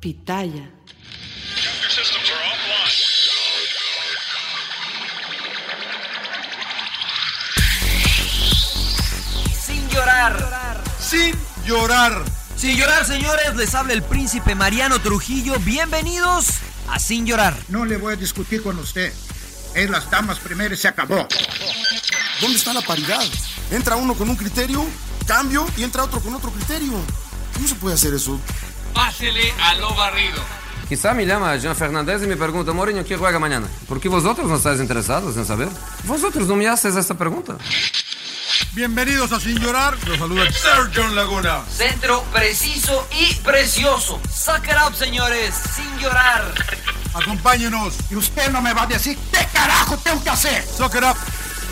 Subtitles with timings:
[0.00, 0.70] Pitaya.
[9.62, 10.82] Sin llorar.
[10.98, 11.34] Sin
[11.66, 12.24] llorar.
[12.56, 15.58] Sin llorar, señores, les habla el príncipe Mariano Trujillo.
[15.58, 16.46] Bienvenidos
[16.88, 17.54] a Sin llorar.
[17.68, 19.12] No le voy a discutir con usted.
[19.74, 21.28] Es las damas primero y se acabó.
[22.40, 23.22] ¿Dónde está la paridad?
[23.70, 24.82] Entra uno con un criterio,
[25.26, 26.94] cambio y entra otro con otro criterio.
[27.52, 28.40] ¿Cómo se puede hacer eso?
[28.94, 30.42] Pásele a lo barrido.
[30.88, 33.68] Quizá me llama Jean Fernández y me pregunta, Mourinho, ¿quién juega mañana?
[33.88, 35.68] ¿Por qué vosotros no estáis interesados en saber?
[36.04, 37.56] Vosotros no me haces esta pregunta.
[38.72, 39.96] Bienvenidos a Sin Llorar.
[40.06, 41.62] Los saluda Sergio Laguna.
[41.68, 44.20] Centro preciso y precioso.
[44.32, 45.54] Suck it up, señores.
[45.74, 46.52] Sin llorar.
[47.14, 47.94] Acompáñenos.
[48.10, 50.64] Y usted no me va a decir qué carajo tengo que hacer.
[50.64, 51.16] Suck it up.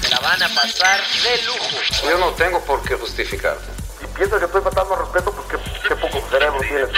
[0.00, 2.04] Se la van a pasar de lujo.
[2.04, 3.66] Yo no tengo por qué justificarte.
[4.00, 6.88] Si piensas que estoy faltando al respeto, pues qué, qué poco cerebro tienes.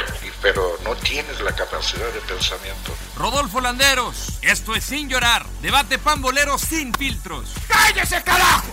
[0.43, 2.93] pero no tienes la capacidad de pensamiento.
[3.17, 4.39] Rodolfo Landeros.
[4.43, 5.47] Esto es Sin llorar.
[5.63, 7.55] Debate pambolero sin filtros.
[7.69, 8.67] ¡Cállese, carajo!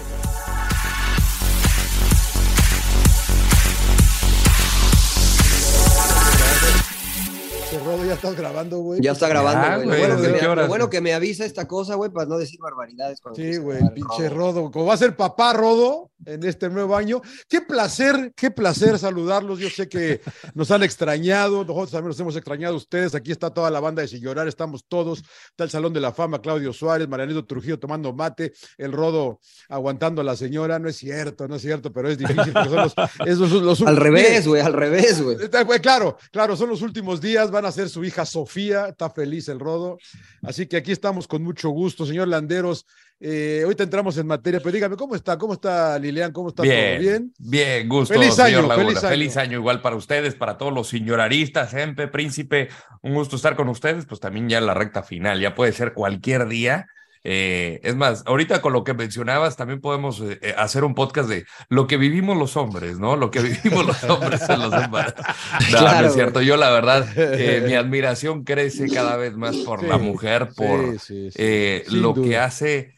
[7.85, 9.01] Rodo ya estás grabando, güey.
[9.01, 10.07] Ya está grabando, Ya, güey.
[10.07, 13.21] Lo bueno, bueno que me avisa esta cosa, güey, para no decir barbaridades.
[13.21, 14.61] cuando Sí, güey, pinche Rodo.
[14.61, 14.71] Rodo.
[14.71, 17.21] Como va a ser papá Rodo en este nuevo año.
[17.47, 19.59] Qué placer, qué placer saludarlos.
[19.59, 20.21] Yo sé que
[20.53, 23.15] nos han extrañado, nosotros también nos hemos extrañado ustedes.
[23.15, 25.23] Aquí está toda la banda de Sin Llorar, estamos todos.
[25.49, 29.39] Está el Salón de la Fama, Claudio Suárez, Marianito Trujillo tomando mate, el Rodo
[29.69, 30.79] aguantando a la señora.
[30.79, 32.53] No es cierto, no es cierto, pero es difícil.
[32.53, 32.93] son los-
[33.25, 35.37] esos son los- Al revés, güey, al revés, güey,
[35.81, 39.59] Claro, claro, son los últimos días, van a ser su hija Sofía, está feliz el
[39.59, 39.97] rodo.
[40.43, 42.85] Así que aquí estamos con mucho gusto, señor Landeros.
[43.19, 45.37] Eh, ahorita entramos en materia, pero dígame, ¿cómo está?
[45.39, 46.31] ¿Cómo está Lilian?
[46.31, 46.99] ¿Cómo está Bien, todo?
[47.09, 47.33] ¿Bien?
[47.39, 49.09] bien, gusto, Feliz señor año, feliz año.
[49.09, 52.69] Feliz año igual para ustedes, para todos los señoraristas, Empe, Príncipe.
[53.01, 55.93] Un gusto estar con ustedes, pues también ya en la recta final, ya puede ser
[55.93, 56.85] cualquier día.
[57.29, 61.27] Eh, es más, ahorita con lo que mencionabas, también podemos eh, eh, hacer un podcast
[61.27, 63.17] de lo que vivimos los hombres, ¿no?
[63.17, 65.25] Lo que vivimos los hombres en los embarazos.
[65.73, 66.41] No, no es cierto.
[66.41, 70.99] Yo, la verdad, eh, mi admiración crece cada vez más por la mujer, por Sí,
[70.99, 71.37] sí, sí.
[71.37, 72.27] eh, Sin lo duda.
[72.29, 72.96] que hace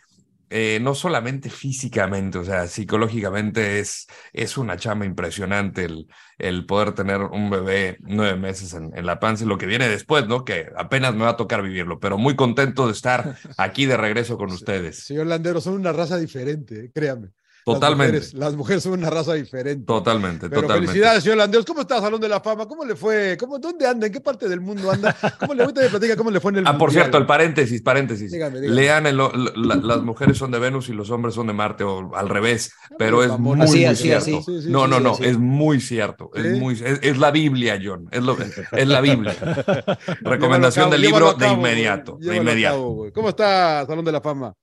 [0.49, 6.93] eh, no solamente físicamente, o sea, psicológicamente es, es una chama impresionante el, el poder
[6.93, 10.43] tener un bebé nueve meses en, en la panza y lo que viene después, ¿no?
[10.45, 14.37] Que apenas me va a tocar vivirlo, pero muy contento de estar aquí de regreso
[14.37, 15.03] con ustedes.
[15.03, 17.29] Señor Landeros, son una raza diferente, créame.
[17.73, 19.85] Totalmente, Las mujeres, las mujeres son una raza diferente.
[19.85, 20.87] totalmente, Pero totalmente.
[20.91, 21.65] felicidades, señor Landeros.
[21.65, 22.67] ¿Cómo está Salón de la Fama?
[22.67, 23.37] ¿Cómo le fue?
[23.39, 24.07] ¿Cómo, ¿Dónde anda?
[24.07, 25.15] ¿En qué parte del mundo anda?
[25.39, 27.81] ¿Cómo le ahorita me platica cómo le fue en el Ah, por cierto, el paréntesis,
[27.81, 28.31] paréntesis.
[28.31, 28.75] Dígame, dígame.
[28.75, 32.15] Lean, el- la- las mujeres son de Venus y los hombres son de Marte, o
[32.15, 34.21] al revés, pero es muy, Así, muy así, cierto.
[34.23, 34.31] así.
[34.45, 36.31] Sí, sí, no, sí, no, sí, no, es muy cierto.
[36.35, 38.07] Es, muy, es, es la Biblia, John.
[38.11, 39.35] Es, lo, es la Biblia.
[40.21, 42.17] Recomendación del libro de inmediato.
[42.19, 42.75] De inmediato.
[42.77, 43.11] cabo, güey.
[43.11, 44.53] ¿Cómo está Salón de la Fama?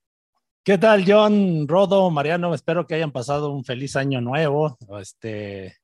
[0.67, 2.53] ¿Qué tal, John, Rodo, Mariano?
[2.53, 4.77] Espero que hayan pasado un feliz año nuevo.
[5.01, 5.77] Este,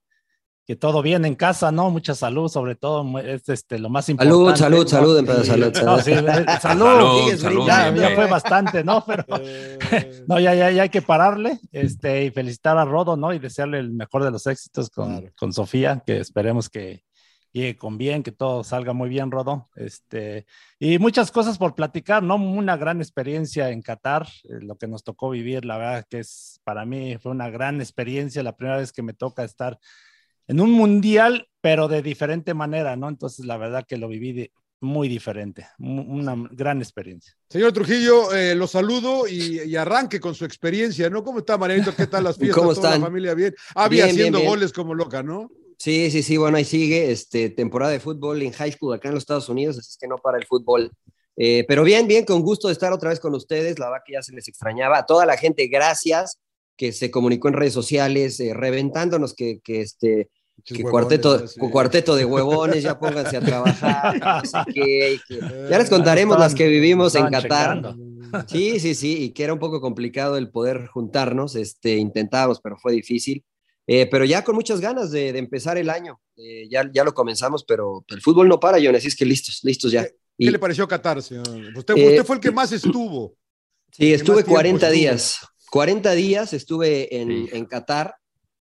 [0.67, 1.89] que todo bien en casa, ¿no?
[1.91, 4.35] Mucha salud, sobre todo, es este, lo más importante.
[4.35, 4.89] Salud, salud, ¿no?
[4.89, 6.01] salud, emperador, salud, No, salud.
[6.03, 6.47] sí, salud.
[6.61, 9.05] Salud, salud, Ya, ya fue bastante, ¿no?
[9.07, 9.25] Pero
[10.27, 13.33] no, ya, ya, ya hay que pararle este, y felicitar a Rodo, ¿no?
[13.33, 15.33] Y desearle el mejor de los éxitos con, Claro.
[15.39, 17.05] con Sofía, que esperemos que
[17.53, 19.69] llegue con bien, que todo salga muy bien, Rodo.
[19.77, 20.47] Este,
[20.79, 22.37] y muchas cosas por platicar, ¿no?
[22.37, 26.61] Una gran experiencia en Qatar, eh, lo que nos tocó vivir, la verdad que es,
[26.65, 29.79] para mí fue una gran experiencia, la primera vez que me toca estar
[30.49, 33.09] en un mundial, pero de diferente manera, ¿no?
[33.09, 37.35] Entonces, la verdad que lo viví de- muy diferente, una gran experiencia.
[37.49, 41.23] Señor Trujillo, eh, lo saludo y, y arranque con su experiencia, ¿no?
[41.23, 41.95] ¿Cómo está, Marianito?
[41.95, 42.57] ¿Qué tal las fiestas?
[42.61, 43.55] ¿Cómo ¿Toda la familia bien?
[43.77, 44.51] Había Bien, bien, haciendo bien.
[44.51, 45.53] goles como loca, ¿no?
[45.83, 49.15] Sí, sí, sí, bueno, ahí sigue, este, temporada de fútbol en high school acá en
[49.15, 50.93] los Estados Unidos, así es que no para el fútbol.
[51.37, 54.13] Eh, pero bien, bien, con gusto de estar otra vez con ustedes, la verdad que
[54.13, 54.99] ya se les extrañaba.
[54.99, 56.39] A toda la gente, gracias,
[56.77, 61.71] que se comunicó en redes sociales, eh, reventándonos que, que este, Muchos que huevones, cuarteto,
[61.73, 65.91] cuarteto de huevones, ya pónganse a trabajar, no sé qué, y que- Eh, ya les
[65.91, 67.43] contaremos las que vivimos en Qatar.
[67.43, 67.97] checando.
[68.47, 72.77] Sí, sí, sí, y que era un poco complicado el poder juntarnos, este, intentábamos, pero
[72.79, 73.45] fue difícil.
[73.95, 76.19] Eh, pero ya con muchas ganas de, de empezar el año.
[76.37, 79.61] Eh, ya, ya lo comenzamos, pero el fútbol no para, John, así es que listos,
[79.65, 80.05] listos ya.
[80.07, 81.45] ¿Qué Y, le pareció Qatar, señor?
[81.77, 83.37] Usted, Eh, usted fue el que más estuvo.
[83.91, 84.99] sí, ¿Qué estuve más tiempo 40 estuvo?
[85.01, 85.39] días.
[85.71, 87.51] 40 días estuve en, Sí.
[87.53, 88.15] en Qatar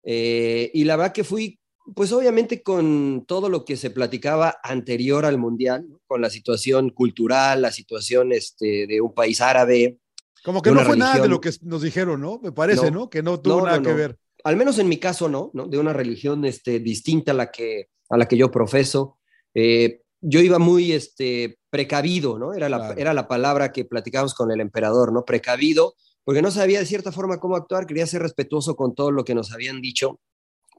[0.05, 1.61] eh, y la verdad que fui,
[1.95, 6.01] pues obviamente con todo lo que se platicaba anterior al Mundial, ¿no?
[6.07, 9.99] con la situación cultural, la situación este, de un país árabe,
[10.45, 12.41] Como que no fue nada de lo que nos dijeron, ¿no?
[12.43, 13.01] Me parece, ¿no?
[13.03, 13.11] No.
[13.11, 13.97] Que no tuvo No, nada no, que no.
[13.97, 14.19] ver.
[14.45, 15.67] Al menos en mi caso no, ¿no?
[15.67, 19.19] De una religión este, distinta a la que, a la que yo profeso.
[19.55, 22.55] Eh, yo iba muy este, precavido, ¿no?
[22.55, 22.95] Era la, Claro.
[22.99, 25.25] era la palabra que platicábamos con el emperador, ¿no?
[25.25, 25.95] Precavido,
[26.25, 29.35] porque no sabía de cierta forma cómo actuar, quería ser respetuoso con todo lo que
[29.35, 30.21] nos habían dicho,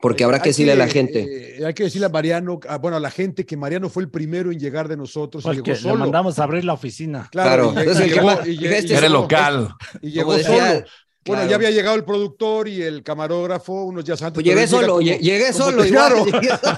[0.01, 1.57] porque habrá que Hay decirle a la gente.
[1.59, 4.09] eh, hay que decirle a Mariano, a- bueno, a la gente que Mariano fue el
[4.09, 5.95] primero en llegar de nosotros y Porque llegó le solo.
[6.00, 7.27] mandamos a abrir la oficina.
[7.31, 9.69] Claro, Claro, y, es el y que llegó, y- y- este Era solo- local.
[10.01, 10.86] y llegó Como decía, solo.
[11.25, 11.49] Bueno, claro.
[11.49, 14.35] ya había llegado el productor y el camarógrafo unos días antes.
[14.35, 16.25] Pues llegué solo, como- llegué solo, igual, claro.
[16.25, 16.77] llegué solo.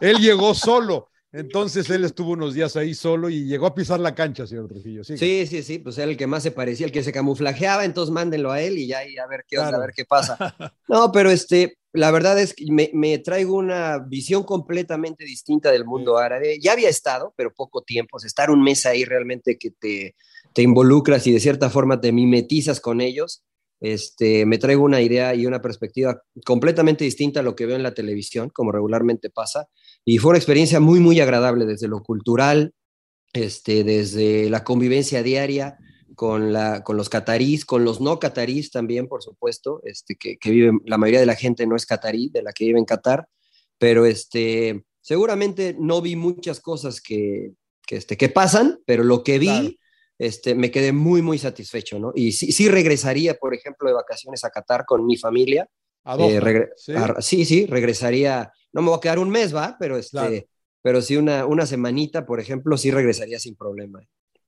[0.00, 1.08] él llegó solo.
[1.32, 5.04] Entonces él estuvo unos días ahí solo y llegó a pisar la cancha, señor Trujillo.
[5.04, 7.84] Sí, Sí, sí, sí, pues era el que más se parecía, el que se camuflajeaba,
[7.84, 9.82] entonces mándenlo a él y ya y a ver qué onda, Claro.
[9.82, 10.38] a ver qué pasa.
[10.88, 15.84] No, pero este, la verdad es que me, me traigo una visión completamente distinta del
[15.84, 16.58] mundo árabe.
[16.58, 18.16] Ya había estado, pero poco tiempo.
[18.16, 20.14] O sea, estar un mes ahí realmente que te,
[20.56, 23.44] te involucras y de cierta forma te mimetizas con ellos.
[23.78, 27.82] Este, me traigo una idea y una perspectiva completamente distinta a lo que veo en
[27.82, 29.68] la televisión, como regularmente pasa.
[30.02, 32.72] Y fue una experiencia muy, muy agradable desde lo cultural,
[33.34, 35.76] este, desde la convivencia diaria
[36.14, 40.72] con, la, con los catarís, con los no catarís también, por supuesto, este, que, que
[40.86, 43.28] la mayoría de la gente no es catarí, de la que vive en Qatar,
[43.76, 47.52] pero este, seguramente no vi muchas cosas que,
[47.90, 49.78] este, que pasan, pero lo que vi.
[50.18, 52.12] Este, me quedé muy, muy satisfecho, ¿no?
[52.14, 55.68] Y sí, sí regresaría, por ejemplo, de vacaciones a Qatar con mi familia.
[56.04, 56.92] Eh, regre- ¿sí?
[56.94, 59.76] a- sí, sí, regresaría, no me voy a quedar un mes, ¿va?
[59.78, 60.46] Pero, este, Claro.
[60.82, 64.00] pero sí una, una semanita, por ejemplo, sí regresaría sin problema.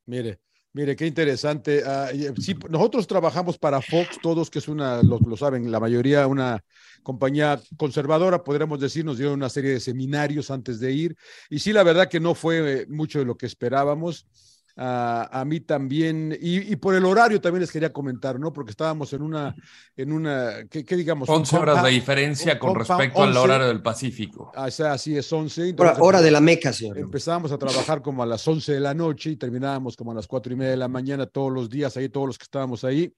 [0.07, 0.41] Mire,
[0.73, 1.83] mire, qué interesante.
[1.85, 5.81] Ah, eh, sí, nosotros trabajamos para Fox, todos, que es una, lo, lo saben, la
[5.81, 6.61] mayoría una
[7.03, 11.17] compañía conservadora, podríamos decir, nos dieron una serie de seminarios antes de ir.
[11.51, 14.27] Y sí, la verdad que no fue eh, mucho de lo que esperábamos.
[14.81, 18.53] Ah, a mí también, y, y por el horario también les quería comentar, ¿no?
[18.53, 19.53] Porque estábamos en una,
[19.97, 21.29] en una, ¿qué, qué digamos?
[21.29, 23.41] Un 11 horas de compound- diferencia un con respecto al 11.
[23.41, 24.53] horario del Pacífico.
[24.55, 25.61] Ah, o sea, así es 11.
[25.63, 26.97] Hora, entonces- hora de la Meca, señor.
[26.97, 30.29] Empezábamos a trabajar como a las 11 de la noche y terminábamos como a las
[30.29, 33.13] cuatro y media de la mañana todos los días, ahí todos los que estábamos ahí.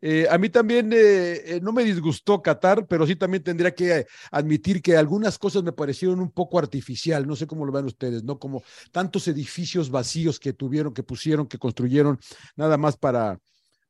[0.00, 4.06] Eh, a mí también eh, eh, no me disgustó Qatar, pero sí también tendría que
[4.30, 8.22] admitir que algunas cosas me parecieron un poco artificial, no sé cómo lo ven ustedes,
[8.22, 8.38] ¿no?
[8.38, 8.62] Como
[8.92, 12.18] tantos edificios vacíos que tuvieron, que pusieron, que construyeron,
[12.56, 13.38] nada más para,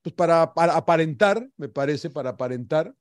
[0.02, 2.94] pues para, para aparentar, me parece, para aparentar.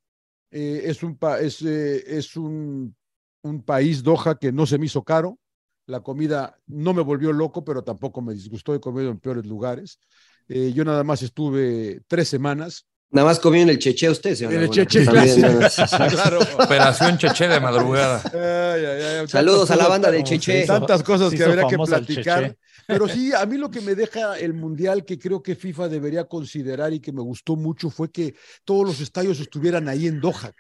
[0.50, 2.96] Es un, es, es un,
[3.42, 5.40] un país, Doha, que no se me hizo caro,
[5.88, 10.00] la comida no me volvió loco, pero tampoco me disgustó, he comido en peores lugares.
[10.48, 12.86] Yo nada más estuve tres semanas.
[13.14, 14.54] Nada más comió en el cheche usted, señor.
[14.56, 14.70] En el.
[14.72, 15.60] Cheche, También, claro.
[15.62, 15.96] no, sí, sí.
[16.16, 16.40] Claro.
[16.60, 18.22] Operación Cheche de madrugada.
[18.34, 20.66] Ay, ay, ay, Saludos a la banda cosas- de Cheche.
[20.66, 22.44] Tantas cosas que habría que platicar.
[22.44, 22.58] Cheche.
[22.88, 26.26] Pero sí, a mí lo que me deja el Mundial que creo que FIFA debería
[26.26, 28.34] considerar y que me gustó mucho fue que
[28.66, 30.52] todos los estadios estuvieran ahí en Doha,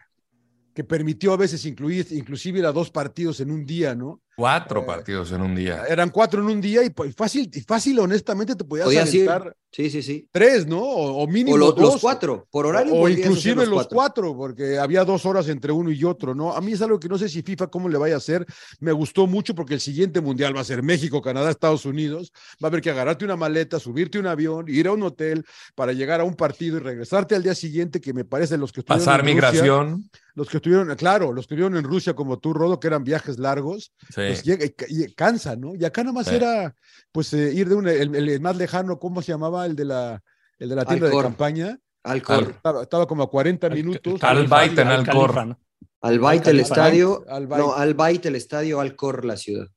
[0.73, 4.21] que permitió a veces incluir, inclusive ir a dos partidos en un día, ¿no?
[4.35, 5.83] Cuatro partidos en un día.
[5.87, 9.55] Eran cuatro en un día y pues, fácil, y fácil, honestamente, te podías Podías aventar
[9.71, 10.27] Sí, sí, sí.
[10.31, 10.79] tres, ¿no?
[10.79, 11.93] O, o mínimo O lo- dos.
[11.93, 12.47] los cuatro.
[12.51, 13.95] Por horario O inclusive los cuatro.
[13.95, 14.37] cuatro.
[14.37, 16.53] porque había dos horas entre uno y otro, ¿no?
[16.53, 18.45] A mí es algo que no sé si FIFA cómo le vaya a hacer.
[18.79, 22.31] Me gustó mucho porque el siguiente mundial va a ser México, Canadá, Estados Unidos.
[22.63, 25.43] Va a haber que agarrarte una maleta, subirte a un avión, ir a un hotel
[25.73, 28.81] para llegar a un partido y regresarte al día siguiente, que me parece los que
[28.81, 30.09] estuvieron Pasar en Rusia, migración.
[30.35, 33.39] los que estuvieron, claro, los que estuvieron en Rusia como tú, Rodo, que eran viajes
[33.39, 34.21] largos, Sí.
[34.29, 35.75] Pues llega y, ca- y cansa, ¿no?
[35.75, 36.35] Y acá nada más Sí.
[36.35, 36.75] era,
[37.11, 39.65] pues, eh, ir de un, el, el más lejano, ¿cómo se llamaba?
[39.65, 40.23] El de la,
[40.59, 41.23] el de la tienda Alcor.
[41.23, 41.79] de campaña.
[42.03, 42.51] Alcor.
[42.51, 44.21] Estaba, estaba como a 40 minutos.
[44.23, 45.57] Al Bait en Al Alcor.
[46.01, 47.25] Al Bait el estadio.
[47.49, 49.67] No, al Bait el estadio, Alcor la ciudad.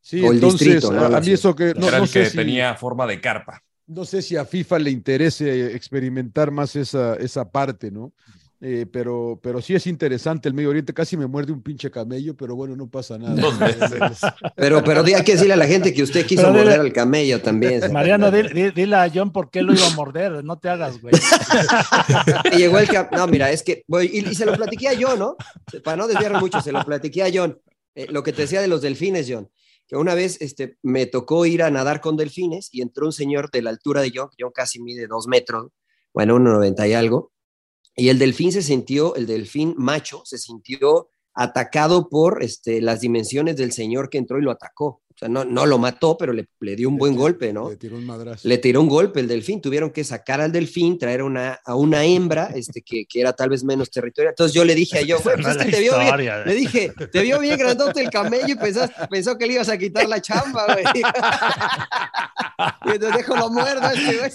[0.00, 1.02] Sí, o el entonces, distrito, ¿no?
[1.14, 3.20] a, a mí eso que no, Era no el sé que si, tenía forma de
[3.20, 3.62] carpa.
[3.86, 8.12] no sé si a FIFA le interese experimentar más esa, esa parte, ¿no?
[8.64, 12.36] Eh, pero, pero sí es interesante el Medio Oriente, casi me muerde un pinche camello,
[12.36, 13.34] pero bueno, no pasa nada.
[13.34, 13.90] Dos veces.
[14.54, 16.80] Pero, pero di- hay que decirle a la gente que usted quiso Pero dile- morder
[16.80, 17.80] al camello también.
[17.92, 20.44] Mariano, dile, dile- a John por qué lo iba a morder.
[20.44, 21.12] No te hagas, güey.
[22.52, 23.82] Y llegó el No, mira, es que.
[23.88, 25.36] voy- y, y se lo platiqué a John, ¿no?
[25.82, 27.58] Para no desviarme mucho, se lo platiqué a John.
[27.96, 29.50] Eh, lo que te decía de los delfines, John.
[29.88, 33.50] Que una vez este, me tocó ir a nadar con delfines y entró un señor
[33.50, 35.72] de la altura de John, que John casi mide dos metros,
[36.14, 37.31] bueno, 1,90 y algo.
[37.94, 43.56] Y el delfín se sintió, el delfín macho, se sintió atacado por este, las dimensiones
[43.56, 45.01] del señor que entró y lo atacó.
[45.22, 47.70] Sea, no, no lo mató, pero le, le dio un buen golpe, ¿no?
[47.70, 48.48] Le tiró un madrazo.
[48.48, 52.02] le tiró un golpe el delfín, tuvieron que sacar al delfín, traer una, a una
[52.04, 54.32] hembra este, que, que era tal vez menos territorial.
[54.32, 56.92] Entonces yo le dije a yo, güey, pues es que te vio bien, le dije,
[57.12, 60.20] te vio bien grandote el camello y pensaste- pensó que le ibas a quitar la
[60.20, 60.84] chamba, güey.
[62.84, 64.30] y entonces dejo lo muerdo a este güey.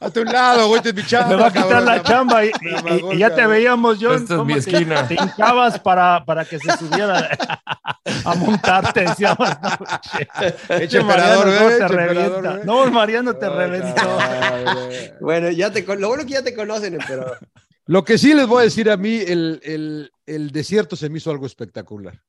[0.00, 1.84] A tu lado, güey, te mi chamba, Me va a quitar cabrón.
[1.86, 4.16] la chamba y, y- y- y ya te veíamos, John.
[4.22, 5.06] Esta es mi te- esquina.
[5.08, 7.28] Te hincabas para, para que se subiera.
[8.24, 9.48] a montarte, decíamos.
[9.48, 9.68] No,
[10.68, 12.56] Eche Mariano, emperador, ¿cómo eh, te revienta?
[12.56, 12.62] eh.
[12.64, 14.02] No, Mariano te reventó.
[15.20, 17.38] Bueno, ya te, con- lo bueno que ya te conocen, emperador.
[17.86, 21.18] Lo que sí les voy a decir a mí, el, el- el desierto se me
[21.18, 22.20] hizo algo espectacular.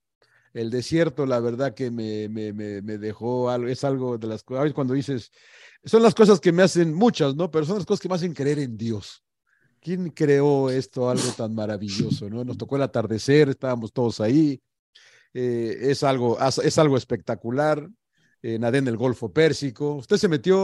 [0.54, 4.44] El desierto, la verdad que me, me- me- me dejó algo, es algo de las
[4.44, 5.32] cosas, cuando dices,
[5.84, 7.50] son las cosas que me hacen, muchas, ¿no?
[7.50, 9.24] Pero son las cosas que me hacen creer en Dios.
[9.82, 12.44] ¿Quién creó esto, algo tan maravilloso, ¿no?
[12.46, 14.62] Nos tocó el atardecer, estábamos todos ahí.
[15.34, 17.88] Eh, es, algo, es algo espectacular.
[18.42, 19.96] Eh, nadé en el Golfo Pérsico.
[19.96, 20.56] ¿Usted se metió,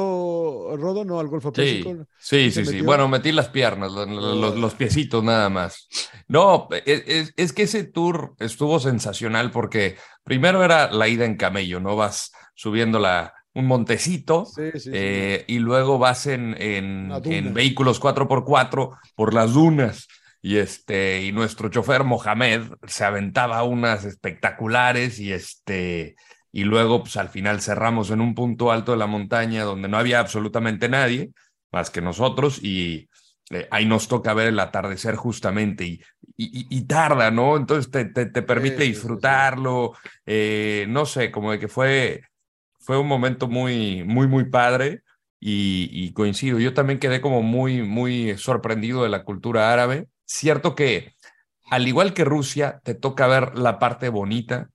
[0.78, 2.06] Rodo, no, al Golfo Sí, Pérsico?
[2.18, 2.82] sí, ¿Se sí, sí.
[2.82, 5.88] Bueno, metí las piernas, lo- lo- los, los piecitos nada más.
[6.28, 11.38] No, es, es- es que ese tour estuvo sensacional porque primero era la ida en
[11.38, 11.96] camello, ¿no?
[11.96, 14.90] Vas subiendo la, un montecito Sí, sí, sí.
[14.94, 20.08] eh, y luego vas en, en, en vehículos 4x4 por las dunas.
[20.42, 26.16] Y, este, y nuestro chofer Mohamed se aventaba unas espectaculares y, este,
[26.52, 29.98] y luego pues, al final cerramos en un punto alto de la montaña donde no
[29.98, 31.32] había absolutamente nadie
[31.72, 33.10] más que nosotros y
[33.52, 36.02] eh, ahí nos toca ver el atardecer justamente y,
[36.38, 37.58] y, tarda, ¿no?
[37.58, 39.94] Entonces te, te, te permite Sí, sí, disfrutarlo,
[40.26, 42.22] eh, no sé, como de que fue,
[42.80, 45.02] fue un momento muy, muy, muy padre
[45.40, 46.60] y, y coincido.
[46.60, 50.08] Yo también quedé como muy, muy sorprendido de la cultura árabe.
[50.32, 51.16] Cierto que,
[51.72, 54.70] al igual que Rusia, te toca ver la parte bonita.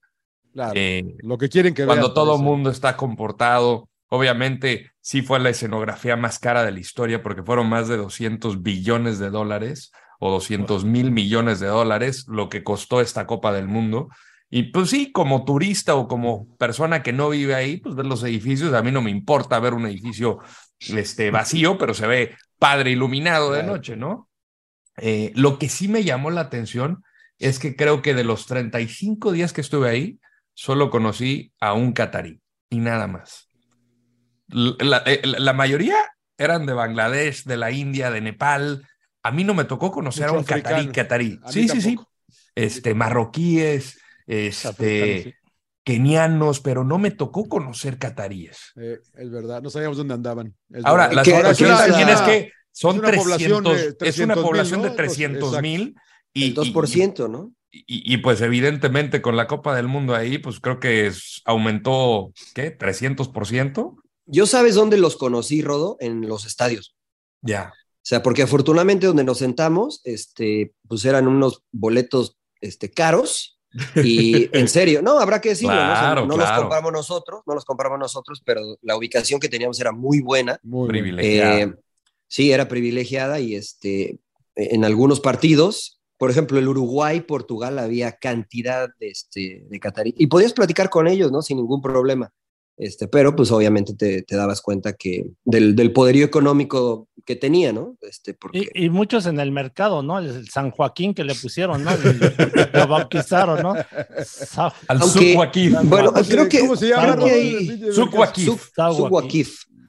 [0.53, 2.45] Claro, eh, lo que quieren que cuando todo el parece.
[2.45, 3.89] mundo está comportado.
[4.09, 8.65] Obviamente, sí fue la escenografía más cara de la historia porque fueron más de 200
[8.65, 13.69] billones de dólares o 200 mil millones de dólares lo que costó esta Copa del
[13.69, 14.09] Mundo.
[14.51, 18.25] Y pues sí, como turista o como persona que no vive ahí, pues ver los
[18.25, 20.41] edificios, a mí no me importa ver un edificio
[20.81, 24.29] este, vacío, pero se ve padre iluminado de noche, ¿no?
[24.99, 27.03] Eh, lo que sí me llamó la atención
[27.39, 30.21] es que creo que de los 35 días que estuve ahí,
[30.55, 33.49] solo conocí a un catarí y nada más.
[34.49, 35.97] La, eh, la- la mayoría
[36.39, 38.87] eran de Bangladesh, de la India, de Nepal.
[39.23, 40.93] A mí no me tocó conocer Mucho a un catarí, africano.
[40.93, 41.41] catarí.
[41.49, 41.99] Sí, sí, sí.
[42.55, 45.35] Este, marroquíes, este, Africano, sí.
[45.83, 48.73] kenianos, pero no me tocó conocer cataríes.
[48.77, 50.55] Eh, es verdad, no sabíamos dónde andaban.
[50.71, 51.17] es Ahora, verdad.
[51.17, 54.09] la ¿Qué- situación qué es también la- es que son es una población 300, de
[54.09, 54.89] es una 300,000, población ¿no?
[54.91, 55.95] de 300 mil.
[56.35, 57.53] Y, El y- 2%, ¿no?
[57.71, 62.33] y, y, pues evidentemente con la Copa del Mundo ahí, pues creo que es- aumentó,
[62.55, 62.77] ¿qué?
[62.77, 63.97] ¿300%?
[64.27, 66.97] Yo sabes dónde los conocí, Rodo, en los estadios.
[67.43, 67.73] Ya.
[67.77, 73.61] O sea, porque afortunadamente donde nos sentamos, este, pues eran unos boletos este, caros.
[73.97, 75.81] Y en serio, no, habrá que decirlo, ¿no?
[75.83, 76.51] O sea, Claro, no claro.
[76.53, 80.59] los compramos nosotros, no los compramos nosotros, pero la ubicación que teníamos era muy buena.
[80.63, 80.89] Muy bueno.
[80.89, 81.59] Privilegiado.
[81.59, 81.75] Eh,
[82.35, 84.19] sí, era privilegiada y este,
[84.57, 90.53] en algunos partidos, por ejemplo, el Uruguay-Portugal había cantidad de, este, de catarí y podías
[90.53, 91.43] platicar con ellos, ¿no?
[91.43, 92.33] Sin ningún problema.
[92.77, 97.73] Este, pero pues obviamente te, te dabas cuenta que del, del poderío económico que tenía,
[97.73, 97.97] ¿no?
[98.01, 100.19] Este, porque Y, y muchos en el mercado, ¿no?
[100.19, 101.93] El San Joaquín que le pusieron, ¿no?
[102.73, 103.75] Lo bautizaron, ¿no?
[104.25, 105.73] Sa- Al Aunque- Sucuaquif.
[105.85, 107.15] bueno, ¿Cómo se- creo que, ¿Cómo se llama?
[107.15, 107.93] creo que hay-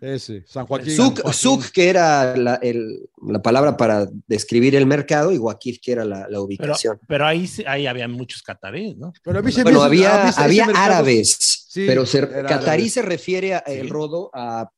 [0.02, 0.92] Ese, San Joaquín.
[0.96, 1.34] Suc, Joaquín.
[1.34, 6.06] Suc, que era la, el- la palabra para describir el mercado, y Guaquif, que era
[6.06, 7.00] la, ubicación.
[7.08, 9.14] pero ahí, sí- ahí había muchos cataríes, ¿no?
[9.24, 11.38] Pero a mí se me Bueno, a había, mí había árabes,
[11.70, 12.90] Sí, pero se- catarí árabe.
[12.90, 13.74] se refiere a, Sí.
[13.74, 14.70] el rodo a,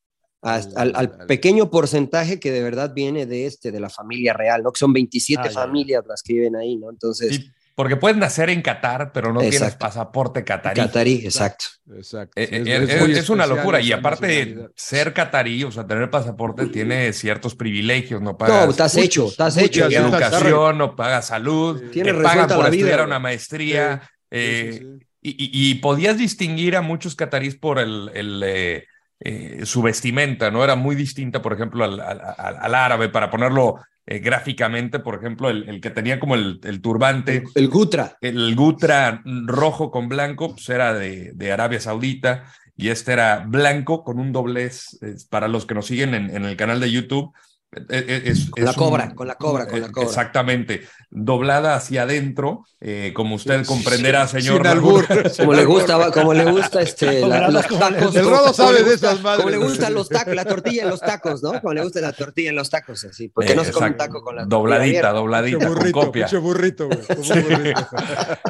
[0.44, 4.72] a- Al- pequeño porcentaje que de verdad viene de este, de la familia real, ¿no?
[4.72, 6.90] Que son 27 Ah, familias las que viven ahí, ¿no?
[6.90, 7.42] Entonces,
[7.78, 9.78] porque puedes nacer en Qatar, pero no tienes Exacto.
[9.86, 10.82] pasaporte catarí.
[10.82, 11.66] catarí, exacto.
[11.96, 12.34] Exacto.
[12.36, 15.86] Eh, eh, es- es, es muy es una locura y aparte ser catarí, o sea,
[15.86, 19.86] tener pasaporte tiene ciertos privilegios, no pagas No, estás hecho, estás hecho.
[19.86, 20.02] muchas.
[20.04, 21.86] educación, no pagas salud, Sí.
[21.92, 23.08] Tienes te pagan por la vida, estudiar güey.
[23.08, 25.08] una maestría, Sí, eh, sí, sí.
[25.22, 28.86] Y, y- y podías distinguir a muchos catarís por el, el, eh,
[29.20, 30.64] eh, su vestimenta, ¿no?
[30.64, 33.76] Era muy distinta, por ejemplo, al, al- al- al árabe, para ponerlo
[34.08, 38.18] eh, gráficamente, por ejemplo, el, el que tenía como el, el turbante, El, el Gutra.
[38.22, 42.46] el gutra rojo con blanco, pues era de, de Arabia Saudita,
[42.78, 46.46] y este era blanco con un doblez, eh, para los que nos siguen en, en
[46.46, 47.34] el canal de YouTube.
[47.74, 50.08] Eh, eh, es- Con la es un- cobra, con la cobra, con la cobra.
[50.08, 54.58] Exactamente, doblada hacia adentro, eh, como usted comprenderá, señor.
[54.58, 55.06] Sin albur.
[55.38, 58.16] Como le gusta, como le gusta este, la- los tacos.
[58.16, 59.38] El Rodo sabe le de gusta- esas madres.
[59.46, 61.60] Como le gustan los tacos, la tortilla en los tacos, ¿no?
[61.62, 63.28] Como le gusta la tortilla en los tacos, así.
[63.30, 66.28] Porque Eh, no se come un taco con la tortilla Dobladita, dobladita, con burrito, copia.
[66.40, 67.00] burrito, güey.
[67.18, 67.88] burrito.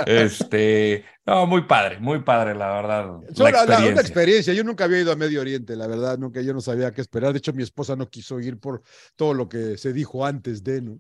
[0.06, 3.20] Este, no, muy padre, muy padre, la verdad.
[3.36, 3.92] La experiencia.
[3.92, 4.54] una experiencia.
[4.54, 7.34] Yo nunca había ido a Medio Oriente, la verdad, nunca yo no sabía qué esperar.
[7.34, 8.82] De hecho, mi esposa no quiso ir por
[9.16, 11.00] todo lo que se dijo antes de, ¿no?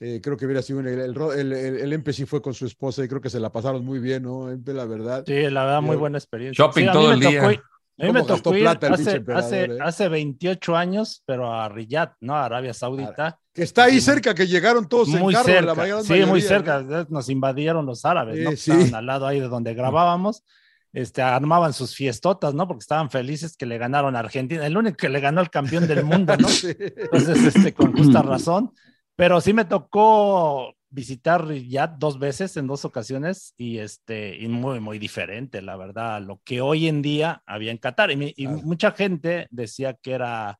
[0.00, 2.66] Eh, creo que hubiera sido un- el, el, ro- el, el, sí fue con su
[2.66, 4.50] esposa y creo que se la pasaron muy bien, ¿no?
[4.50, 5.24] Empe, la verdad.
[5.26, 6.64] Sí, la verdad, muy buena experiencia.
[6.64, 7.52] Shopping Sí, todo el tocó día.
[7.52, 7.62] ir-
[7.98, 9.78] A mí me ¿Cómo gastó tocó ir plata el pinche hace, hace, eh?
[9.80, 12.36] hace 28 años, pero a Riyadh, ¿no?
[12.36, 13.38] A Arabia Saudita.
[13.54, 16.20] Que está ahí cerca, que llegaron todos muy en carro, cerca, la mayor sí, muy
[16.20, 16.48] mayoría, ¿no?
[16.48, 17.06] cerca.
[17.08, 18.50] Nos invadieron los árabes, ¿no?
[18.50, 18.70] Sí.
[18.70, 20.44] Estaban al lado ahí de donde grabábamos.
[20.92, 22.68] Este, armaban sus fiestotas, ¿no?
[22.68, 25.86] Porque estaban felices que le ganaron a Argentina, el único que le ganó al campeón
[25.86, 26.48] del mundo, ¿no?
[26.48, 26.74] Sí.
[26.78, 28.72] Entonces, este, con justa razón.
[29.14, 34.80] Pero sí me tocó visitar Riyadh dos veces en dos ocasiones y este y muy
[34.80, 38.10] muy diferente la verdad a lo que hoy en día había en Qatar.
[38.10, 40.58] Y, mucha gente decía que era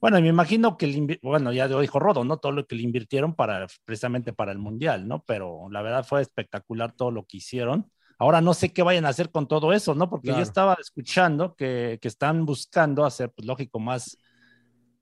[0.00, 2.76] bueno y me imagino que le bueno ya lo dijo Rodo no todo lo que
[2.76, 7.24] le invirtieron para precisamente para el mundial no pero la verdad fue espectacular todo lo
[7.26, 7.90] que hicieron.
[8.16, 10.38] Ahora no sé qué vayan a hacer con todo eso no porque Claro.
[10.40, 14.16] yo estaba escuchando que, que están buscando hacer pues lógico más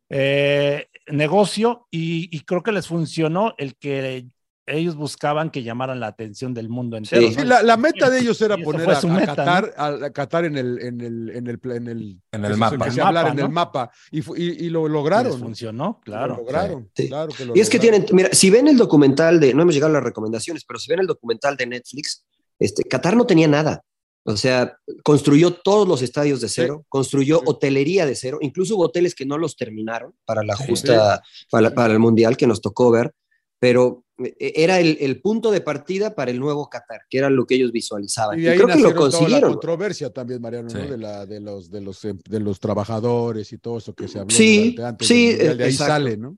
[0.08, 4.26] eh, negocio y, y creo que les funcionó el que
[4.66, 7.22] ellos buscaban que llamaran la atención del mundo entero.
[7.22, 7.34] Sí.
[7.34, 7.40] ¿no?
[7.42, 10.10] Sí, la, la meta de ellos era poner a, su a meta, Qatar, a, a
[10.12, 12.84] Qatar en el, en el, en el, en el, En que el mapa.
[12.84, 13.50] que se mapa, en el ¿no?
[13.50, 15.32] mapa y, y, y lo Y les lograron.
[15.32, 15.38] ¿no?
[15.46, 16.34] funcionó, claro.
[16.36, 17.08] Lo lograron, Sí.
[17.08, 18.04] claro que lo Y es que lograron.
[18.06, 20.88] tienen, mira, si ven el documental de, no hemos llegado a las recomendaciones, pero si
[20.90, 22.24] ven el documental de Netflix,
[22.58, 23.82] este, Qatar no tenía nada.
[24.24, 27.44] O sea, construyó todos los estadios de cero, construyó sí.
[27.48, 30.66] hotelería de cero, incluso hubo hoteles que no los terminaron para la Sí.
[30.68, 33.12] justa, para, para el mundial que nos tocó ver,
[33.58, 34.04] pero
[34.38, 37.72] era el, el punto de partida para el nuevo Qatar, que era lo que ellos
[37.72, 38.38] visualizaban.
[38.38, 39.52] Y Y, de ahí creo que lo nacieron toda la consiguieron.
[39.52, 40.80] controversia también, Mariano, ¿no?
[40.82, 40.88] Sí.
[40.88, 44.18] De, la, de, los, de, los, em- de los trabajadores y todo eso que se
[44.18, 45.92] habló Sí, antes sí, Mundial, de ahí exacto.
[45.92, 46.36] sale, ¿no?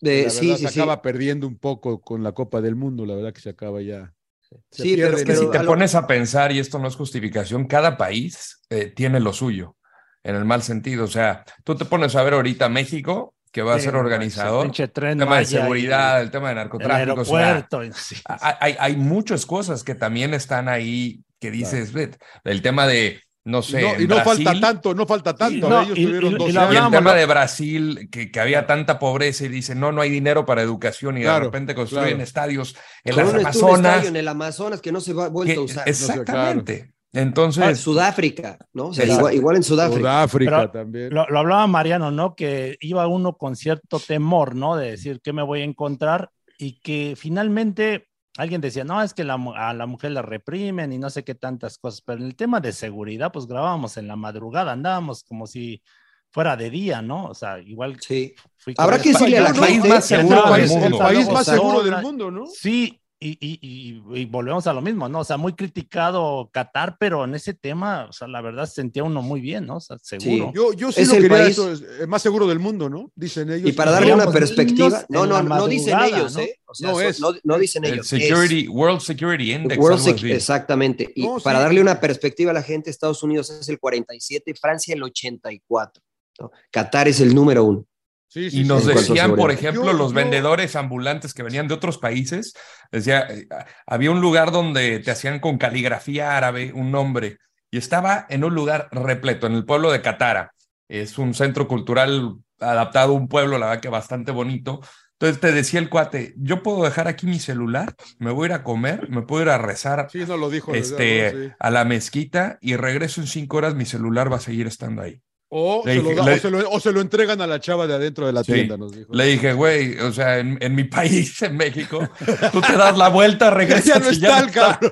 [0.00, 0.80] De- la sí, verdad sí, se sí.
[0.80, 4.14] acaba perdiendo un poco con la Copa del Mundo, la verdad que se acaba ya.
[4.40, 6.94] se Sí, pero- Es que en si te pones a pensar, y esto no es
[6.96, 9.76] justificación, cada país eh, tiene lo suyo,
[10.22, 11.04] en el mal sentido.
[11.04, 14.70] O sea, tú te pones a ver ahorita México, que va a Sí, ser organizador,
[14.76, 17.20] el tren tema de y seguridad, el tema de El narcotráfico.
[17.20, 17.96] o sea, aeropuerto.
[17.98, 18.16] sí.
[18.26, 22.10] hay, hay- hay muchas cosas que también están ahí que dices, "Ve,
[22.44, 25.68] el tema de, no y sé, no, y no falta tanto, no falta tanto.
[25.70, 28.98] no, Ellos y- tuvieron y- y Y el tema de Brasil, que, que había tanta
[28.98, 32.22] pobreza y dicen, no, no hay dinero para educación y Claro, de repente construyen claro.
[32.24, 33.78] estadios en las un, un Amazonas.
[33.92, 35.88] estadio en el Amazonas que no se va ha vuelto que- a usar.
[35.88, 36.92] exactamente.
[37.18, 38.86] Ah, Entonces, Sudáfrica, ¿no?
[38.88, 40.00] O sea, igual, igual en Sudáfrica.
[40.00, 41.14] Sudáfrica Pero- también.
[41.14, 42.34] Lo, lo hablaba Mariano, ¿no?
[42.34, 44.76] Que iba uno con cierto temor, ¿no?
[44.76, 49.24] De decir qué me voy a encontrar y que finalmente alguien decía, no, es que
[49.24, 52.26] la mu- a la mujer la reprimen y no sé qué tantas cosas, pero en
[52.26, 55.82] el tema de seguridad, pues grabábamos en la madrugada, andábamos como si
[56.30, 57.24] fuera de día, ¿no?
[57.26, 58.34] O sea, igual Sí.
[58.76, 59.88] Habrá que decirle a la gente.
[59.88, 62.46] el país, más seguro del mundo, ¿no?
[62.46, 65.20] Sí, y, y- y- y volvemos a lo mismo, ¿no?
[65.20, 69.22] O sea, muy criticado Qatar, pero en ese tema, o sea, la verdad sentía uno
[69.22, 69.76] muy bien, ¿no?
[69.76, 70.52] O sea, seguro.
[70.54, 72.88] Yo, yo sí Es lo el quería país- eso, es el más seguro del mundo,
[72.88, 73.10] ¿no?
[73.14, 73.68] Dicen ellos.
[73.68, 76.40] Y para darle una perspectiva, no, no, no dicen ellos, ¿no?
[76.42, 76.58] ¿eh?
[76.66, 77.20] O sea, No son- es.
[77.20, 78.06] no, no dicen el ellos.
[78.06, 81.10] Security, World Security es Index, World Sec- exactamente.
[81.16, 81.64] Y No, para sí.
[81.64, 86.02] darle una perspectiva a la gente, Estados Unidos es el 47, Francia el 84.
[86.40, 86.50] ¿no?
[86.70, 87.84] Qatar es el número uno.
[88.30, 91.74] Sí, sí, Y nos decían, por ejemplo, Yo- los yo- vendedores ambulantes que venían de
[91.74, 92.52] otros países,
[92.92, 93.46] decía, eh,
[93.86, 97.38] había un lugar donde te hacían con caligrafía árabe un nombre
[97.70, 100.52] y estaba en un lugar repleto, en el pueblo de Catara.
[100.88, 104.80] Es un centro cultural adaptado a un pueblo, la verdad que bastante bonito.
[105.12, 108.52] Entonces te decía el cuate, yo puedo dejar aquí mi celular, me voy a ir
[108.52, 110.74] a comer, me puedo ir a rezar Sí, no lo dijo.
[110.74, 111.44] este, ¿no?
[111.46, 111.52] Sí.
[111.58, 115.20] a la mezquita y regreso en cinco horas, mi celular va a seguir estando ahí.
[115.50, 117.58] O, se lo dije- da- le- o se lo, o se lo entregan a la
[117.58, 118.52] chava de adentro de la Sí.
[118.52, 119.12] tienda, nos dijo.
[119.14, 122.06] Le dije, güey, o sea, en, en mi país, en México,
[122.52, 124.78] tú te das la vuelta, regresas Ya no y está el está.
[124.78, 124.90] cabrón.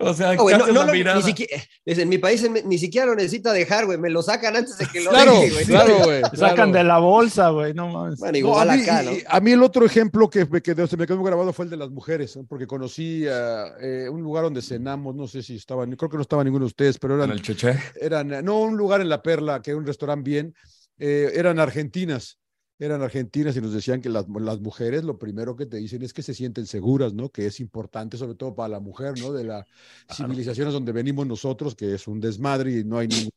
[0.00, 1.16] O sea, No, güey, no, cambias no la lo- mirada.
[1.18, 3.98] ni siquiera, es en mi país en- ni siquiera lo necesita dejar, güey.
[3.98, 5.64] Me lo sacan antes de que lo Claro, deje, güey.
[5.66, 6.22] claro, güey.
[6.34, 8.18] Sacan de la bolsa, güey, no mames.
[8.18, 10.86] Bueno, No, igual a, mí, acá, y- a mí el otro ejemplo que, me quedó,
[10.86, 14.44] se me quedó grabado fue el de las mujeres, porque conocí a, eh, un lugar
[14.44, 17.20] donde cenamos, no sé si estaban, creo que no estaba ninguno de ustedes, pero En
[17.20, 17.78] eran, el cheche.
[18.00, 20.54] eran eh, no, un lugar en La Perla, que un restaurante bien,
[20.98, 22.38] eh, eran argentinas,
[22.78, 26.12] eran argentinas y nos decían que las, las mujeres lo primero que te dicen es
[26.12, 27.30] que se sienten seguras, ¿no?
[27.30, 29.32] Que es importante, sobre todo para la mujer, ¿no?
[29.32, 29.64] De las
[30.12, 33.30] civilizaciones donde venimos nosotros, que es un desmadre y no hay ningún...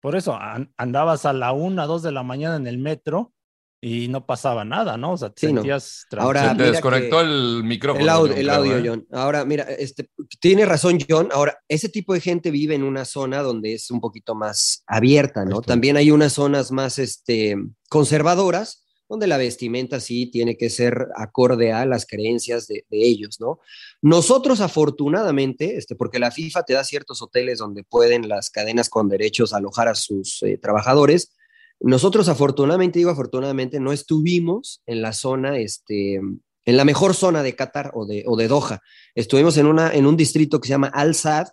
[0.00, 3.32] Por eso an- andabas a la una, dos de la mañana en el metro
[3.86, 5.12] y no pasaba nada, ¿no?
[5.12, 5.60] O sea, te Sí, no.
[5.60, 8.02] sentías Ahora, Se te mira desconectó el micrófono.
[8.02, 8.82] El audio, el creo, ¿eh?
[8.84, 9.06] John.
[9.12, 11.28] Ahora, mira, este, tiene razón John.
[11.30, 15.44] Ahora, ese tipo de gente vive en una zona donde es un poquito más abierta,
[15.44, 15.60] ¿no?
[15.62, 17.56] También hay unas zonas más este,
[17.88, 23.38] conservadoras, donde la vestimenta sí tiene que ser acorde a las creencias de, de ellos,
[23.38, 23.60] ¿no?
[24.02, 29.08] Nosotros, afortunadamente, este, porque la FIFA te da ciertos hoteles donde pueden las cadenas con
[29.08, 31.35] derechos alojar a sus eh, trabajadores,
[31.80, 37.54] Nosotros afortunadamente, digo afortunadamente, no estuvimos en la zona, este, en la mejor zona de
[37.54, 38.80] Qatar o de, o de Doha.
[39.14, 41.48] Estuvimos en, una, en un distrito que se llama Al-Sad,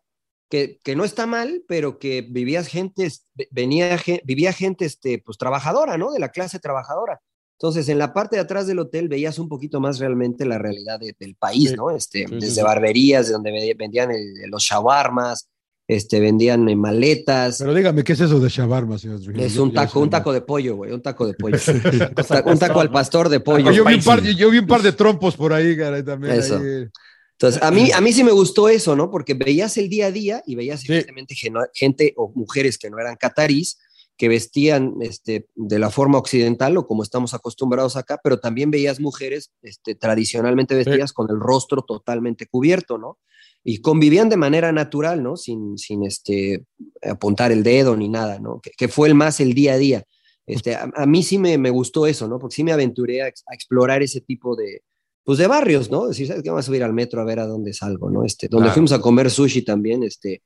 [0.50, 3.12] que, que, no está mal, pero que vivía gente,
[3.52, 6.12] venía, vivía gente este, pues, trabajadora, ¿no?
[6.12, 7.22] De la clase trabajadora.
[7.58, 11.00] Entonces, en la parte de atrás del hotel veías un poquito más realmente la realidad
[11.00, 11.92] de, del país, ¿no?
[11.92, 15.50] Este, sí, desde sí, barberías, de donde vendían el, los shawarmas,
[15.88, 17.58] este, vendían maletas.
[17.60, 19.46] Pero dígame, ¿qué es eso de shawarma, señor Trujillo?
[19.46, 21.58] Es un taco, un taco de pollo, güey, un taco de pollo.
[22.46, 23.72] un taco al pastor de pollo.
[23.72, 26.36] Yo vi, un par, yo vi un par de trompos por ahí, caray, también.
[26.36, 26.58] Eso.
[26.58, 26.88] Ahí.
[27.34, 29.12] Entonces, a mí, a mí sí me gustó eso, ¿no?
[29.12, 31.36] Porque veías el día a día y veías evidentemente
[31.74, 33.80] gente o mujeres que no eran catarís,
[34.16, 39.00] que vestían este, de la forma occidental o como estamos acostumbrados acá, pero también veías
[39.00, 41.16] mujeres este, tradicionalmente vestidas sí.
[41.16, 43.18] con el rostro totalmente cubierto, ¿no?
[43.64, 45.38] Y convivían de manera natural, ¿no?
[45.38, 46.66] Sin, sin este,
[47.02, 48.60] apuntar el dedo ni nada, ¿no?
[48.62, 50.04] Que, que fue el más el día a día.
[50.46, 52.40] Este, a, a mí sí me, me, gustó eso, ¿no?
[52.40, 54.82] Porque sí me aventuré a, a, explorar ese tipo de,
[55.24, 56.08] pues de barrios, ¿no?
[56.08, 56.50] Decir, ¿sabes qué?
[56.50, 58.26] Vamos a subir al metro a ver a dónde salgo, ¿no?
[58.26, 58.74] Este, donde claro.
[58.74, 60.42] fuimos a comer sushi también, este,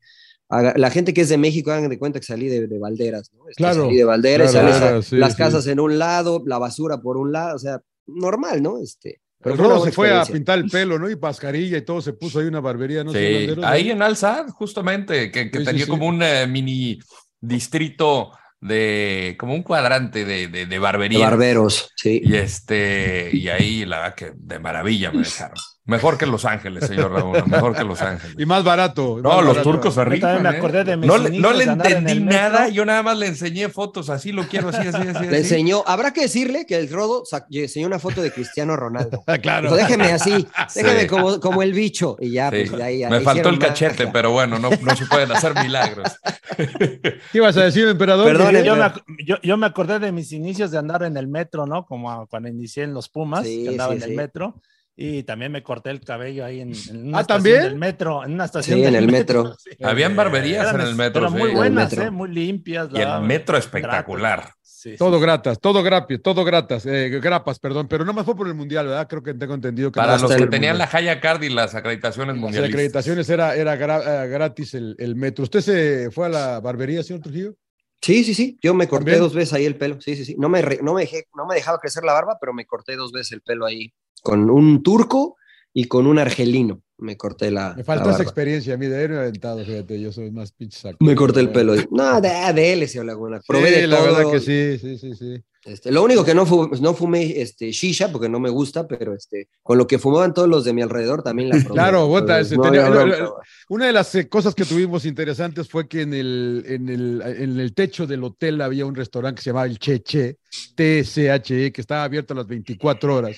[0.49, 3.49] la gente que es de México, hagan de cuenta que salí de, de Valderas, ¿no?
[3.49, 3.85] Este, claro.
[3.85, 5.37] Salí de Valderas, claro, sales claro, a, sí, las sí.
[5.37, 8.77] casas en un lado, la basura por un lado, o sea, normal, ¿no?
[8.79, 11.09] Este, pero una Rodo se fue a pintar el pelo, ¿no?
[11.09, 13.11] Y pascarilla y todo, se puso ahí una barbería, ¿no?
[13.11, 13.17] Sí,
[13.63, 13.93] ahí ¿no?
[13.93, 15.91] en Alzad, justamente, que, que Sí, sí, tenía sí.
[15.91, 16.99] como un eh, mini
[17.39, 21.19] distrito de, como un cuadrante de, de, de De barbería.
[21.19, 22.21] barberos, sí.
[22.23, 25.55] Y este, y ahí la verdad que de maravilla me dejaron.
[25.87, 28.35] Mejor que Los Ángeles, señor Raúl, mejor que Los Ángeles.
[28.37, 29.19] Y más barato.
[29.23, 29.63] No, más los barato.
[29.71, 30.57] turcos se rifan, me ¿eh?
[30.57, 33.69] acordé de mis No, le- no le en entendí nada, yo nada más le enseñé
[33.69, 35.23] fotos, así lo quiero, así, así, así.
[35.25, 35.35] Le así.
[35.37, 39.23] enseñó, habrá que decirle que el Rodo enseñó una foto de Cristiano Ronaldo.
[39.27, 39.63] Ah, claro.
[39.63, 40.45] Dijo, déjeme así,
[40.75, 41.07] déjeme Sí.
[41.07, 42.17] como, como el bicho.
[42.19, 42.65] Y ya, Sí.
[42.67, 44.11] pues de ahí, Me faltó el cachete, magia.
[44.11, 46.17] pero bueno, no, no se pueden hacer milagros.
[46.57, 48.25] ¿Qué ibas a decir, emperador?
[48.27, 48.63] Perdón?
[48.63, 48.91] Yo me,
[49.25, 51.85] yo, yo me acordé de mis inicios de andar en el metro, ¿no?
[51.85, 54.15] Como cuando inicié en los Pumas, Sí, que andaba sí, en el sí.
[54.15, 54.55] metro.
[54.99, 57.61] Y también me corté el cabello ahí en, en una ¿Ah, estación también?
[57.61, 59.55] del metro, en una estación Sí, en el metro.
[59.59, 59.69] Sí.
[59.83, 61.37] Habían barberías Eran, en el metro, pero sí.
[61.37, 62.05] muy buenas, metro.
[62.07, 62.11] ¿eh?
[62.11, 62.89] muy limpias.
[62.93, 64.51] Y el metro espectacular.
[64.63, 65.21] Sí, Todo sí.
[65.23, 68.87] gratas, todo gratis, todo gratas, eh, grapas, perdón, pero no más fue por el mundial,
[68.87, 69.07] ¿verdad?
[69.07, 70.87] Creo que tengo entendido que Para los que tenían la.
[70.91, 72.73] Haya Card y las acreditaciones Las mundialistas.
[72.75, 75.43] acreditaciones era, era gra- eh, gratis el, el metro.
[75.43, 77.53] ¿Usted se fue a la barbería, señor Trujillo?
[78.01, 78.57] Sí, sí, sí.
[78.61, 79.19] Yo me corté ¿También?
[79.21, 79.99] dos veces ahí el pelo.
[80.01, 80.35] Sí, sí, sí.
[80.37, 82.95] No me, re- no, me dejé- no me dejaba crecer la barba, pero me corté
[82.95, 83.93] dos veces el pelo ahí.
[84.21, 85.35] Con un turco
[85.73, 86.81] y con un argelino.
[86.99, 87.73] Me corté la.
[87.75, 90.79] Me falta la esa experiencia a mí de haberme aventado, fíjate, yo soy más pinche
[90.79, 90.97] saco.
[90.99, 91.75] Me corté el pelo.
[91.91, 93.37] No, de, de él, ese Laguna.
[93.39, 94.05] Sí, Probé de la todo.
[94.15, 95.43] verdad que sí, sí, sí, sí.
[95.63, 99.13] Este, lo único que no, fu- no fumé este, shisha porque no me gusta, pero
[99.13, 101.73] este, con lo que fumaban todos los de mi alrededor también la probé.
[101.73, 103.29] Claro, bota, no tenía- bronca.
[103.69, 107.59] Una de las eh, cosas que tuvimos interesantes fue que en el, en, el, en
[107.59, 110.37] el techo del hotel había un restaurante que se llamaba el Cheche,
[110.75, 113.37] TSHE, que estaba abierto a las 24 horas.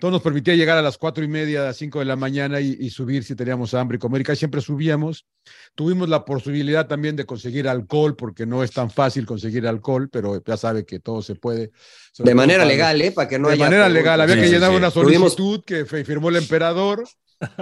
[0.00, 2.58] Todo nos permitía llegar a las cuatro y media, a las 5 de la mañana
[2.60, 4.22] y, y subir si teníamos hambre y comer.
[4.22, 5.26] Y casi siempre subíamos.
[5.74, 10.42] Tuvimos la posibilidad también de conseguir alcohol, porque no es tan fácil conseguir alcohol, pero
[10.42, 11.70] ya sabe que todo se puede.
[12.12, 13.12] sobre De manera para- legal, ¿eh?
[13.12, 13.64] Para que no de haya.
[13.64, 14.76] manera legal, había Sí, que sí, llenar sí.
[14.76, 17.04] una Tuvimos- solicitud que fe- firmó el emperador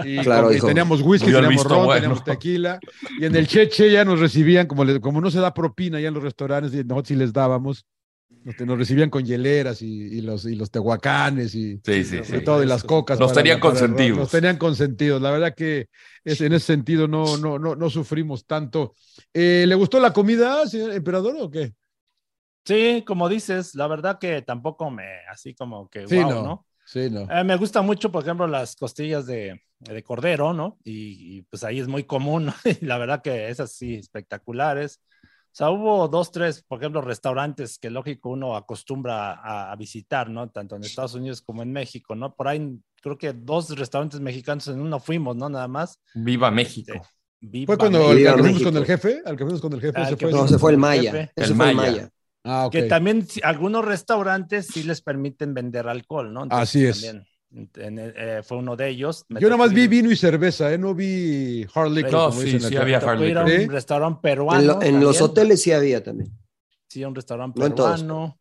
[0.05, 1.94] y, Claro, con- y teníamos whisky, teníamos ron, bueno.
[2.01, 2.81] teníamos tequila
[3.20, 6.09] y en el cheche ya nos recibían, como, le- como no se da propina ya
[6.09, 7.85] en los restaurantes y nosotros sí les dábamos,
[8.45, 9.87] nos, nos recibían con hieleras y,
[10.19, 12.41] y los, y los tehuacanes y, Sí, sí, sobre sí.
[12.43, 13.19] todo y las cocas.
[13.19, 13.71] Nos tenían el ron.
[13.73, 14.19] consentidos.
[14.19, 15.21] Nos tenían consentidos.
[15.23, 15.87] La verdad que
[16.25, 18.95] es, en ese sentido no, no, no, no sufrimos tanto.
[19.33, 21.73] Eh, ¿Le gustó la comida, señor emperador, o qué?
[22.64, 26.43] Sí, como dices, la verdad que tampoco me, así como que, Sí, wow, no.
[26.43, 26.67] ¿no?
[26.85, 27.23] Sí, no.
[27.31, 30.79] Eh, me gusta mucho, por ejemplo, las costillas de, de cordero, ¿no?
[30.85, 32.55] Y, y, pues ahí es muy común, ¿no?
[32.83, 35.01] Y la verdad que esas sí, espectaculares.
[35.50, 40.30] O sea, hubo dos, tres, por ejemplo, restaurantes que lógico uno acostumbra a, a visitar,
[40.30, 40.50] ¿no?
[40.50, 42.34] Tanto en Estados Unidos como en México, ¿no?
[42.34, 45.48] Por ahí creo que dos restaurantes mexicanos en uno fuimos, ¿no?
[45.48, 46.00] Nada más.
[46.14, 46.92] Viva México.
[46.94, 47.08] Este,
[47.40, 48.30] Viva ¿Fue cuando México.
[48.30, 49.22] al que fuimos con el jefe?
[49.24, 50.06] ¿Al que fuimos con el jefe?
[50.06, 50.30] ¿Se fue?
[50.30, 51.30] No, fuimos se fue el Maya.
[51.37, 51.74] El fue el Maya.
[51.74, 52.11] Maya.
[52.44, 52.72] Ah, ok.
[52.72, 56.46] Que también sí, algunos restaurantes sí les permiten vender alcohol, ¿no?
[56.50, 57.02] Así es.
[57.02, 59.24] también, en- eh, fue uno de ellos.
[59.28, 60.78] Me Yo nada más tocó vi vino y cerveza, ¿eh?
[60.78, 62.82] No vi hard liquor, No, como sí, dicen sí acá.
[62.82, 63.44] había hard liquor.
[63.44, 64.61] un restaurante peruano.
[64.61, 66.30] En, lo- en los hoteles sí había también.
[66.88, 68.38] Sí, un restaurante No en todos, peruano.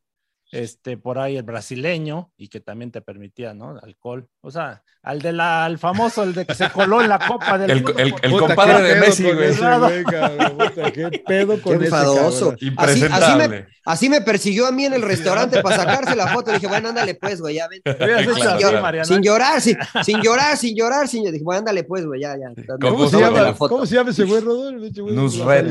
[0.49, 3.77] Este, por ahí el brasileño, y que también te permitía, ¿no?
[3.83, 4.29] Alcohol.
[4.39, 7.57] O sea, al de la, al famoso, el de que se coló en la copa
[7.57, 9.49] del El, mundo, el, por- el Puta, compadre de Messi, güey.
[9.49, 12.55] ese güey, cabrón, puta, qué pedo con Qué ese enfadoso.
[12.77, 16.53] Así, así, me, así me persiguió a mí en el restaurante para sacarse la foto.
[16.53, 17.81] Dije, bueno, ándale pues, güey, ya ven.
[17.83, 19.03] Hecho Claro.
[19.03, 22.53] Sin llorar, sin, sin llorar, sin llorar, sin Dije, bueno, ándale pues, güey, ya, ya.
[22.79, 23.73] ¿Cómo ¿Cómo se, llama, la foto.
[23.75, 25.11] ¿Cómo se llama ese güey, Rodolfo?
[25.11, 25.65] Nusret.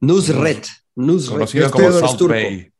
[0.00, 0.66] Nusret.
[0.94, 1.30] Nusret.
[1.32, 2.28] Conocido como South.
[2.28, 2.71] Bay.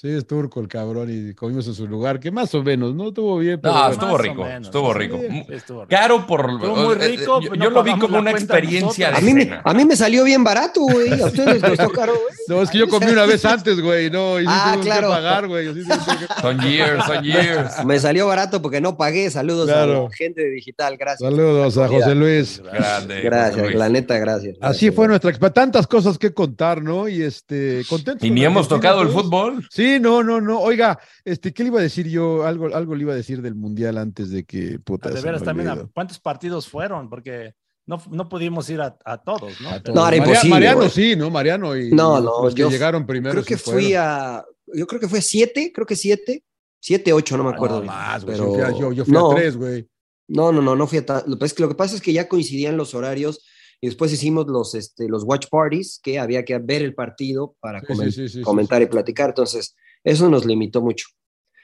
[0.00, 3.08] Sí, es turco el cabrón y comimos en su lugar, que más o menos, ¿no?
[3.08, 3.74] Estuvo bien, pero.
[3.74, 3.92] No, bueno.
[3.92, 4.66] estuvo Más o rico, menos.
[4.68, 5.18] estuvo Sí, rico.
[5.28, 5.90] sí, estuvo rico.
[5.90, 6.50] Caro por.
[6.52, 9.34] Estuvo muy eh, rico, yo no yo lo vi como una experiencia de A mí,
[9.34, 11.20] me, a mí me salió bien barato, güey.
[11.20, 12.24] A ustedes les costó caro, güey.
[12.48, 15.08] No, es que yo comí una vez antes, güey, no, y sí Ah, tengo claro.
[15.08, 15.74] que pagar, güey.
[15.74, 15.90] sí que-
[16.40, 17.84] Son years, son years.
[17.84, 19.28] Me salió barato porque no pagué.
[19.30, 20.06] Saludos Claro.
[20.06, 21.28] a la gente de digital, gracias.
[21.30, 22.62] Saludos a José Luis.
[22.72, 23.20] Grande.
[23.20, 23.76] Gracias, Luis.
[23.76, 24.54] la neta, gracias.
[24.62, 24.94] Así Gracias.
[24.94, 27.06] fue nuestra tantas cosas que contar, ¿no?
[27.06, 28.26] Y este, contentos.
[28.26, 29.68] Y ni hemos tocado el fútbol.
[29.94, 30.60] Sí, no, no, no.
[30.60, 32.44] Oiga, este, ¿qué le iba a decir yo?
[32.44, 35.08] Algo, algo le iba a decir del mundial antes de que puta.
[35.08, 35.90] Ah, De veras también, ¿a olvidó.
[35.94, 37.08] ¿cuántos partidos fueron?
[37.08, 37.54] Porque
[37.86, 39.68] no, no pudimos ir a, a todos, ¿no?
[39.68, 39.94] A Pero- todos.
[39.96, 41.30] No, era Maria- imposible, Mariano sí, ¿no?
[41.30, 43.32] Mariano y No, no, los que yo llegaron primero.
[43.32, 44.02] Creo que sí fui fueron.
[44.06, 44.44] a.
[44.72, 46.44] Yo creo que fue siete, creo que siete.
[46.82, 47.80] Siete, ocho, no me No, acuerdo.
[47.80, 48.36] bien, más, güey.
[48.38, 49.86] pero Yo fui a, yo- yo fui no, a tres, güey.
[50.28, 51.94] No, no, no, no fui a ta- Lo, que pasa es que- lo que pasa
[51.96, 53.44] es que ya coincidían los horarios
[53.80, 57.80] y después hicimos los, este, los watch parties, que había que ver el partido para
[57.80, 59.30] Sí, comen- sí, sí, sí, comentar y platicar.
[59.30, 61.06] Entonces, eso nos limitó mucho.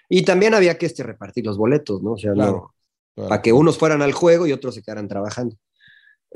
[0.08, 2.12] Y también había que este, repartir los boletos, ¿no?
[2.12, 2.74] O sea, Claro, no-
[3.14, 3.28] claro.
[3.28, 5.56] para que unos fueran al juego y otros se quedaran trabajando.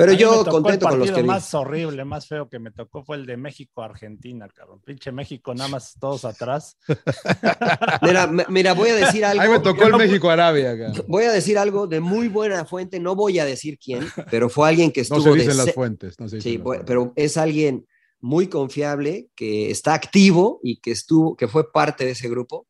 [0.07, 1.27] Pero yo contento el con los que vi.
[1.29, 4.81] más horrible, más feo que me tocó fue el de México-Argentina, cabrón.
[4.85, 6.77] Pinche México, nada más todos atrás.
[8.03, 9.43] Mira, mira, voy a decir algo.
[9.43, 10.77] Ahí me tocó el México-Arabia.
[11.07, 14.69] Voy a decir algo de muy buena fuente, no voy a decir quién, pero fue
[14.69, 16.19] alguien que No estuvo se de dicen las fuentes.
[16.21, 16.87] No se dicen Sí, las bu- fuentes.
[16.87, 17.87] pero es alguien
[18.21, 22.67] muy confiable, que está activo y que estuvo, que fue parte de ese grupo.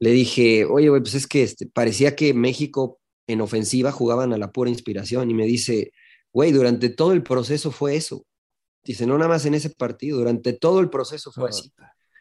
[0.00, 4.38] Le dije, oye, güey, pues es que este, parecía que México en ofensiva jugaban a
[4.38, 5.92] la pura inspiración y me dice,
[6.34, 8.26] güey, durante todo el proceso fue eso.
[8.84, 11.72] Dice, no nada más en ese partido, durante todo el proceso fue así,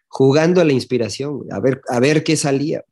[0.08, 2.84] jugando a la inspiración, a ver, a ver qué salía.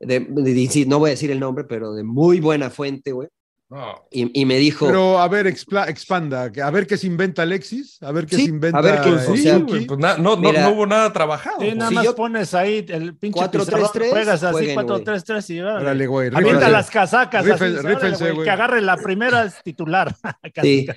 [0.00, 3.28] De- de- sí, no voy a decir el nombre, pero de muy buena fuente, güey.
[3.72, 4.06] No.
[4.10, 7.96] Y, y me dijo, Pero a ver, expla- expanda, a ver qué se inventa Alexis,
[8.02, 8.76] a ver qué Sí, se inventa.
[8.78, 9.86] a ver qué- o sea, Chucky.
[9.86, 10.64] Pues na- no, Mira.
[10.68, 11.56] no hubo nada trabajado.
[11.58, 15.48] Sí, nada si más yo- pones ahí el pinche 4-3-3, pizarrón, juegas así jueguen, 4-3-3
[15.48, 16.06] y órale.
[16.06, 16.70] Güey, Avienta rífense.
[16.70, 18.44] las casacas, así, rífense, güey, güey.
[18.44, 20.14] que agarre la primera es titular.
[20.54, 20.88] Casi, Sí.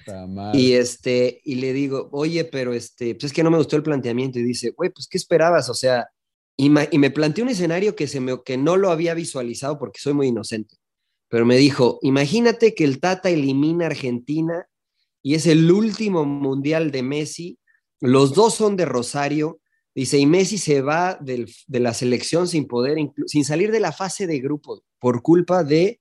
[0.54, 3.84] Y este, y le digo, oye, pero este, pues es que no me gustó el
[3.84, 4.38] planteamiento.
[4.38, 5.70] Y dice, güey, pues ¿qué esperabas?
[5.70, 6.10] O sea,
[6.58, 10.02] y, y me planteó un escenario que, se me, que no lo había visualizado porque
[10.02, 10.76] soy muy inocente.
[11.30, 14.68] Pero me dijo, imagínate que el Tata elimina a Argentina
[15.22, 17.60] y es el último mundial de Messi.
[18.00, 19.60] Los dos son de Rosario.
[19.96, 23.92] Dice, y Messi se va del- de la selección sin poder, sin salir de la
[23.92, 26.00] fase de grupo por culpa de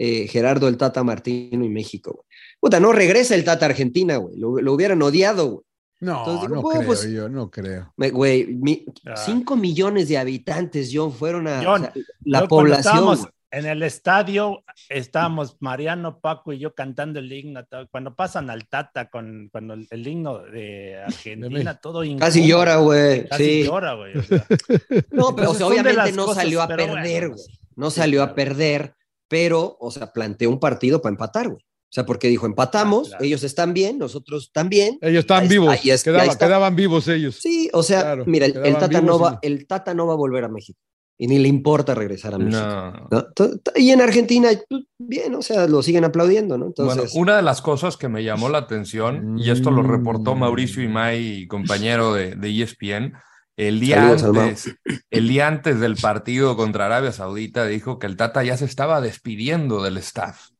[0.00, 2.12] eh, Gerardo el Tata Martino y México.
[2.12, 2.24] güey.
[2.60, 4.36] Puta, no regresa el Tata a Argentina, güey.
[4.36, 5.64] Lo, lo hubieran odiado, güey.
[6.00, 7.92] No, Entonces digo, no bueno, creo pues- yo, no creo.
[7.96, 9.16] Me- Güey, mi- Ah.
[9.16, 11.92] cinco millones de habitantes, John, fueron a John, o sea,
[12.24, 12.94] la Yo cuando población.
[12.94, 13.28] estábamos.
[13.50, 17.62] En el estadio, estábamos Mariano, Paco y yo cantando el himno.
[17.90, 22.46] Cuando pasan al Tata con cuando el, el himno de Argentina, todo Casi incómodo.
[22.46, 23.28] llora, güey.
[23.28, 23.64] Casi Sí.
[23.64, 24.18] llora, güey.
[24.18, 24.46] o sea.
[25.10, 27.40] No, pero o sea, obviamente no cosas, salió a perder, güey.
[27.76, 28.94] No Sí, salió a perder,
[29.28, 31.60] pero, o sea, planteó un partido para empatar, güey.
[31.60, 33.24] O sea, porque dijo, empatamos, Ah, claro.
[33.24, 34.98] ellos están bien, nosotros también.
[35.00, 36.46] Ellos estaban Ahí- vivos, ahí es- quedaba- está.
[36.46, 37.36] quedaban vivos ellos.
[37.40, 40.44] Sí, o sea, Claro, mira, el, Tata no va, el Tata no va a volver
[40.44, 40.78] a México.
[41.20, 42.62] Y ni le importa regresar a México.
[42.64, 43.08] No.
[43.10, 43.26] ¿no?
[43.74, 46.66] Y en Argentina, pues, bien, o sea, lo siguen aplaudiendo, ¿no?
[46.66, 50.36] Entonces, Bueno, una de las cosas que me llamó la atención, y esto lo reportó
[50.36, 50.38] Mm.
[50.38, 53.14] Mauricio Imay, compañero de, de ESPN,
[53.56, 54.72] el día, antes,
[55.10, 59.00] el día antes del partido contra Arabia Saudita dijo que el Tata ya se estaba
[59.00, 60.50] despidiendo del staff,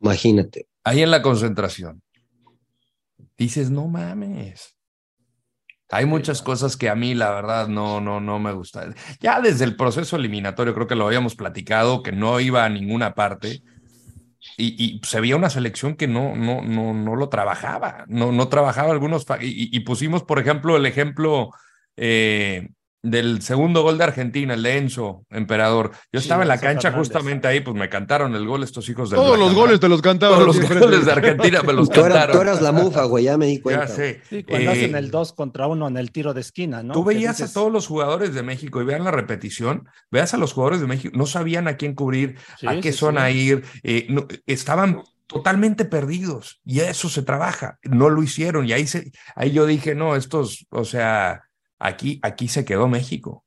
[0.00, 0.66] imagínate.
[0.84, 2.02] ahí en la concentración.
[3.36, 4.74] Dices, no mames.
[5.92, 8.94] Hay muchas cosas que a mí, la verdad, no, no, no me gustan.
[9.20, 13.14] Ya desde el proceso eliminatorio, creo que lo habíamos platicado, que no iba a ninguna
[13.14, 13.62] parte.
[14.56, 18.48] Y, y se veía una selección que no, no, no, no lo trabajaba, no, no
[18.48, 19.26] trabajaba algunos.
[19.42, 21.50] Y, y pusimos, por ejemplo, el ejemplo
[21.98, 22.70] eh,
[23.02, 25.90] del segundo gol de Argentina, el de Enzo Emperador.
[26.12, 27.08] Yo Sí, estaba en la cancha Fernández.
[27.08, 30.00] justamente ahí, pues me cantaron el gol estos hijos de Todos los goles te los
[30.00, 30.38] cantaban.
[30.38, 32.36] Todos los goles de Argentina me los Tú eras, cantaron.
[32.36, 33.88] tú eras la mufa, güey, ya me di Ya cuenta.
[33.88, 34.20] sé.
[34.30, 36.94] Sí, cuando Eh, hacen el 2 contra 1 en el tiro de esquina, ¿no?
[36.94, 40.52] Tú veías a todos los jugadores de México y vean la repetición, veas a los
[40.52, 43.38] jugadores de México, no sabían a quién cubrir, Sí, a qué sí, zona sí.
[43.38, 48.86] ir, eh, no- estaban totalmente perdidos y eso se trabaja, no lo hicieron y ahí,
[48.86, 51.42] se, ahí yo dije, no, estos, o sea,
[51.82, 53.44] aquí, aquí se quedó México.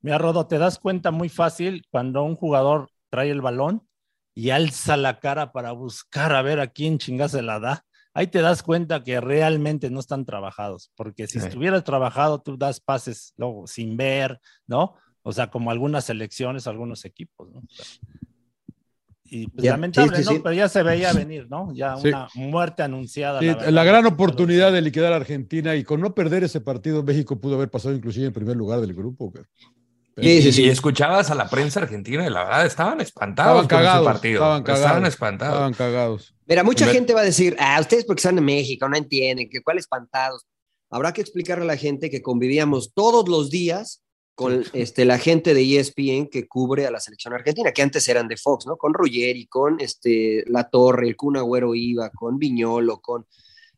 [0.00, 3.86] Mira, Rodo, te das cuenta muy fácil cuando un jugador trae el balón
[4.34, 7.84] y alza la cara para buscar a ver a quién chingada se la da.
[8.12, 11.46] Ahí te das cuenta que realmente no están trabajados, porque si Sí.
[11.46, 14.94] estuvieras trabajado, tú das pases luego sin ver, ¿no?
[15.22, 17.62] O sea, como algunas selecciones, algunos equipos, ¿no?
[19.30, 20.34] Y pues, Ya, lamentable, sí, sí, ¿no?
[20.36, 20.40] sí.
[20.42, 21.72] Pero ya se veía venir, ¿no?
[21.74, 22.08] Ya Sí.
[22.08, 23.40] una muerte anunciada.
[23.40, 23.68] Sí, verdad.
[23.68, 27.56] la gran oportunidad de liquidar a Argentina y con no perder ese partido, México pudo
[27.56, 29.30] haber pasado inclusive en primer lugar del grupo.
[29.30, 29.44] güey.
[30.18, 30.68] Sí, sí, Y sí.
[30.68, 34.34] escuchabas a la prensa argentina y la verdad estaban espantados Estaban con ese cagados, partido.
[34.36, 35.54] estaban cagados, espantados.
[35.54, 36.34] Estaban cagados.
[36.46, 39.60] Mira, mucha gente va a decir, ah, ustedes porque están en México, no entienden, que
[39.62, 40.46] cuál espantados.
[40.88, 44.02] Habrá que explicarle a la gente que convivíamos todos los días
[44.36, 48.28] con este, la gente de ESPN que cubre a la selección argentina, que antes eran
[48.28, 48.76] de Fox, ¿no?
[48.76, 53.26] Con Ruggeri, con este, La Torre, el Kun Agüero iba, con Viñolo, con...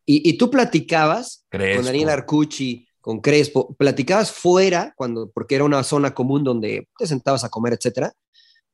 [0.05, 1.77] Y, y tú platicabas Crespo.
[1.77, 7.07] con Daniel Arcucci, con Crespo, platicabas fuera, cuando, porque era una zona común donde te
[7.07, 8.13] sentabas a comer, etcétera,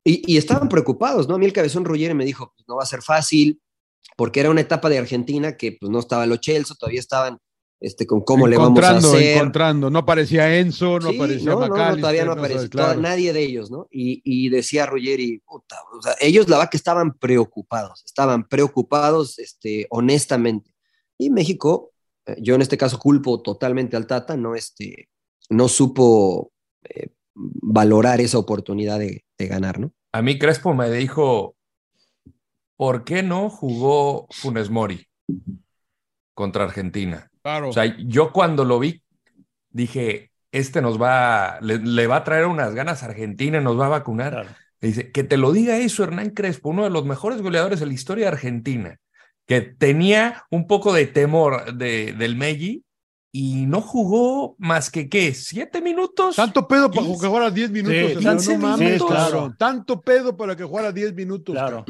[0.02, 1.34] y, y estaban preocupados, ¿no?
[1.34, 3.60] A mí el cabezón Ruggeri me dijo, pues no va a ser fácil,
[4.16, 7.38] porque era una etapa de Argentina que pues no estaba los Chelsea, todavía estaban
[7.80, 9.36] este, con cómo le vamos a encontrando, hacer.
[9.36, 9.90] encontrando.
[9.90, 11.66] No aparecía Enzo, no Sí, aparecía no, no,
[11.98, 12.68] todavía no claro.
[12.68, 13.88] toda- nadie de ellos, ¿no?
[13.90, 19.38] Y, y decía Ruggeri, puta, o sea, ellos la verdad que estaban preocupados, estaban preocupados,
[19.38, 20.70] este, honestamente.
[21.18, 21.92] Y México,
[22.26, 25.08] eh, yo en este caso culpo totalmente al Tata, no, este,
[25.50, 26.52] no supo
[26.84, 29.92] eh, valorar esa oportunidad de, de ganar, ¿no?
[30.12, 31.56] A mí Crespo me dijo,
[32.76, 35.06] ¿por qué no jugó Funes Mori
[36.34, 37.30] contra Argentina?
[37.42, 37.70] Claro.
[37.70, 39.02] O sea, yo cuando lo vi,
[39.70, 43.86] dije, este nos va, le, le va a traer unas ganas a Argentina, nos va
[43.86, 44.32] a vacunar.
[44.32, 44.48] Claro.
[44.80, 47.94] Dice, que te lo diga eso Hernán Crespo, uno de los mejores goleadores de la
[47.94, 48.98] historia de Argentina,
[49.46, 52.84] que tenía un poco de temor de, del Meggi
[53.32, 55.34] y no jugó más que, ¿qué?
[55.34, 56.36] ¿Siete minutos?
[56.36, 57.26] Tanto pedo para que 15.
[57.26, 57.96] jugara 10 minutos.
[57.96, 59.08] Sí, hermano, 15 no mames, minutos.
[59.08, 59.54] claro.
[59.58, 61.54] Tanto pedo para que jugara 10 minutos.
[61.54, 61.84] Claro.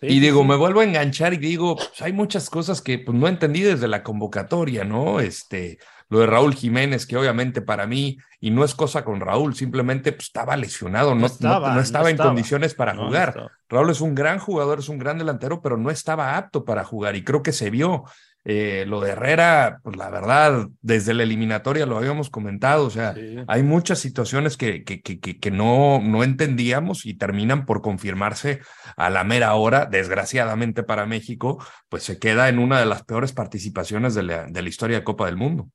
[0.00, 0.44] Sí, Y digo, sí.
[0.44, 3.88] me vuelvo a enganchar y digo, pues, hay muchas cosas que pues, no entendí desde
[3.88, 5.20] la convocatoria, ¿no?
[5.20, 9.54] Este, lo de Raúl Jiménez, que obviamente para mí, y no es cosa con Raúl,
[9.54, 12.30] simplemente pues, estaba lesionado, no, no- estaba, no no estaba en estaba.
[12.30, 13.50] condiciones para jugar.
[13.68, 17.14] Raúl es un gran jugador, es un gran delantero, pero no estaba apto para jugar
[17.16, 18.04] y creo que se vio.
[18.44, 23.14] Eh, lo de Herrera, pues la verdad, desde la eliminatoria lo habíamos comentado, o sea,
[23.14, 23.36] Sí.
[23.46, 28.60] hay muchas situaciones que, que, que, que- que no, no entendíamos y terminan por confirmarse
[28.96, 29.84] a la mera hora.
[29.84, 34.62] Desgraciadamente para México, pues se queda en una de las peores participaciones de la, de
[34.62, 35.68] la historia de Copa del Mundo.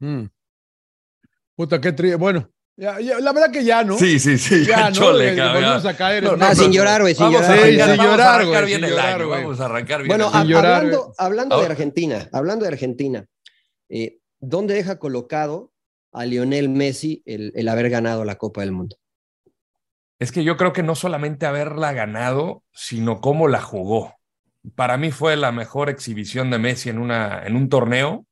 [0.00, 0.26] Mm.
[1.56, 2.12] Puta, qué tri...
[2.14, 3.96] Bueno, ya, ya, la verdad que ya, ¿no?
[3.98, 4.92] Sí, sí, sí, Ya, ya, ¿no?
[4.96, 5.62] chole, cabrón.
[5.62, 7.58] volvimos a caer en- No, sin llorar, güey, sin Vamos llorar.
[7.68, 9.42] Sin vamos a arrancar güey, bien sin el llorar, año, güey.
[9.42, 11.14] vamos a arrancar bien Bueno, llorar, hablando, güey.
[11.18, 13.26] hablando de Argentina, hablando de Argentina,
[13.88, 15.72] eh, ¿dónde deja colocado
[16.12, 18.96] a Lionel Messi el, el haber ganado la Copa del Mundo?
[20.18, 24.14] Es que yo creo que no solamente haberla ganado, sino cómo la jugó.
[24.74, 28.26] Para mí fue la mejor exhibición de Messi en, una, en un torneo,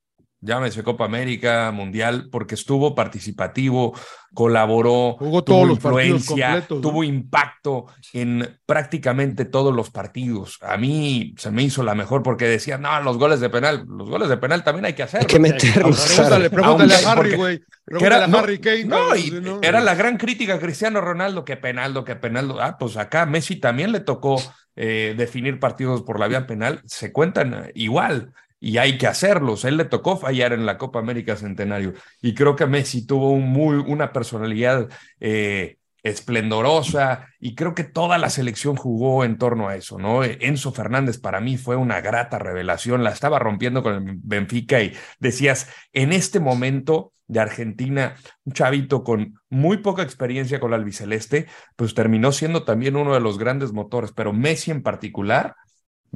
[0.44, 3.98] llámese Copa América, Mundial, porque estuvo participativo,
[4.34, 6.82] colaboró, Jugó tuvo todos los partidos influencia, completos, ¿no?
[6.82, 10.58] tuvo impacto en prácticamente todos los partidos.
[10.62, 14.08] A mí se me hizo la mejor porque decía, no, los goles de penal, los
[14.10, 15.32] goles de penal también hay que hacerlos.
[15.32, 16.04] Hay que meterlos.
[16.14, 17.58] Pregúntale, pregúntale a Harry, güey.
[17.58, 18.84] Que Pregúntale a no, Harry Kane.
[18.84, 22.60] no, y no, era la gran crítica a Cristiano Ronaldo, que penaldo, que penaldo.
[22.60, 24.40] Ah, pues acá a Messi también le tocó
[24.76, 28.32] eh, definir partidos por la vía penal, se cuentan igual
[28.64, 29.66] y hay que hacerlos.
[29.66, 33.46] Él le tocó fallar en la Copa América Centenario y creo que Messi tuvo un
[33.46, 34.88] muy, una personalidad
[35.20, 40.24] eh, esplendorosa y creo que toda la selección jugó en torno a eso, ¿no?
[40.24, 44.94] Enzo Fernández para mí fue una grata revelación, la estaba rompiendo con el Benfica y
[45.18, 51.48] decías, en este momento de Argentina, un chavito con muy poca experiencia con la albiceleste,
[51.76, 55.54] pues terminó siendo también uno de los grandes motores, pero Messi en particular,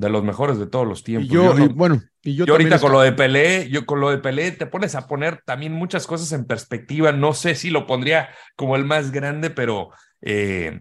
[0.01, 1.29] de los mejores de todos los Y tiempos.
[1.29, 4.01] yo, Yo no- y bueno, y yo, yo ahorita con lo de Pelé, yo con
[4.01, 7.13] lo de Pelé te pones a poner también muchas cosas en perspectiva.
[7.13, 10.81] No sé si lo pondría como el más grande, pero eh,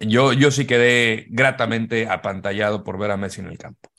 [0.00, 3.90] yo, yo sí quedé gratamente apantallado por ver a Messi en el campo.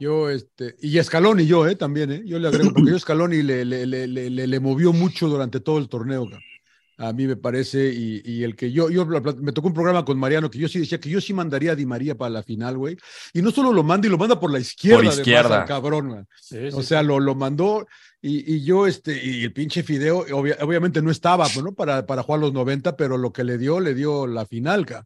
[0.00, 3.64] Yo, este, y Scaloni yo, eh, también, eh, yo le agrego, porque yo Scaloni le,
[3.64, 6.42] le, le, le, movió mucho durante todo el torneo, cabrón.
[6.98, 10.18] A mí me parece, y, y el que yo, yo me tocó un programa con
[10.18, 12.76] Mariano que yo sí decía que yo sí mandaría a Di María para la final,
[12.76, 12.96] güey,
[13.32, 15.60] y no solo lo manda y lo manda por la izquierda, Por además, izquierda.
[15.62, 16.22] al cabrón, güey.
[16.40, 17.86] Sí, O sea, lo, lo mandó
[18.20, 21.72] y, y yo, este, y el pinche Fideo, obvia- obviamente no estaba, pues, ¿no?
[21.72, 25.04] Para, para jugar los 90, pero lo que le dio, le dio la final, ca.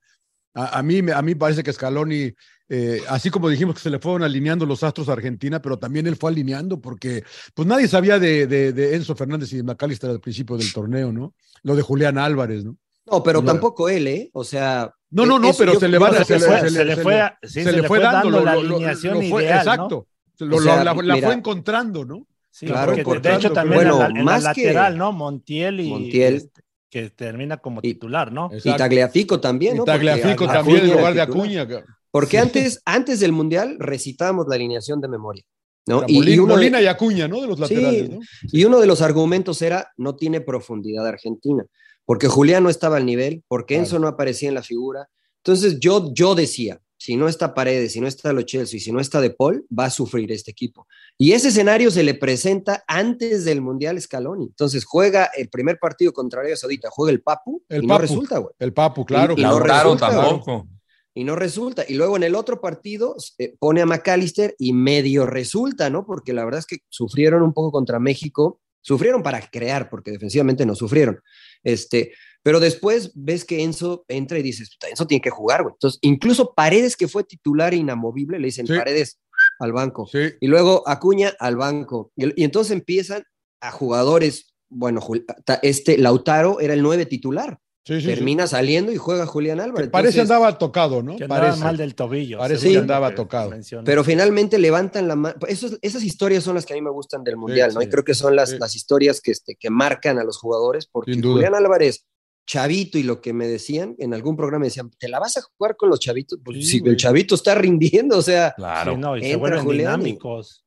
[0.55, 2.33] A, a mí, me- a mí parece que Scaloni,
[2.69, 6.07] eh, así como dijimos que se le fueron alineando los astros a Argentina, pero también
[6.07, 7.25] él fue alineando porque,
[7.55, 11.13] pues nadie sabía de, de, de Enzo Fernández y de McAllister al principio del torneo,
[11.13, 11.35] ¿no?
[11.63, 12.77] Lo de Julián Álvarez, ¿no?
[13.11, 13.47] No, pero No.
[13.47, 14.31] tampoco él, ¿eh?
[14.33, 14.93] O sea.
[15.11, 16.97] No, no, no, eso pero yo- se le va se, le- fue- se se le
[16.97, 19.73] fue a- sí, se le fue dando la lo- alineación lo ideal, ¿no?
[19.73, 20.07] Exacto.
[20.51, 22.27] O sea, la, fue encontrando, ¿no?
[22.51, 25.13] Sí, Claro, porque de- hecho también bueno, en la, en la más que- lateral, ¿no?
[25.13, 26.51] Montiel y Montiel.
[26.93, 28.51] Que termina como titular, ¿no?
[28.63, 29.85] Y Tagliafico también, ¿no?
[29.85, 31.23] Y Tagliafico Porque también en lugar de.
[31.23, 31.67] Acuña.
[32.11, 35.43] Porque antes, antes del Mundial recitábamos la alineación de memoria.
[35.87, 36.05] ¿no?
[36.07, 37.41] Y, Molina, y uno de- Molina y Acuña, ¿no?
[37.41, 38.21] De los Sí, laterales, ¿no?
[38.43, 41.65] y uno de los argumentos era no tiene profundidad Argentina,
[42.05, 45.09] porque Julián no estaba al nivel, porque Enzo no aparecía en la figura.
[45.39, 49.01] Entonces yo, yo decía, si no está Paredes, si no está Lo Chelsea, si no
[49.01, 50.87] está De Paul, va a sufrir este equipo.
[51.19, 54.45] Y ese escenario se le presenta antes del Mundial Scaloni.
[54.45, 57.93] Entonces juega el primer partido contra Arabia Saudita, juega el Papu El y Papu.
[57.95, 58.55] no resulta, güey.
[58.61, 59.35] El Papu, claro.
[59.37, 59.67] Y- y no claro.
[59.67, 60.69] Lautaro resulta, tampoco.
[61.13, 61.85] Y no resulta.
[61.89, 66.07] Y luego en el otro partido eh, pone a McAllister y medio resulta, ¿no?
[66.07, 68.61] Porque la verdad es que sufrieron un poco contra México.
[68.81, 71.21] Sufrieron para crear, porque defensivamente no sufrieron.
[71.65, 75.73] Este, pero después ves que Enzo entra y dices, "Puta, Enzo tiene que jugar, güey.
[75.75, 78.75] Entonces, incluso Paredes, que fue titular inamovible, le dicen Sí.
[78.77, 79.19] Paredes
[79.59, 80.07] al banco.
[80.11, 80.19] Sí.
[80.41, 82.13] Y luego Acuña al banco.
[82.17, 83.25] Y, y entonces empiezan
[83.61, 85.25] a jugadores, bueno, Jul-
[85.63, 87.59] este Lautaro era el nueve titular.
[87.85, 88.07] Sí, sí, sí.
[88.07, 89.91] Termina saliendo y juega Julián Álvarez.
[89.91, 91.17] Parece Entonces- andaba tocado, ¿no?
[91.17, 91.65] Que andaba Parece.
[91.65, 92.39] mal del tobillo.
[92.39, 93.51] Parece que andaba tocado.
[93.51, 93.83] menciona.
[93.83, 95.35] Pero finalmente levantan la mano.
[95.49, 97.81] Esas historias son las que a mí me gustan del Mundial, ¿no?
[97.81, 97.87] sí.
[97.89, 98.59] Y creo que son las, Sí.
[98.61, 101.21] las historias que, este, que marcan a los jugadores, porque.
[101.21, 102.07] Julián Álvarez,
[102.47, 105.43] chavito, y lo que me decían, en algún programa me decían, ¿te la vas a
[105.43, 106.39] jugar con los chavitos?
[106.45, 106.93] Pues Sí, si güey.
[106.93, 108.93] el chavito está rindiendo, o sea, Claro.
[108.95, 110.65] Sí, no, y se Entra vuelven Julián y- dinámicos.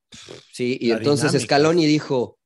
[0.52, 1.56] sí, y La entonces dinámica.
[1.56, 2.38] Scaloni dijo,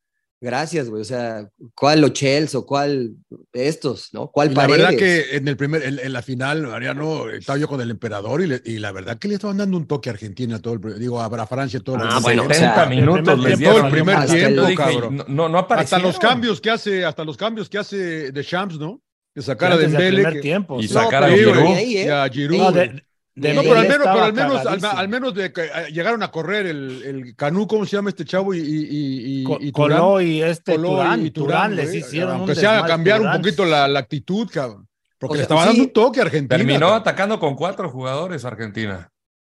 [0.43, 3.13] gracias, güey, o sea, ¿cuál los Chelsea o cuál
[3.53, 4.29] estos, ¿no?
[4.33, 4.79] ¿Cuál Y la Paredes?
[4.79, 8.41] verdad que en el primer, en, en la final, Mariano, estaba yo con el emperador
[8.43, 10.99] y, le- y la verdad que le estaban dando un toque a Argentina todo el,
[10.99, 12.55] digo, a Francia todo el Ah, bueno, tiempo.
[12.57, 13.77] o sea, 70 minutos les dieron.
[13.77, 15.17] todo el primer hasta tiempo, dije, cabrón.
[15.19, 18.79] no, no, no Hasta los cambios que hace, hasta los cambios que hace de Champs,
[18.79, 19.01] ¿no?
[19.35, 20.41] Que sacara de Dembele.
[20.41, 20.81] tiempo.
[20.81, 20.95] Y sí.
[20.95, 21.65] sacar a pero Giroud.
[21.69, 22.05] ni ahí, ¿eh?
[22.07, 22.59] y a Giroud.
[22.59, 23.03] No, de,
[23.41, 27.03] pero al menos, pero al menos, al, menos de que eh, llegaron a correr el,
[27.05, 28.53] el Canú, ¿cómo se llama este chavo?
[28.55, 29.99] Y, y, y, y- Co- y Turán.
[30.01, 33.87] Coló y este Coló Turán, y Turán, les hicieron Aunque sea cambiar un poquito la,
[33.89, 34.87] la actitud, cabrón.
[35.19, 35.69] Porque O le estaba sí.
[35.69, 36.57] dando un toque a Argentina.
[36.57, 37.01] Terminó cabrón.
[37.01, 39.09] atacando con cuatro jugadores Argentina.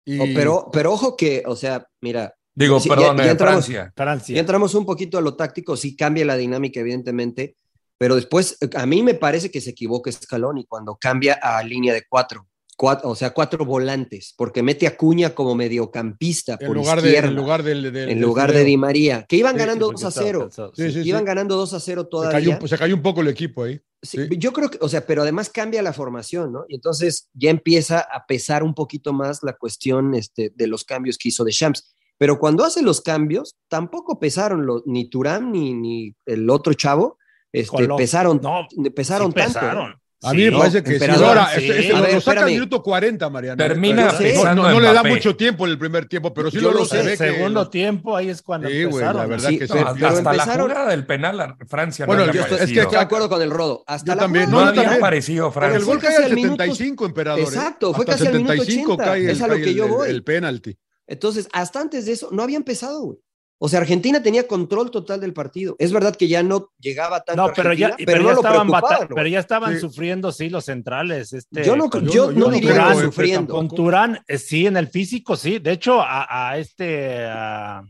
[0.04, 3.30] Y- Oh, pero, pero ojo que, o sea, mira, Digo, Sí, ya- perdón, ya eh,
[3.32, 3.92] entramos- Francia.
[3.94, 4.34] Francia.
[4.34, 7.54] Ya entramos un poquito a lo táctico, sí cambia la dinámica, evidentemente,
[7.98, 11.94] pero después eh, a mí me parece que se equivoca Scaloni cuando cambia a línea
[11.94, 16.76] de cuatro, cuatro o sea, cuatro volantes, porque mete a Cuña como mediocampista en por
[16.76, 18.64] lugar, de, en lugar del, del- en del lugar de.
[18.64, 20.40] Di María, que iban Sí, ganando Porque 2 a estaba 0.
[20.40, 21.00] cansado, Sí, sí.
[21.08, 22.32] Iban ganando 2 a 0 Se todavía.
[22.32, 23.80] cayó, un- se cayó un poco el equipo ahí.
[24.38, 26.64] Yo creo que, o sea, pero además cambia la formación, ¿no?
[26.68, 31.18] Y entonces ya empieza a pesar un poquito más la cuestión este, de los cambios
[31.18, 31.92] que hizo de Shams.
[32.18, 37.18] Pero cuando hace los cambios, tampoco pesaron los, ni Turán ni, ni el otro chavo,
[37.60, 39.58] este, pesaron, No, pesaron sí tanto.
[39.58, 39.62] ¿eh?
[39.62, 39.94] pesaron.
[40.22, 41.04] A Sí, mí me no, parece que sí.
[41.10, 41.60] Ahora, sí.
[41.66, 43.56] este- este A lo- ver, lo saca al minuto 40, Mariano.
[43.58, 46.56] Termina no, pesando no, no le da mucho tiempo en el primer tiempo, pero sí
[46.58, 47.02] Yo lo lo sé.
[47.02, 49.16] que- segundo tiempo, ahí es cuando Sí, güey, empezaron.
[49.20, 49.74] la verdad Sí, que sí.
[49.74, 52.82] No, pero- hasta la jugada del penal, a Francia Bueno, no yo- es que aparecido.
[52.82, 53.84] Estoy de acuerdo con el Rodo.
[53.86, 55.02] Hasta Yo la también, jugada no había también.
[55.02, 55.76] aparecido Francia.
[55.78, 57.40] el gol cae casi al al minuto- 75, emperador.
[57.40, 57.44] ¿eh?
[57.44, 59.84] Exacto, fue casi al minuto 75 80, cae el- es a lo que el- yo
[59.84, 60.08] el- voy.
[60.10, 60.78] El penalti.
[61.06, 63.18] Entonces, hasta antes de eso, no había empezado, güey.
[63.58, 65.76] O sea, Argentina tenía control total del partido.
[65.78, 68.86] Es verdad que ya no llegaba tanto No, pero ya, pero, no ya estaban, bata-
[68.88, 69.80] preocupaban, pero ya estaban Sí.
[69.80, 71.32] sufriendo, sí, los centrales.
[71.32, 73.54] Este, Yo no, con, yo yo- no diría güey, sufriendo.
[73.54, 75.58] con Turán, eh, sí, en el físico, sí.
[75.58, 77.82] De hecho, a, a este a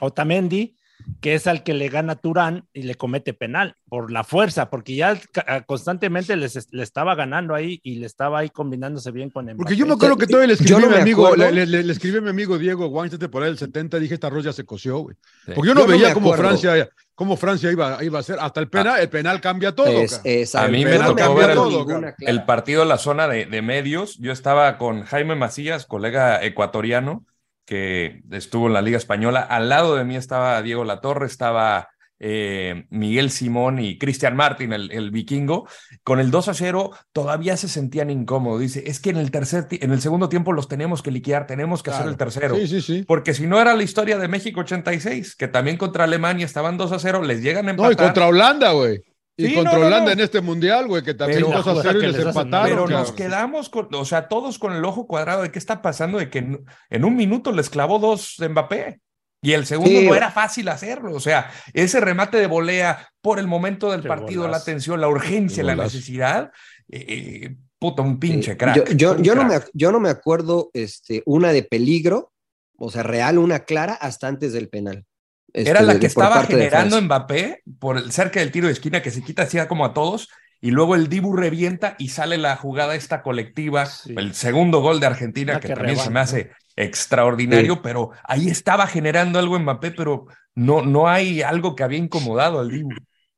[0.00, 0.74] Otamendi,
[1.20, 4.94] que es al que le gana Turán y le comete penal por la fuerza, porque
[4.96, 5.18] ya
[5.66, 9.56] constantemente les, le estaba ganando ahí y le estaba ahí combinándose bien con Mbappé.
[9.58, 11.50] Porque yo me acuerdo que todavía le escribí no a mi amigo, acuerdo.
[11.50, 14.26] le, le- le escribí a mi amigo Diego Weinstein por ahí del 70, dije, esta
[14.26, 15.16] arroz ya se coció, güey.
[15.46, 15.52] Sí.
[15.54, 16.32] Porque yo no Yo no veía me cómo.
[16.34, 18.38] Francia, cómo Francia iba, iba a ser.
[18.40, 19.86] Hasta el penal, el penal cambia todo.
[19.86, 20.68] Es- exacto.
[20.68, 22.14] A mí me no tocó ver el- ninguna.
[22.18, 27.24] El partido en la zona de, de medios, yo estaba con Jaime Macías, colega ecuatoriano,
[27.66, 29.40] que estuvo en la Liga Española.
[29.40, 31.88] Al lado de mí estaba Diego Latorre, estaba
[32.18, 35.68] eh, Miguel Simón y Cristian Martín, el, el vikingo.
[36.02, 38.60] Con el 2 a 0 todavía se sentían incómodos.
[38.60, 41.82] Dice, es que en el, tercer en el segundo tiempo los tenemos que liquidar, tenemos
[41.82, 42.56] que hacer el tercero.
[42.56, 43.04] Sí, sí, sí.
[43.06, 46.92] Porque si no era la historia de México 86, que también contra Alemania estaban 2
[46.92, 47.92] a 0, les llegan a No, empatar.
[47.92, 49.02] y contra Holanda, güey.
[49.38, 50.12] Y Sí, contra no, no, Holanda no.
[50.12, 52.68] en este mundial, güey, que también Pero- 2 a 0 y que les empataron.
[52.70, 56.18] Pero nos quedamos con, o sea, todos con el ojo cuadrado de qué está pasando,
[56.18, 59.00] de que en, en un minuto les clavó dos de Mbappé.
[59.42, 60.06] Y el segundo Sí.
[60.08, 61.14] no era fácil hacerlo.
[61.14, 65.08] O sea, ese remate de volea por el momento del Qué partido, la tensión, la
[65.08, 66.50] urgencia, la necesidad.
[66.90, 68.56] eh, eh, puta, un pinche Sí.
[68.56, 68.94] crack.
[68.96, 72.32] Yo, yo, no me, yo no me acuerdo este, una de peligro,
[72.78, 75.04] o sea, real, una clara, hasta antes del penal.
[75.52, 77.00] Este, Era la de- que estaba generando.
[77.00, 80.28] Mbappé por el, cerca del tiro de esquina que se quita así como a todos
[80.60, 84.14] y luego el Dibu revienta y sale la jugada esta colectiva, Sí.
[84.16, 88.48] el segundo gol de Argentina La que, que también se me hace extraordinario, pero ahí
[88.48, 92.90] estaba generando algo Mbappé, pero no, no hay algo que había incomodado al Dibu.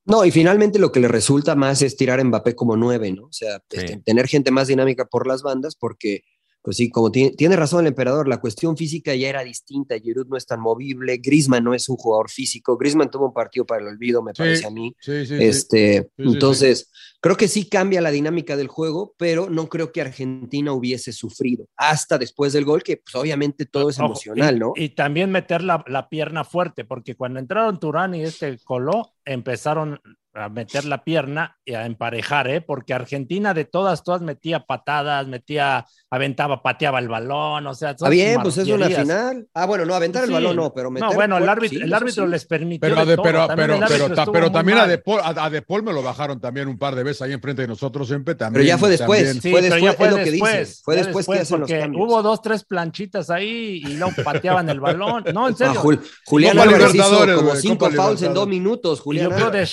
[0.07, 3.25] No, y finalmente lo que le resulta más es tirar a Mbappé como nueve, ¿no?
[3.27, 3.79] O sea, Sí.
[3.79, 6.23] este, tener gente más dinámica por las bandas, porque,
[6.69, 9.99] pues sí, como tiene, tiene razón el emperador, la cuestión física ya era distinta.
[9.99, 12.77] Giroud no es tan movible, Griezmann no es un jugador físico.
[12.77, 14.95] Griezmann tuvo un partido para el olvido, me Sí, parece a mí.
[15.01, 15.37] Sí, sí.
[15.41, 16.93] Este, Sí, sí, entonces,
[17.23, 21.67] creo que sí cambia la dinámica del juego, pero no creo que Argentina hubiese sufrido
[21.75, 24.73] hasta después del gol, que pues obviamente todo es Ojo, emocional, y, ¿no?
[24.77, 30.03] Y también meter la, la pierna fuerte, porque cuando entraron Turán y este Coló, empezaron
[30.43, 32.61] a meter la pierna y a emparejar, ¿eh?
[32.61, 37.95] porque Argentina de todas, todas metía patadas, metía, aventaba, pateaba el balón, o sea, Ah,
[37.99, 39.47] son bien, pues es una final.
[39.55, 40.35] Ah, bueno, no, aventar el Sí.
[40.35, 42.31] balón no, pero meter No, bueno, el árbitro, sí, el árbitro sí.
[42.31, 42.81] les permitió.
[42.89, 45.45] Pero, de de- todo, pero, también pero, pero, ta- pero también a de, Paul, a,
[45.45, 48.07] a De Paul me lo bajaron también un par de veces ahí enfrente de nosotros
[48.09, 48.55] siempre también.
[48.63, 49.21] Pero ya fue después.
[49.25, 49.43] también.
[49.43, 50.83] Sí, Fue después, ya fue es lo que después, dice.
[50.85, 52.03] Fue después que hacen los porque cambios.
[52.07, 55.25] Hubo dos, tres planchitas ahí y luego pateaban el balón.
[55.35, 55.83] No, en Ah, serio.
[55.83, 59.69] Jul- Julián Álvarez hizo como cinco fouls en dos minutos, Julián yo creo Álvarez.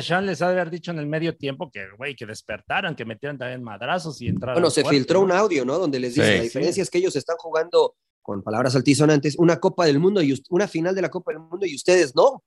[0.00, 3.04] Deschamps, les ha de haber dicho en el medio tiempo que, güey, que despertaran, que
[3.04, 4.54] metieran también madrazos y entraran.
[4.56, 5.24] Bueno, se fuerte, filtró ¿no?
[5.26, 5.78] un audio, ¿no?
[5.78, 6.36] Donde les dice, Sí.
[6.36, 10.38] la diferencia es que ellos están jugando, con palabras altisonantes, una Copa del Mundo y
[10.50, 12.42] una final de la Copa del Mundo y ustedes no.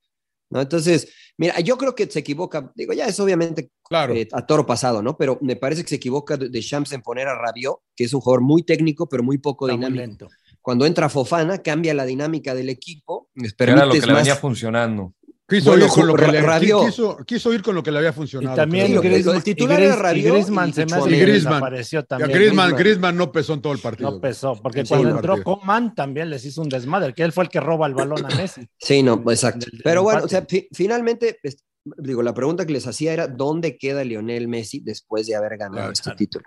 [0.49, 0.61] ¿No?
[0.61, 4.13] Entonces, mira, yo creo que se equivoca, digo, ya es obviamente Claro.
[4.13, 5.17] eh, a toro pasado, ¿no?
[5.17, 8.21] Pero me parece que se equivoca de, Champs en poner a Rabiot, que es un
[8.21, 10.25] jugador muy técnico, pero muy poco Está muy dinámico.
[10.25, 10.27] lento.
[10.61, 14.35] Cuando entra Fofana, cambia la dinámica del equipo, les era lo que le más- venía
[14.35, 15.15] funcionando.
[15.53, 16.85] Quiso, Bueno, ir con lo que le, Rabiot.
[16.85, 18.55] quiso, quiso ir con lo que le había funcionado.
[18.55, 21.53] Y también del titular y era Gris- y Griezmann y- se y me hace Griezmann.
[21.53, 22.31] desapareció también.
[22.31, 22.75] Griezmann.
[22.75, 24.11] Griezmann no pesó en todo el partido.
[24.11, 25.57] No pesó, porque cuando el entró partido.
[25.59, 28.35] Coman también les hizo un desmadre, que él fue el que roba el balón a
[28.35, 28.67] Messi.
[28.79, 29.59] Sí, no, exacto.
[29.65, 31.63] Del- del Pero bueno, o sea, fi- finalmente, es-
[31.97, 35.75] digo, la pregunta que les hacía era, ¿dónde queda Lionel Messi después de haber ganado
[35.75, 35.91] Claro.
[35.93, 36.45] este título?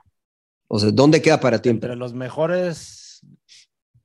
[0.68, 1.68] O sea, ¿dónde queda para ti?
[1.68, 3.20] Entre los mejores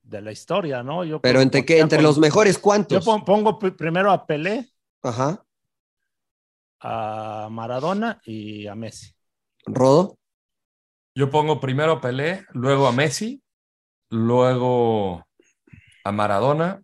[0.02, 1.04] de la historia, ¿no?
[1.04, 3.04] Yo Pero entre qué, entre los mejores, Yo ¿cuántos?
[3.04, 4.68] pon- pongo pri- primero a Pelé,
[5.02, 5.44] Ajá.
[6.80, 9.14] a Maradona y a Messi.
[9.66, 10.18] Rodo.
[11.14, 13.40] Yo pongo primero a Pelé, luego a Messi,
[14.10, 15.24] luego
[16.04, 16.82] a Maradona.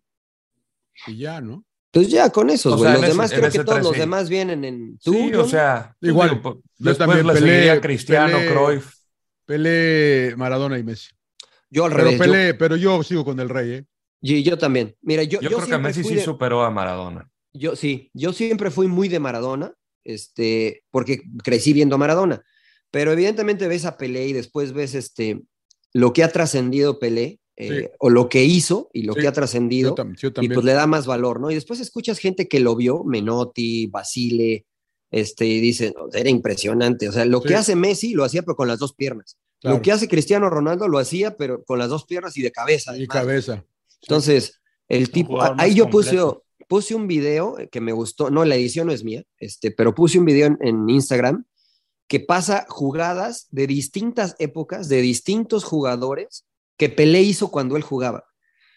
[1.07, 1.65] Y ya, ¿no?
[1.91, 2.91] Pues ya con esos, O güey.
[2.91, 3.99] sea, Los ese- demás, creo que todos los sí.
[4.01, 4.99] demás vienen en.
[4.99, 6.31] ¿Tú, Sí, o sea, Igual.
[6.31, 8.95] digo, pues, Yo después también Pelé, Cristiano, Pelé, Cruyff.
[9.47, 11.11] Pelé, Maradona y Messi.
[11.71, 12.19] Yo al Pero revés.
[12.19, 13.85] yo- Pelé, pero yo sigo con el rey, ¿eh?
[14.21, 14.95] y yo, también.
[15.01, 17.29] Mira, yo, Yo, yo creo que Messi fui sí de- superó a Maradona.
[17.53, 19.75] Yo sí, yo siempre fui muy de Maradona,
[20.05, 22.43] este, porque crecí viendo a Maradona.
[22.91, 25.41] Pero evidentemente ves a Pelé y después ves este,
[25.93, 27.89] lo que ha trascendido Pelé, eh, Sí.
[27.99, 29.95] o lo que hizo y lo Sí, que ha trascendido,
[30.41, 31.51] y pues le da más valor, ¿no?
[31.51, 34.65] Y después escuchas gente que lo vio, Menotti, Basile,
[35.11, 37.09] este, y dicen, "Oh, era impresionante.
[37.09, 37.49] O sea, lo Sí.
[37.49, 39.37] que hace Messi lo hacía, pero con las dos piernas.
[39.61, 39.77] Claro.
[39.79, 42.93] Lo que hace Cristiano Ronaldo lo hacía, pero con las dos piernas y de cabeza.
[42.93, 43.17] Y además.
[43.17, 43.65] cabeza.
[44.03, 45.91] Entonces, el tipo, ahí yo completo.
[45.91, 46.17] puse
[46.95, 50.25] un video que me gustó, no, la edición no es mía, este, pero puse un
[50.25, 51.45] video en, en Instagram
[52.07, 56.47] que pasa jugadas de distintas épocas, de distintos jugadores
[56.77, 58.25] que Pelé hizo cuando él jugaba.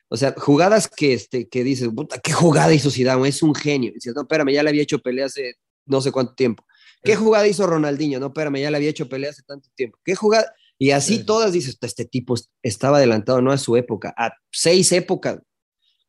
[0.10, 3.92] O sea, jugadas que, este, que dices, puta, qué jugada hizo Zidane, es un genio.
[3.92, 5.54] Y dices, no, espérame, ya le había hecho Pelé hace
[5.86, 6.66] no sé cuánto tiempo.
[7.04, 8.20] ¿Qué jugada hizo Ronaldinho?
[8.20, 9.98] No, espérame, ya le había hecho Pelé hace tanto tiempo.
[10.04, 10.54] ¿Qué jugada?
[10.78, 11.24] Y así Sí.
[11.26, 15.40] todas dices, este tipo estaba adelantado no a su época, a seis épocas.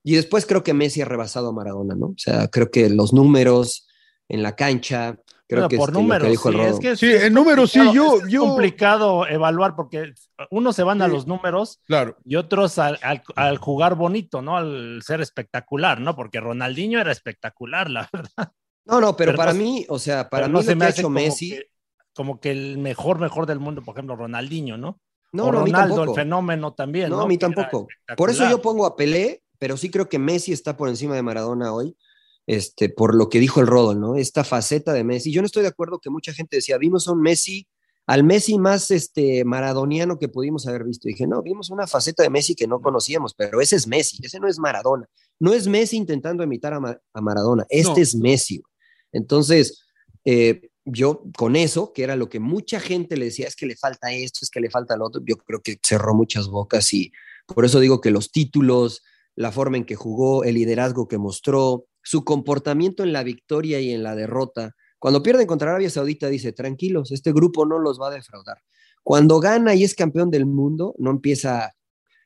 [0.05, 2.07] Y después creo que Messi ha rebasado a Maradona, ¿no?
[2.07, 3.86] O sea, creo que los números
[4.28, 6.90] en la cancha, creo Bueno, que por este, lo que números, dijo sí, es que
[6.92, 10.12] es- Sí, es en números sí, complicado- yo- es yo- complicado evaluar porque
[10.50, 12.16] unos se van a los números Claro.
[12.24, 14.57] y otros al, al- al jugar bonito, ¿no?
[14.57, 16.16] Al ser espectacular, ¿no?
[16.16, 18.53] Porque Ronaldinho era espectacular, la verdad.
[18.86, 20.84] No, no, pero, Pero para no- mí, o sea, para mí no se me que
[20.86, 21.66] ha hace hecho como Messi, que,
[22.14, 24.98] como que el mejor, mejor del mundo, por ejemplo, Ronaldinho, ¿no?
[25.32, 27.09] no, o no, a mí Ronaldo, el fenómeno también.
[27.11, 27.86] No, No, a mí tampoco.
[28.16, 31.22] Por eso yo pongo a Pelé, pero sí creo que Messi está por encima de
[31.22, 31.96] Maradona hoy,
[32.48, 34.16] este, por lo que dijo el Rodo, ¿no?
[34.16, 35.30] Esta faceta de Messi.
[35.30, 37.68] Yo no estoy de acuerdo que mucha gente decía, vimos a un Messi,
[38.08, 41.08] al Messi más este, maradoniano que pudimos haber visto.
[41.08, 44.18] Y dije, no, vimos una faceta de Messi que no conocíamos, pero ese es Messi,
[44.24, 45.06] ese no es Maradona.
[45.38, 48.02] No es Messi intentando imitar a, Ma- a Maradona, este No.
[48.02, 48.60] es Messi.
[49.12, 49.84] Entonces,
[50.24, 53.76] eh, yo con eso, que era lo que mucha gente le decía, es que le
[53.76, 57.12] falta esto, es que le falta lo otro, yo creo que cerró muchas bocas y
[57.46, 59.02] por eso digo que los títulos,
[59.36, 63.92] la forma en que jugó, el liderazgo que mostró, su comportamiento en la victoria y
[63.92, 64.72] en la derrota.
[64.98, 68.58] Cuando pierden contra Arabia Saudita dice, tranquilos, este grupo no los va a defraudar.
[69.02, 71.72] Cuando gana y es campeón del mundo, no empieza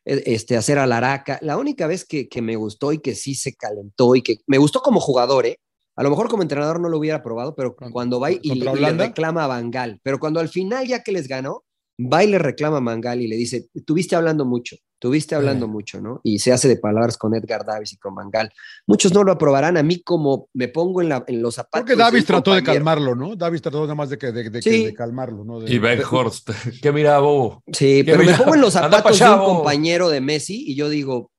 [0.05, 1.39] eh, este, a hacer alaraca.
[1.43, 4.59] La única vez que, que me gustó y que sí se calentó y que me
[4.59, 5.59] gustó como jugador, ¿eh?
[5.99, 8.65] A lo mejor como entrenador no lo hubiera probado, pero cuando va y, y le-
[9.07, 9.99] reclama a Bangal.
[10.03, 11.65] Pero cuando al final, ya que les ganó,
[11.99, 16.01] va y le reclama a Mangal y le dice, tuviste hablando mucho, tuviste hablando mucho,
[16.01, 16.21] ¿no?
[16.23, 18.53] Y se hace de palabras con Edgar Davis y con Mangal.
[18.87, 21.85] Muchos no lo aprobarán, a mí como me pongo en, la, en los zapatos.
[21.87, 23.35] Creo que Davis trató de calmarlo, ¿no?
[23.37, 24.85] Davis trató nada más de, que, de, de, Sí.
[24.87, 25.61] de calmarlo, ¿no?
[25.61, 26.51] De- Y Beckhorst,
[26.83, 27.63] ¿qué mira, bobo?
[27.73, 31.31] Sí, pero me pongo en los zapatos de un compañero de Messi y yo digo,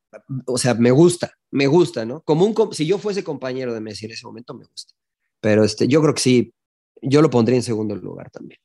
[0.48, 2.22] o sea, me gusta, me gusta, ¿no?
[2.22, 4.94] Como un, com- si yo fuese compañero de Messi en ese momento, me gusta.
[5.40, 6.54] Pero este, yo creo que sí,
[7.02, 8.60] yo lo pondría en segundo lugar también.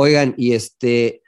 [0.00, 1.22] Oigan, y este,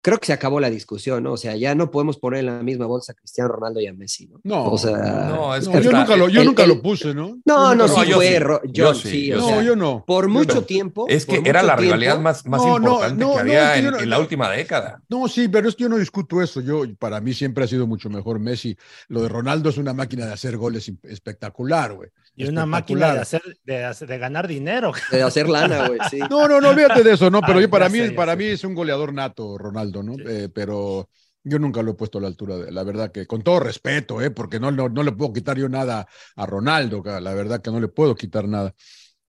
[0.00, 1.32] creo que se acabó la discusión, ¿no?
[1.32, 3.92] O sea, ya no podemos poner en la misma bolsa a Cristiano Ronaldo y a
[3.92, 4.40] Messi, ¿no?
[4.44, 6.80] No, o sea, no, es No, que yo nunca lo, yo el- nunca el- lo
[6.80, 7.38] puse, ¿no?
[7.44, 9.76] no, no, nunca sí yo fue, sí, yo sí, sí, yo o No, sea, yo
[9.76, 10.04] no.
[10.06, 10.62] por mucho no.
[10.62, 11.04] tiempo.
[11.08, 13.76] Es que era la rivalidad tiempo- más, más No, no, importante no, que no, había
[13.76, 14.22] en, no- en la no.
[14.22, 15.02] última década.
[15.10, 16.62] No, sí, pero es que yo no discuto eso.
[16.62, 18.74] Yo, para mí siempre ha sido mucho mejor Messi.
[19.08, 22.08] Lo de Ronaldo es una máquina de hacer goles espectacular, güey.
[22.40, 23.22] Y una máquina de, Espectacular.
[23.22, 24.92] hacer, de, hacer- de ganar dinero.
[25.10, 26.18] De hacer lana, güey, sí.
[26.30, 27.40] No, no, no, olvídate de eso, ¿no?
[27.44, 30.14] Pero Ay, yo, para mí, sé, para mí es un goleador nato, Ronaldo, ¿no?
[30.28, 31.08] Eh, pero
[31.42, 34.20] yo nunca lo he puesto a la altura de la verdad que, con todo respeto,
[34.22, 34.30] ¿eh?
[34.30, 37.80] Porque no, no, no le puedo quitar yo nada a Ronaldo, la verdad que no
[37.80, 38.74] le puedo quitar nada.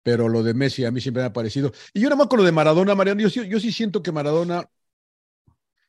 [0.03, 1.73] Pero lo de Messi a mí siempre me ha parecido.
[1.93, 4.13] Y yo nada más con lo de Maradona, Mariano, yo, sí- yo sí siento que
[4.13, 4.69] Maradona,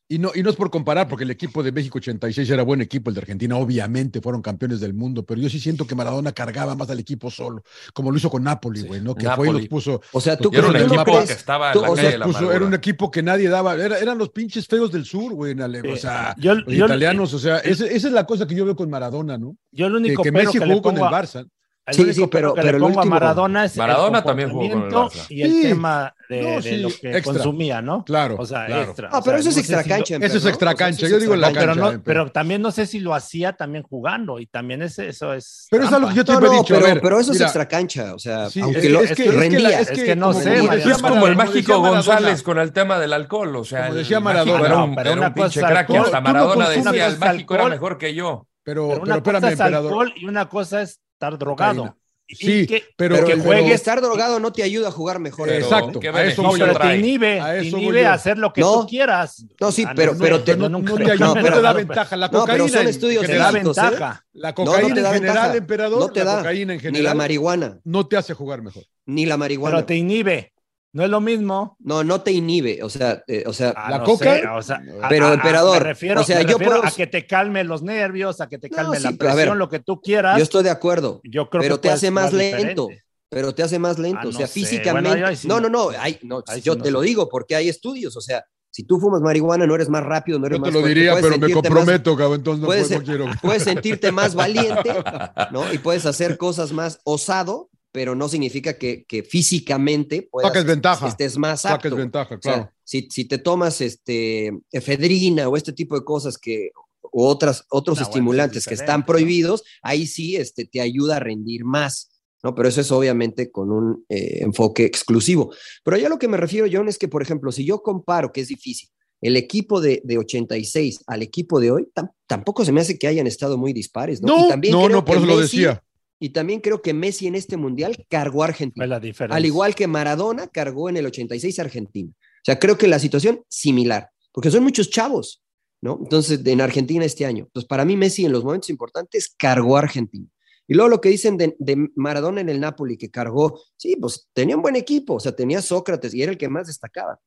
[0.08, 2.80] y no, y no es por comparar, porque el equipo de México 86 era buen
[2.82, 6.32] equipo, el de Argentina obviamente fueron campeones del mundo, pero yo sí siento que Maradona
[6.32, 9.16] cargaba más al equipo solo, como lo hizo con Napoli, güey, ¿no?
[9.16, 9.60] Que fue y Napoli.
[9.62, 11.96] los puso, O sea, tú, Y era un equipo que estaba tú- en la o
[11.96, 14.68] calle sea, de la puso- era un equipo que nadie daba, era- eran los pinches
[14.68, 17.58] feos del sur, güey, en Ale- o Eh, sea, yo- los yo- italianos, o sea,
[17.60, 19.58] esa es la cosa que yo veo con Maradona, ¿no?
[19.72, 21.48] Yo el Que, único que pero Messi que le jugó con el Barça.
[21.88, 24.50] El Sí, sí, pero- que pero le pongo último- a Maradona es Maradona el también
[24.50, 25.26] jugó con el comportamiento Barça.
[25.30, 25.62] y el Sí.
[25.62, 27.22] tema de, No, de sí, lo que extra.
[27.22, 28.04] consumía, ¿no?
[28.04, 28.82] Claro, O sea, claro.
[28.84, 29.10] extra.
[29.12, 30.16] Ah, o pero sea, eso es no sé si extra lo- cancha.
[30.16, 30.38] Eso es ¿no?
[30.38, 32.72] O sea, extra cancha, yo digo en la pero, cancha, no, eh, pero también no
[32.72, 35.68] sé si lo hacía también jugando y también es, eso es.
[35.70, 36.42] Pero es algo que yo trampa.
[36.48, 38.62] No, he no, dicho, pero, ver, pero eso mira, es extra cancha, o sea, Sí,
[38.62, 39.80] aunque es que- lo es que- es que la- rendía.
[39.82, 40.56] es que no sé,
[40.90, 44.66] Es como el mágico González con el tema del alcohol, o sea, decía Maradona.
[44.66, 48.48] era un, pero pinche crack hasta Maradona decía, el mágico era mejor que yo.
[48.64, 49.92] Pero, Pero pero una espérame, cosa es emperador.
[49.92, 51.76] alcohol y una cosa es estar drogado.
[51.84, 51.98] Cocaína.
[52.28, 55.48] Y Sí, que- pero, Pero que juegues- estar drogado no te ayuda a jugar mejor.
[55.48, 58.10] Pero, Exacto, ¿qué a eso No, pero te inhibe, A te eso inhibe voy yo.
[58.10, 58.82] a hacer lo que No.
[58.82, 59.46] tú quieras.
[59.62, 62.16] No, sí, Ah, pero- no, pero te- no, te ayuda, no te da pero- ventaja.
[62.18, 63.82] La pero cocaína, son en- estudios Te da general, físicos, ¿eh?
[63.92, 64.26] ventaja.
[64.34, 65.56] la No, no cocaína te en general, ventaja.
[65.56, 66.38] emperador, No te la da.
[66.40, 68.84] cocaína en Ni la general marihuana, no te hace jugar mejor.
[69.06, 69.76] ni la marihuana.
[69.78, 70.52] Pero te inhibe.
[70.96, 71.76] No es lo mismo.
[71.82, 74.62] No, no te inhibe, o sea, eh, o sea, Ah, La no coca- sé, o
[74.62, 77.06] sea, Pero, a- a- emperador, me refiero, o sea, me yo refiero puedo- a que
[77.08, 79.80] te calme los nervios, a que te No, calme sí, la presión, ver, lo que
[79.80, 80.38] tú quieras.
[80.38, 82.84] yo estoy de acuerdo, Yo creo pero que te hace más lento.
[82.88, 83.04] diferente.
[83.28, 84.54] pero te hace más lento, Ah, o no sea, sé.
[84.54, 85.10] físicamente.
[85.10, 86.92] Bueno, yo ahí sí no, no- no, no, hay- no, ahí sí yo no te
[86.92, 90.40] lo digo porque hay estudios, o sea, si tú fumas marihuana no eres más rápido,
[90.40, 93.00] no eres Yo más te lo diría, pero me comprometo, cabrón, entonces no, puedes puedo,
[93.00, 93.26] no quiero.
[93.42, 94.90] puedes sentirte más valiente,
[95.52, 95.74] ¿no?
[95.74, 101.08] Y puedes hacer cosas más osado, pero no significa que, que físicamente puedas, Saques ventaja.
[101.08, 101.96] estés más Saques apto.
[101.96, 102.72] ventaja, O sea, claro.
[102.84, 106.72] si, si te tomas este, efedrina o este tipo de cosas que
[107.02, 109.06] o otras, otros No, bueno, estimulantes eso que es están ¿no?
[109.06, 112.12] prohibidos, ahí sí este, te ayuda a rendir más.
[112.44, 112.54] ¿no?
[112.54, 115.54] Pero eso es obviamente con un eh, enfoque exclusivo.
[115.86, 118.42] Pero ya lo que me refiero, John, es que, por ejemplo, si yo comparo, que
[118.42, 118.90] es difícil,
[119.22, 123.08] el equipo de, de 86 al equipo de hoy, tam- tampoco se me hace que
[123.08, 124.22] hayan estado muy dispares.
[124.22, 125.82] No, No, Y también no, creo no, por que eso lo Messi- decía.
[126.26, 128.82] Y también creo que Messi en este mundial cargó a Argentina.
[128.82, 129.38] Fue la diferencia.
[129.38, 132.12] Al igual que Maradona cargó en el 86 a Argentina.
[132.18, 135.44] O sea, creo que la situación similar, porque son muchos chavos,
[135.82, 136.00] ¿no?
[136.02, 137.44] Entonces, en Argentina este año.
[137.44, 140.26] Entonces, para mí Messi en los momentos importantes cargó a Argentina.
[140.68, 144.28] Y luego lo que dicen de, de Maradona en el Napoli, que cargó, sí, pues
[144.34, 147.20] tenía un buen equipo, o sea, tenía Sócrates y era el que más destacaba.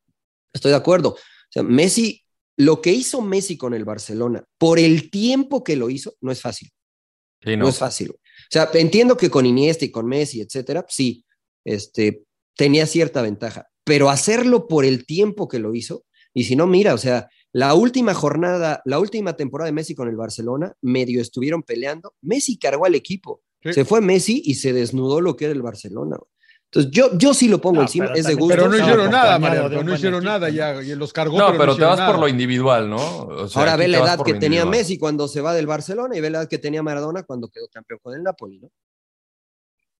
[0.51, 1.11] Estoy de acuerdo.
[1.11, 1.17] O
[1.49, 2.21] sea, Messi,
[2.57, 6.41] lo que hizo Messi con el Barcelona, por el tiempo que lo hizo, no es
[6.41, 6.69] fácil.
[7.41, 7.63] Sí, No.
[7.63, 7.69] no.
[7.69, 8.13] es fácil.
[8.49, 11.23] O sea, entiendo que con Iniesta y con Messi, etcétera, sí,
[11.63, 12.23] este,
[12.57, 16.93] tenía cierta ventaja, pero hacerlo por el tiempo que lo hizo, y si no, mira,
[16.95, 21.61] o sea, la última jornada, la última temporada de Messi con el Barcelona, medio estuvieron
[21.63, 23.73] peleando, Messi cargó al equipo, Sí.
[23.73, 26.17] se fue Messi y se desnudó lo que era el Barcelona.
[26.71, 28.55] Entonces, yo, yo sí lo pongo No, encima, pero es de gusto.
[28.55, 31.83] Pero no hicieron nada, un no hicieron nada, ya, y los cargó, No, pero, te
[31.83, 33.21] vas por lo individual, ¿no?
[33.23, 34.69] O sea, Ahora ve la edad que tenía individual.
[34.69, 37.67] Messi cuando se va del Barcelona y ve la edad que tenía Maradona cuando quedó
[37.69, 38.69] campeón con el Napoli, ¿no?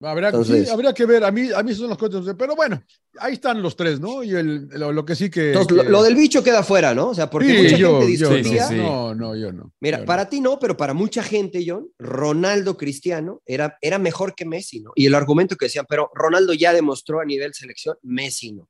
[0.02, 2.82] Habría, sí, Entonces- habría que ver, a mí, a mí son las cosas, pero bueno,
[3.18, 4.22] ahí están los tres, ¿no?
[4.22, 5.48] Y el, lo, lo que sí que...
[5.48, 7.08] Entonces, lo, que- lo del bicho queda fuera, ¿no?
[7.10, 8.62] O sea, porque Sí, mucha yo- gente yo discutía.
[8.66, 8.82] Sí, sí, sí.
[8.82, 9.74] No, no, yo no.
[9.80, 10.06] Mira, yo no.
[10.06, 14.80] para ti no, pero para mucha gente, John, Ronaldo Cristiano era, era mejor que Messi,
[14.80, 14.92] ¿no?
[14.94, 18.68] Y el argumento que decían, pero Ronaldo ya demostró a nivel selección, Messi no.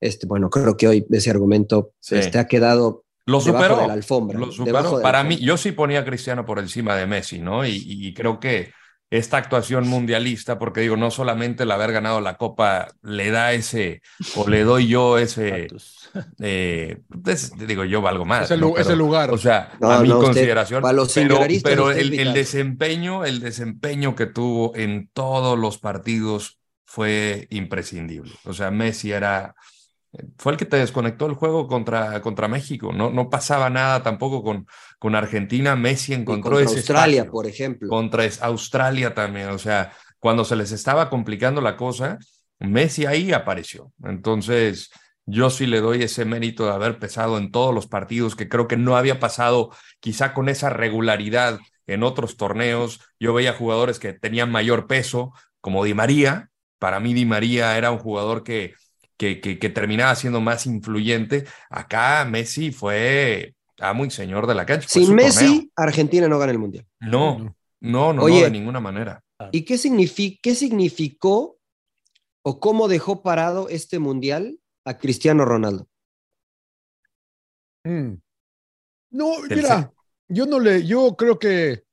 [0.00, 2.16] Este, bueno, creo que hoy ese argumento Sí.
[2.16, 3.76] este, ha quedado Lo superó.
[3.76, 4.36] de la alfombra.
[4.36, 4.52] Lo ¿no?
[4.52, 5.00] superó.
[5.00, 7.64] Para mí, yo sí ponía a Cristiano por encima de Messi, ¿no?
[7.64, 8.72] Y, y creo que
[9.12, 14.00] esta actuación mundialista, porque digo, no solamente el haber ganado la Copa le da ese,
[14.36, 15.68] o le doy yo ese,
[16.40, 18.44] eh, es- digo, yo valgo más.
[18.44, 18.68] Ese ¿no?
[18.68, 19.30] lu- ese lugar.
[19.30, 20.80] O sea, No, a mi no, usted- consideración.
[20.82, 26.58] para los pero pero el, el desempeño, el desempeño que tuvo en todos los partidos
[26.86, 28.32] fue imprescindible.
[28.44, 29.54] O sea, Messi era
[30.36, 32.92] fue el que te desconectó el juego contra, contra México.
[32.92, 34.66] No, no pasaba nada tampoco con,
[34.98, 35.74] con Argentina.
[35.74, 37.32] Messi Y encontró contra ese Australia, espacio.
[37.32, 37.88] por ejemplo.
[37.88, 39.48] Contra Australia también.
[39.48, 42.18] O sea, cuando se les estaba complicando la cosa,
[42.58, 43.92] Messi ahí apareció.
[44.04, 44.90] Entonces,
[45.24, 48.68] yo sí le doy ese mérito de haber pesado en todos los partidos, que creo
[48.68, 53.00] que no había pasado quizá con esa regularidad en otros torneos.
[53.18, 56.50] Yo veía jugadores que tenían mayor peso, como Di María.
[56.78, 58.74] Para mí, Di María era un jugador que,
[59.22, 61.44] que, que, que terminaba siendo más influyente.
[61.70, 64.88] Acá Messi fue amo y señor de la cancha.
[64.88, 65.70] Sin Messi, torneo.
[65.76, 66.84] Argentina no gana el Mundial.
[66.98, 68.38] No, no, no, Oye.
[68.40, 69.22] no, de ninguna manera.
[69.52, 71.56] ¿Y qué, signifi- qué significó
[72.44, 75.86] o cómo dejó parado este Mundial a Cristiano Ronaldo?
[77.84, 78.14] Mm.
[79.12, 79.92] No, Del mira,
[80.26, 81.84] yo no le, yo creo que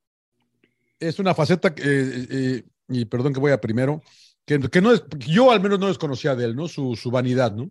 [1.00, 4.02] es una faceta que, eh, eh, y perdón que voy a primero,
[4.50, 6.68] que, que no es, yo al menos no desconocía de él, ¿no?
[6.68, 7.70] Su, su vanidad, ¿no?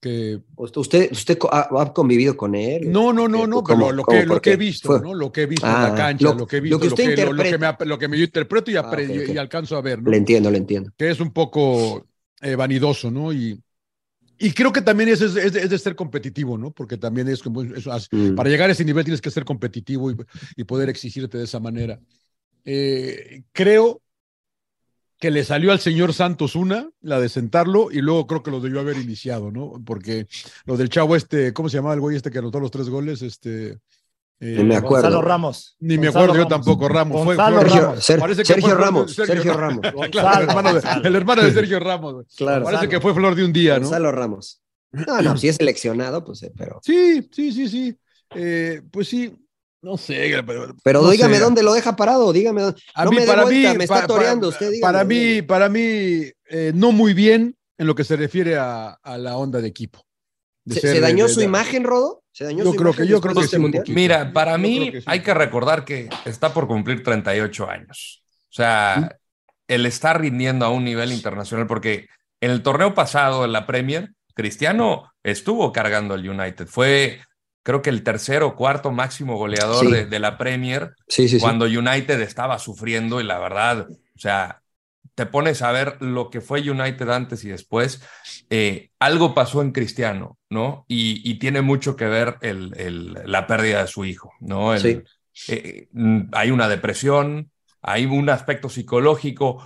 [0.00, 2.92] Que ¿Usted, usted ha, ha convivido con él?
[2.92, 5.14] no, no, no, no, pero lo que, lo ¿Por que he visto, Fue- ¿no?
[5.14, 6.86] Lo que he visto Ah, en la cancha, lo- lo, que he lo visto, que
[6.88, 9.04] usted lo, que, lo, lo que me, lo que me yo interpreto y, Ah, apre-
[9.04, 9.28] ok, ok.
[9.34, 10.10] y alcanzo a ver, ¿no?
[10.10, 10.90] Le entiendo, le entiendo.
[10.96, 12.06] que es un poco
[12.40, 13.32] eh, vanidoso, ¿no?
[13.32, 13.60] Y,
[14.38, 16.72] y creo que también es, es, es de, es de ser competitivo, ¿no?
[16.72, 17.42] Porque también es
[18.12, 18.34] Mm.
[18.36, 20.16] para llegar a ese nivel tienes que ser competitivo y,
[20.56, 22.00] y poder exigirte de esa manera.
[22.64, 24.02] Eh, creo
[25.22, 28.58] que le salió al señor Santos una, la de sentarlo, y luego creo que lo
[28.60, 29.74] debió haber iniciado, ¿no?
[29.86, 30.26] Porque
[30.66, 33.22] lo del chavo este, ¿cómo se llamaba el güey este que anotó los tres goles?
[33.22, 33.68] Este...
[33.70, 33.78] eh,
[34.40, 35.04] Ni me acuerdo.
[35.04, 35.76] Gonzalo Ramos.
[35.78, 36.66] Ni me Gonzalo acuerdo yo Ramos.
[36.66, 37.24] tampoco, Ramos.
[37.24, 38.04] Fue- Gonzalo fue- Ramos.
[38.04, 39.80] Ser- Parece que Sergio fue Ramos, Sergio Ramos.
[40.10, 41.08] Claro, el hermano, de, Gonzalo.
[41.08, 42.26] el hermano de Sergio Ramos.
[42.36, 42.64] Claro.
[42.64, 43.82] Parece que fue flor de un día, ¿no?
[43.82, 44.60] Gonzalo Ramos.
[44.90, 46.80] No, no, si es seleccionado, pues, eh, pero.
[46.82, 47.96] Sí, sí, sí, sí.
[48.34, 49.32] Eh, pues sí,
[49.82, 50.42] no sé.
[50.46, 51.42] Pero, Pero no dígame sé.
[51.42, 52.80] dónde lo deja parado, dígame dónde.
[52.94, 55.04] A no mí, me para vuelta, mí, me está pa- toreando pa- usted, dígame, Para
[55.04, 55.42] mí, dígame.
[55.44, 59.60] para mí, eh, no muy bien en lo que se refiere a, a la onda
[59.60, 60.02] de equipo.
[60.64, 62.22] De ¿Se, ser se de- dañó de- su de- imagen, Rodo?
[62.30, 63.84] ¿Se dañó Yo su creo imagen que- yo después creo de que este sí, mundial?
[63.88, 65.06] Mira, para Yo mí que sí.
[65.08, 68.22] hay que recordar que está por cumplir 38 años.
[68.50, 69.18] O sea,
[69.68, 72.06] el estar rindiendo a un nivel internacional, porque
[72.40, 76.66] en el torneo pasado, en la Premier, Cristiano estuvo cargando al United.
[76.66, 77.20] Fue,
[77.62, 79.92] creo que el tercer o cuarto máximo goleador Sí.
[79.92, 81.40] de, de la Premier, Sí, sí, sí.
[81.40, 84.62] cuando United estaba sufriendo y la verdad, o sea,
[85.14, 88.02] te pones a ver lo que fue United antes y después,
[88.50, 90.84] eh, algo pasó en Cristiano, ¿no?
[90.88, 94.74] Y, y tiene mucho que ver el, el- la pérdida de su hijo, ¿no?
[94.74, 94.80] El-
[95.34, 95.52] Sí.
[95.52, 97.50] eh, mm, hay una depresión,
[97.82, 99.62] hay un aspecto psicológico.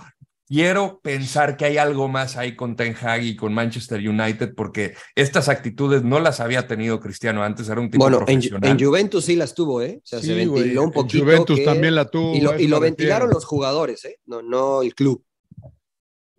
[0.47, 4.95] Quiero pensar que hay algo más ahí con Ten Hag y con Manchester United, porque
[5.13, 8.71] estas actitudes no las había tenido Cristiano antes, era un tipo Bueno, en, profesional.
[8.71, 9.99] en Juventus sí las tuvo, ¿eh?
[10.01, 11.25] O sea, se Sí, ventiló un en poquito.
[11.25, 12.33] Juventus que- también la tuvo.
[12.33, 14.19] Y lo, y ventilaron los jugadores, ¿eh?
[14.25, 15.21] No, no el club.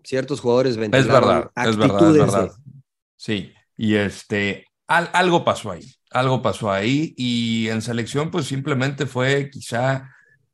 [0.02, 2.44] Ciertos jugadores Es ventilaron verdad, es verdad, es actitudes verdad.
[2.46, 2.52] de-
[3.16, 9.04] Sí, y este, al- algo pasó ahí, algo pasó ahí y en selección pues simplemente
[9.06, 10.08] fue quizá,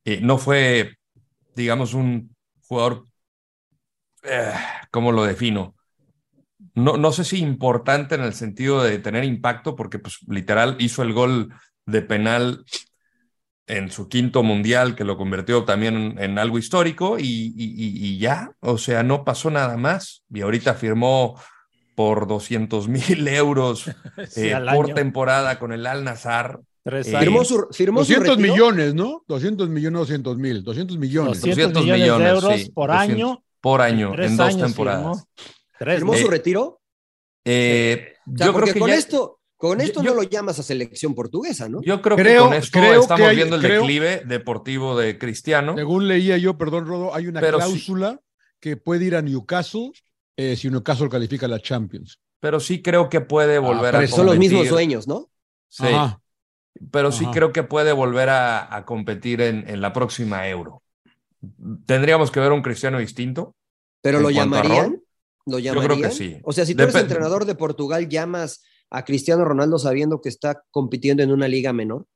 [0.05, 0.95] eh, no fue,
[1.55, 2.35] digamos, un
[2.67, 3.05] jugador,
[4.25, 4.53] eh,
[4.91, 5.75] ¿cómo lo defino?
[6.75, 11.03] No, no sé si importante en el sentido de tener impacto, porque pues literal hizo
[11.03, 11.53] el gol
[11.87, 12.65] de penal
[13.67, 18.51] en su quinto mundial, que lo convirtió también en, algo histórico, y, y- y- ya,
[18.61, 20.23] o sea, no pasó nada más.
[20.33, 21.41] Y ahorita firmó
[21.95, 23.85] por 200 mil euros
[24.29, 24.95] Sí, eh, por año.
[24.95, 26.61] temporada con el Al Nazar.
[26.83, 27.19] Tres Eh.
[27.19, 28.53] Firmó su, firmó su 200 retiro.
[28.53, 29.23] millones, ¿no?
[29.29, 31.41] 200 millones, 200 mil, 200 millones.
[31.41, 33.15] 200 200 millones, millones, de euros sí, por 200.
[33.15, 33.43] año.
[33.65, 35.03] Por año, Tres en dos años temporadas.
[35.03, 35.29] firmó.
[35.79, 36.83] Tres, ¿Firmó su retiro?
[37.45, 40.23] Eh, O sea, yo creo porque que con ya- esto, con esto yo- no lo
[40.23, 41.81] llamas a selección portuguesa, ¿no?
[41.83, 45.19] Yo creo, Creo- que con esto creo estamos hay- viendo el creo- declive deportivo de
[45.19, 45.75] Cristiano.
[45.77, 48.21] Según leía yo, perdón, Rodo, hay una Pero sí- cláusula
[48.61, 49.93] que puede ir a Newcastle
[50.37, 52.21] eh, si Newcastle califica a la Champions.
[52.41, 55.31] pero sí creo que puede volver pero a Porque son los mismos dueños, ¿no?
[55.69, 56.21] Sí, Ajá.
[56.91, 60.83] pero sí creo que puede volver a, a competir en, en la próxima Euro.
[61.87, 63.55] Tendríamos que ver un Cristiano distinto.
[64.03, 65.01] Pero lo llamarían.
[65.47, 66.13] ¿Lo yo creo que llamarían?
[66.13, 66.41] sí.
[66.45, 70.63] O sea, si tú eres entrenador de Portugal, llamas a Cristiano Ronaldo sabiendo que está
[70.71, 72.07] compitiendo en una liga menor.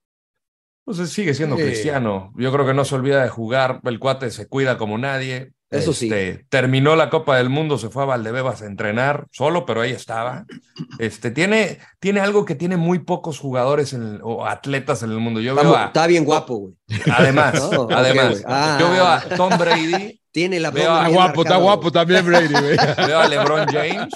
[0.85, 1.63] Pues sigue siendo Sí.
[1.63, 2.33] Cristiano.
[2.37, 3.81] Yo creo que no se olvida de jugar.
[3.85, 5.53] El cuate se cuida como nadie.
[5.71, 6.07] Eso sí.
[6.07, 9.93] Este, Terminó la Copa del Mundo, se fue a Valdebebas a entrenar solo, pero ahí
[9.93, 10.47] estaba.
[10.99, 15.19] Este, tiene, tiene algo que tiene muy pocos jugadores en el- o atletas en el
[15.19, 15.41] mundo.
[15.41, 16.75] Yo Está, veo a, está bien guapo, güey.
[17.13, 18.43] además, No, además.
[18.47, 18.79] Ah.
[18.81, 22.25] yo veo a Tom Brady, Tiene la Veo abdomen a- Está guapo, está guapo también
[22.27, 22.77] Brady, güey.
[23.07, 24.15] veo a LeBron James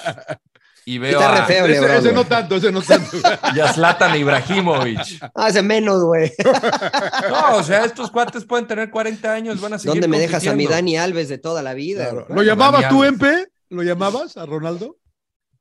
[0.85, 3.17] y veo Está re a, feo, Ese, LeBron, ese no tanto, ese no tanto.
[3.55, 4.99] y a Zlatan Ibrahimovic.
[5.35, 6.31] Ah, ese menos, güey.
[7.29, 10.45] No, o sea, estos cuates pueden tener 40 años, van a seguir ¿Dónde me dejas
[10.47, 10.67] a mi.
[10.67, 12.09] Dani Alves de toda la vida?
[12.09, 12.27] Claro.
[12.29, 13.03] ¿Lo llamabas tú.
[13.03, 13.47] Empe?
[13.69, 14.97] ¿Lo llamabas a Ronaldo?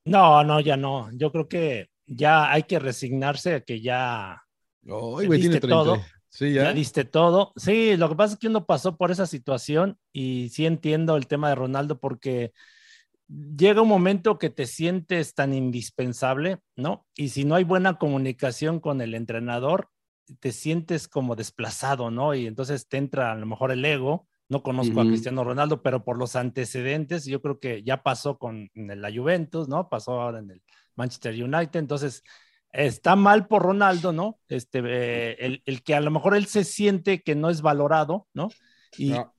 [0.04, 1.08] No, no, ya no.
[1.12, 4.42] Yo creo que ya hay que resignarse a que ya,
[4.84, 5.68] tiene Diste 30.
[5.68, 6.02] todo.
[6.28, 6.72] Sí, ya ya.
[6.72, 7.52] diste todo.
[7.56, 11.26] Sí, lo que pasa es que uno pasó por esa situación y sí entiendo el
[11.26, 12.52] tema de Ronaldo porque
[13.56, 17.06] llega un momento que te sientes tan indispensable, ¿no?
[17.16, 19.88] Y si no hay buena comunicación con el entrenador,
[20.40, 22.34] te sientes como desplazado, ¿no?
[22.34, 24.28] Y entonces te entra a lo mejor el ego.
[24.48, 25.06] No conozco a.
[25.06, 29.88] Cristiano Ronaldo, pero por los antecedentes, yo creo que ya pasó con la Juventus, ¿no?
[29.88, 30.62] Pasó ahora en el
[30.94, 31.80] Manchester United.
[31.80, 32.22] Entonces,
[32.70, 34.38] está mal por Ronaldo, ¿no?
[34.48, 38.26] Este, eh, el, el que a lo mejor él se siente que no es valorado,
[38.34, 38.50] ¿no?
[38.96, 39.31] Y, No.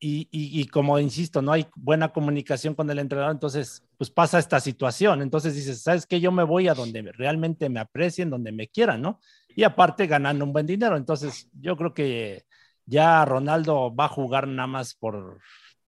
[0.00, 4.38] Y, y- y como insisto, no hay buena comunicación con el entrenador, entonces, pues pasa
[4.38, 5.20] esta situación.
[5.22, 6.20] Entonces dices, ¿sabes qué?
[6.20, 9.20] Yo me voy a donde me- realmente me aprecien, donde me quieran, ¿no?
[9.54, 10.96] Y aparte ganando un buen dinero.
[10.96, 12.44] Entonces, yo creo que
[12.86, 15.38] ya Ronaldo va a jugar nada más por,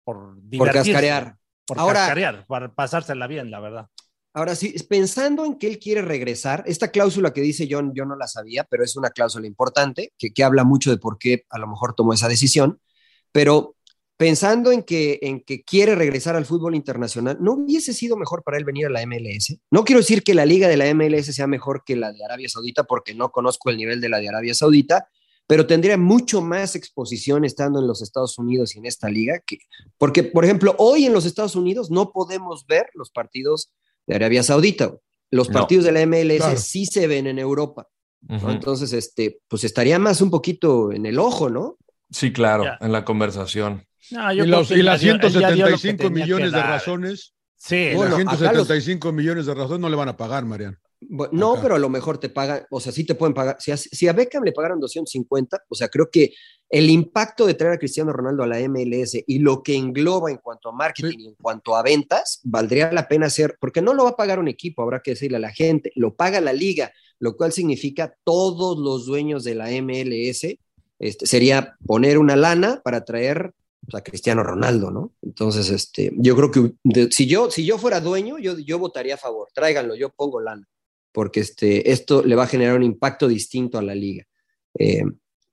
[0.02, 1.36] por divertirse, cascarear.
[1.66, 3.86] Por Ahora- cascarear, para pasársela bien, la verdad.
[4.32, 8.14] Ahora sí, pensando en que él quiere regresar, esta cláusula que dice John, yo no
[8.16, 11.58] la sabía, pero es una cláusula importante que, que habla mucho de por qué a
[11.58, 12.80] lo mejor tomó esa decisión,
[13.32, 13.74] pero
[14.20, 18.58] pensando en que, en que quiere regresar al fútbol internacional, ¿no hubiese sido mejor para
[18.58, 19.56] él venir a la MLS?
[19.70, 22.46] No quiero decir que la liga de la MLS sea mejor que la de Arabia
[22.50, 25.08] Saudita, porque no conozco el nivel de la de Arabia Saudita,
[25.46, 29.56] pero tendría mucho más exposición estando en los Estados Unidos y en esta liga, que,
[29.96, 33.72] porque, por ejemplo, hoy en los Estados Unidos no podemos ver los partidos
[34.06, 34.94] de Arabia Saudita.
[35.30, 35.54] Los No.
[35.60, 36.58] partidos de la MLS Claro.
[36.58, 37.88] sí se ven en Europa.
[38.28, 41.78] Entonces, este, pues estaría más un poquito en el ojo, ¿no?
[42.10, 43.86] Sí, claro, en la conversación.
[44.10, 46.24] No, yo Y, los, y las ya dio- él ya dio lo que 175 tenía
[46.24, 47.34] millones de razones.
[47.56, 50.76] Sí, Bueno, las acá los- 175 millones de razones no le van a pagar, Mariano.
[51.32, 51.62] No, Acá.
[51.62, 53.56] pero a lo mejor te pagan, o sea, sí te pueden pagar.
[53.58, 56.32] Si a, si a Beckham le pagaron 250, o sea, creo que
[56.68, 60.36] el impacto de traer a Cristiano Ronaldo a la MLS y lo que engloba en
[60.38, 64.04] cuanto a marketing y en cuanto a ventas, valdría la pena hacer, porque no lo
[64.04, 66.92] va a pagar un equipo, habrá que decirle a la gente, lo paga la liga,
[67.18, 70.58] lo cual significa todos los dueños de la MLS,
[70.98, 73.52] este, sería poner una lana para traer
[73.84, 75.12] pues, a Cristiano Ronaldo, ¿no?
[75.22, 79.14] Entonces, este, yo creo que de- si, yo, si yo fuera dueño, yo, yo votaría
[79.14, 80.66] a favor, tráiganlo, yo pongo lana
[81.12, 84.24] porque este, esto le va a generar un impacto distinto a la liga.
[84.78, 85.02] Eh,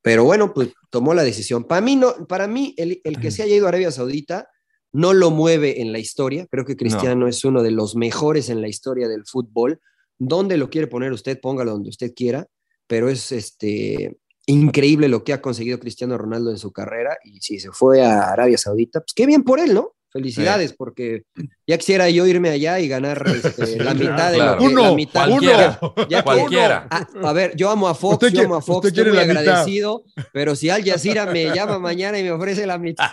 [0.01, 1.63] pero bueno, pues tomó la decisión.
[1.63, 4.47] Para mí, no, para mí el, el que se haya ido a Arabia Saudita
[4.93, 6.47] no lo mueve en la historia.
[6.49, 9.79] Creo que Cristiano es uno de los mejores en la historia del fútbol.
[10.19, 12.47] Donde lo quiere poner usted, póngalo donde usted quiera,
[12.87, 14.17] pero es este,
[14.47, 18.31] increíble lo que ha conseguido Cristiano Ronaldo en su carrera y si se fue a
[18.31, 19.96] Arabia Saudita, pues qué bien por él, ¿no?
[20.17, 21.21] Felicidades, porque
[21.67, 24.51] ya quisiera yo irme allá y ganar este, la mitad de claro.
[24.53, 25.27] lo que Uno, la mitad.
[25.29, 26.87] Cualquiera, Ya que- cualquiera.
[26.89, 29.25] Ah, a ver, yo amo a Fox, Usted yo amo a Fox, estoy muy la
[29.25, 29.37] mitad.
[29.37, 30.03] agradecido,
[30.33, 33.09] pero si Al Jazeera me llama mañana y me ofrece la mitad,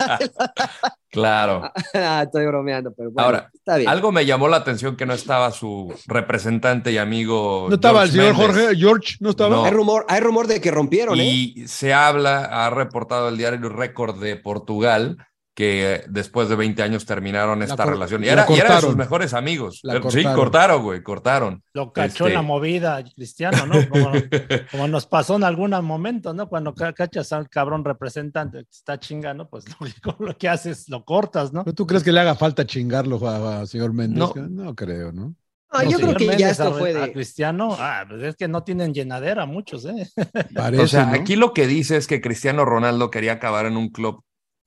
[1.09, 1.71] Claro.
[1.93, 3.89] Ah, estoy bromeando, pero bueno, Ahora, está bien.
[3.89, 7.67] Algo me llamó la atención que no estaba su representante y amigo.
[7.69, 8.63] ¿No estaba el George señor Méndez.
[8.65, 9.15] Jorge George?
[9.21, 9.55] ¿No estaba?
[9.55, 9.63] No.
[9.63, 11.25] Hay rumor, hay rumor de que rompieron, ¿eh?
[11.25, 15.17] Y se habla, ha reportado el diario Récord de Portugal,
[15.55, 18.23] que después de 20 años terminaron esta relación.
[18.23, 18.81] Y era, y era de cortaron.
[18.81, 19.79] sus mejores amigos.
[19.83, 20.35] La Eh, sí, cortaron.
[20.35, 21.63] cortaron, güey, cortaron.
[21.73, 23.87] Lo cachó en Este- la movida, Cristiano, ¿no?
[23.89, 24.11] Como,
[24.71, 26.49] como nos pasó en algún momento, ¿no?
[26.49, 29.63] Cuando ca- cachas al cabrón representante que está chingando, pues
[30.03, 31.63] lo, lo que haces, lo cortas, ¿no?
[31.65, 34.17] ¿No ¿Tú crees que le haga falta chingarlo a, a señor Méndez?
[34.19, 34.33] No.
[34.35, 35.35] No, creo, ¿no?
[35.71, 37.13] Ah, No, yo creo que ya esto a- fue a de.
[37.13, 40.07] Cristiano, ah, pues es que no tienen llenadera muchos, ¿eh?
[40.53, 41.13] Parece, o sea, ¿no?
[41.13, 44.21] aquí lo que dice es que Cristiano Ronaldo quería acabar en un club,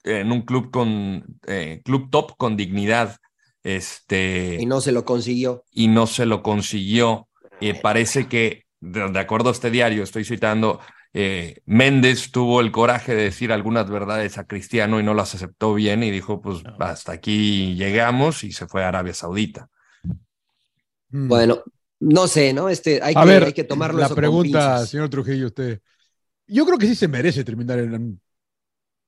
[0.09, 3.17] en un club con eh, club top con dignidad.
[3.63, 5.65] Este, Y no se lo consiguió.
[5.71, 7.29] y no se lo consiguió.
[7.61, 10.81] Eh, parece que, de, de acuerdo a este diario, estoy citando,
[11.13, 15.75] eh, Méndez tuvo el coraje de decir algunas verdades a Cristiano y no las aceptó
[15.75, 19.69] bien y dijo, pues hasta aquí llegamos y se fue a Arabia Saudita.
[21.11, 21.29] Mm.
[21.29, 21.63] Bueno,
[22.01, 22.69] no sé, ¿no?
[22.69, 25.81] Este, hay, a que, ver, hay que tomarlo la pregunta, señor Trujillo, usted.
[26.47, 28.21] Yo creo que sí se merece terminar en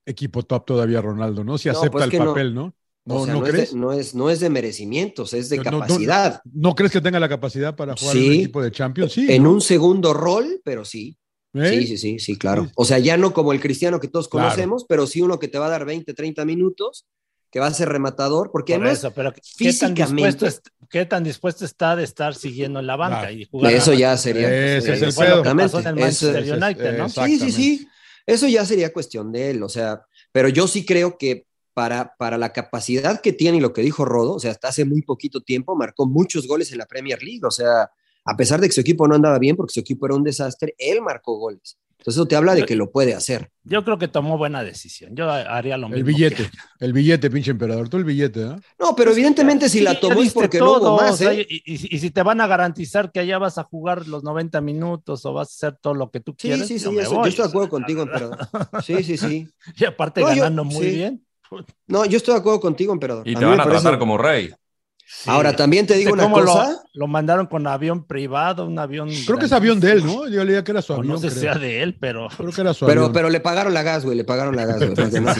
[0.07, 1.59] equipo top todavía Ronaldo, ¿no?
[1.59, 2.27] Si No, acepta pues el no.
[2.27, 2.75] papel, ¿no?
[3.05, 3.65] ¿No, o sea, ¿no no, crees?
[3.69, 6.41] Es de, no, es, no es de merecimientos, es de No, no, no, capacidad.
[6.53, 9.13] ¿No crees que tenga la capacidad para jugar en un equipo de Champions?
[9.13, 9.27] Sí.
[9.29, 9.53] en ¿no?
[9.53, 11.17] un segundo rol, pero sí.
[11.55, 11.69] ¿Eh?
[11.81, 12.69] Sí, sí, sí, sí, claro.
[12.77, 14.47] O sea, ya no como el cristiano que todos Claro.
[14.47, 17.07] conocemos, pero sí uno que te va a dar 20, 30 minutos
[17.51, 19.41] que va a ser rematador, porque Por además eso, pero ¿qué
[19.73, 23.45] tan, dispuesto, físicamente est- ¿qué tan dispuesto está de estar siguiendo en la banca y
[23.47, 23.73] jugar?
[23.73, 25.43] eso ya sería Ese es el pedo.
[25.43, 27.09] pasó en el Manchester United, ¿no?
[27.09, 27.89] Sí, sí, sí.
[28.27, 32.39] Eso ya sería cuestión de él, o sea, pero yo sí creo que para, para
[32.39, 35.41] la capacidad que tiene y lo que dijo Rodo, o sea, hasta hace muy poquito
[35.41, 37.91] tiempo marcó muchos goles en la Premier League, o sea,
[38.25, 40.75] a pesar de que su equipo no andaba bien porque su equipo era un desastre,
[40.79, 41.79] él marcó goles.
[42.01, 43.51] Entonces eso te habla de que lo puede hacer.
[43.63, 45.15] Yo creo que tomó buena decisión.
[45.15, 45.99] Yo haría lo mismo.
[45.99, 46.51] El billete, que-
[46.85, 47.91] el billete, pinche emperador.
[47.91, 48.57] Tú el billete, ¿eh?
[48.79, 51.33] No, pero evidentemente si Sí, la tomó es porque no todo, hubo más, o sea,
[51.35, 51.47] ¿eh?
[51.49, 54.61] y, y- y si te van a garantizar que allá vas a jugar los 90
[54.63, 57.03] minutos o vas a hacer todo lo que tú Sí, quieres, sí, sí, yo me
[57.03, 58.39] eso- voy, yo estoy de acuerdo sea, contigo, emperador.
[58.83, 59.49] Sí, sí, sí.
[59.77, 60.91] Y aparte No, yo- ganando muy sí.
[60.97, 61.25] bien.
[61.87, 63.27] No, yo estoy de acuerdo contigo, emperador.
[63.29, 64.51] Y A te van a parece- tratar como rey.
[65.27, 66.83] Ahora, también te digo ¿Viste una cómo lo- cosa.
[66.95, 69.11] Lo, mandaron con avión privado, un avión.
[69.27, 70.29] Creo que es avión de él, ¿no?
[70.29, 71.15] Yo leía que era su O avión.
[71.15, 72.29] no sé si sea de él, pero.
[72.37, 73.13] Creo que era su Pero, avión.
[73.13, 74.95] pero le pagaron la gas, güey, le pagaron la gas, güey.
[74.95, 75.35] porque no-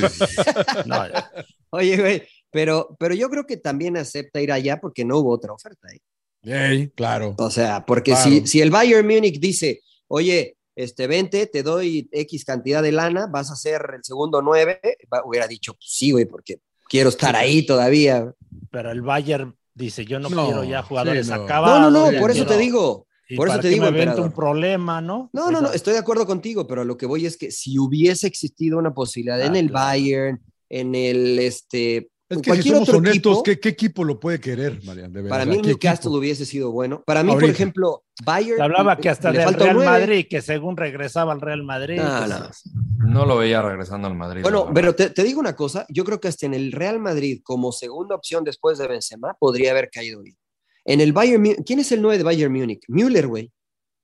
[0.87, 0.97] no,
[1.71, 5.53] Oye, güey, pero, pero yo creo que también acepta ir allá porque no hubo otra
[5.53, 5.89] oferta.
[5.93, 6.01] ¿eh?
[6.43, 7.35] Ey, claro.
[7.39, 8.29] O sea, porque Claro.
[8.31, 13.27] si, si el Bayern Múnich dice, oye, este, vente, te doy X cantidad de lana,
[13.31, 14.81] vas a ser el segundo nueve,
[15.13, 16.59] va- hubiera dicho, pues sí, güey, porque
[16.89, 18.33] quiero estar ahí todavía.
[18.71, 21.43] pero el Bayern dice: Yo no, No, quiero ya jugadores sí, no.
[21.45, 21.81] acabados.
[21.81, 23.07] No, no, por eso quiero- te digo.
[23.29, 25.31] y por eso para te digo, me un problema, ¿no?
[25.33, 27.79] No, no, no, estoy de acuerdo contigo, pero a lo que voy es que si
[27.79, 29.87] hubiese existido una posibilidad en Ah, el claro.
[29.87, 33.69] Bayern, en el, este, Es en que si cualquier somos otro honestos, equipo, ¿qué, ¿qué
[33.71, 35.13] equipo lo puede querer, Marian?
[35.13, 36.19] De verdad, para mí el ¿qué Newcastle equipo?
[36.19, 37.03] hubiese sido bueno.
[37.05, 38.57] Para mí, por ejemplo, Bayern...
[38.57, 39.77] Se hablaba que hasta del Real.
[39.77, 41.97] Madrid, que según regresaba al Real Madrid.
[42.01, 42.63] No, pues,
[43.01, 43.09] no.
[43.09, 44.43] No lo veía regresando al Madrid.
[44.43, 47.41] Bueno, pero te, te digo una cosa, yo creo que hasta en el Real Madrid,
[47.43, 50.37] como segunda opción después de Benzema, podría haber caído bien.
[50.85, 52.85] En el Bayern, ¿quién es el 9 de Bayern Múnich?
[52.87, 53.51] Müller, güey.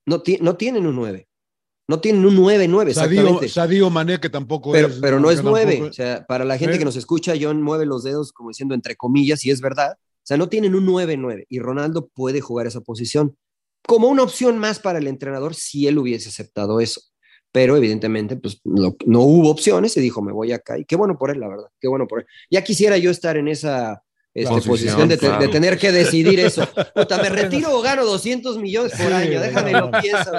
[0.04, 1.28] No, ti- no tienen un 9.
[1.88, 3.48] No tienen un 9-9, Sadio, exactamente.
[3.48, 4.94] Sadio Mané, que tampoco pero, es.
[5.00, 5.72] pero no es que 9.
[5.72, 8.74] tampoco- O sea, para la gente que nos escucha, John mueve los dedos como diciendo
[8.74, 9.92] entre comillas, y es verdad.
[9.98, 13.36] O sea, no tienen un 9-9 y Ronaldo puede jugar esa posición
[13.86, 17.00] como una opción más para el entrenador si él hubiese aceptado eso.
[17.52, 20.76] Pero evidentemente, pues lo- no hubo opciones y dijo, me voy acá.
[20.78, 21.68] Y qué bueno por él, la verdad.
[21.80, 22.26] Qué bueno por él.
[22.50, 24.02] Ya quisiera yo estar en esa
[24.34, 25.40] este, Posición, posición de, te- claro.
[25.42, 26.66] de tener que decidir eso.
[26.94, 29.40] Puta, me retiro o gano 200 millones por año.
[29.40, 30.32] Déjame lo pienso.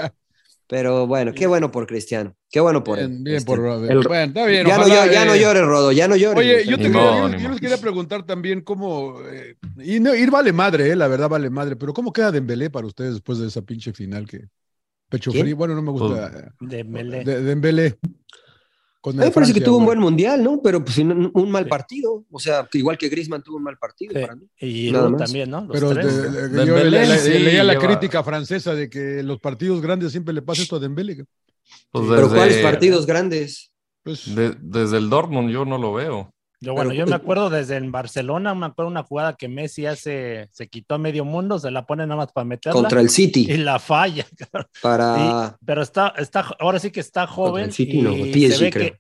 [0.70, 2.36] Pero bueno, qué bueno por Cristiano.
[2.52, 3.08] Qué bueno por él.
[3.08, 4.68] Bien, bien Este, por el- Bueno, está bien.
[4.68, 6.38] ya, no, ojalá, yo- ya no eh, llores, Rodo, ya no llores.
[6.40, 9.22] Oye, yo, te quería- modo, yo- les quería preguntar también cómo.
[9.32, 12.70] eh, y no, ir vale madre, eh, la verdad vale madre, pero ¿cómo queda Dembélé
[12.70, 14.42] para ustedes después de esa pinche final que.
[15.10, 15.46] Pecho ¿Quién?
[15.46, 15.56] frío.
[15.56, 16.52] Bueno, no me gusta.
[16.60, 17.24] De Melé.
[17.24, 17.98] De, Dembélé.
[19.08, 20.62] Con A mí el me parece que tuvo un buen mundial, ¿no?
[20.62, 21.70] Pero pues un, un mal Sí.
[21.70, 22.26] partido.
[22.30, 24.20] O sea, igual que Griezmann tuvo un mal partido Sí.
[24.22, 24.46] para mí.
[24.60, 25.24] Y Nada Giroud más.
[25.30, 25.62] también, ¿no?
[25.62, 26.06] Los Pero tres.
[26.18, 29.40] de- de- yo Dembélé le- le- sí leía la lleva- crítica francesa de que los
[29.40, 31.16] partidos grandes siempre le pasa esto a Dembélé.
[31.92, 33.72] Pues Pero desde- ¿cuáles partidos grandes?
[34.04, 36.34] Pues, de- desde el Dortmund yo no lo veo.
[36.60, 39.86] Yo, bueno, Pero- yo me acuerdo desde en Barcelona, me acuerdo una jugada que Messi
[39.86, 43.10] hace, se quitó a medio mundo, se la pone nada más para meterla Contra el
[43.10, 43.46] City.
[43.50, 44.26] y la falla.
[44.82, 45.56] Para.
[45.64, 48.70] Pero está, está, ahora sí que está joven el City, y no, se, PSG ve
[48.72, 48.92] creo.
[48.92, 49.00] que,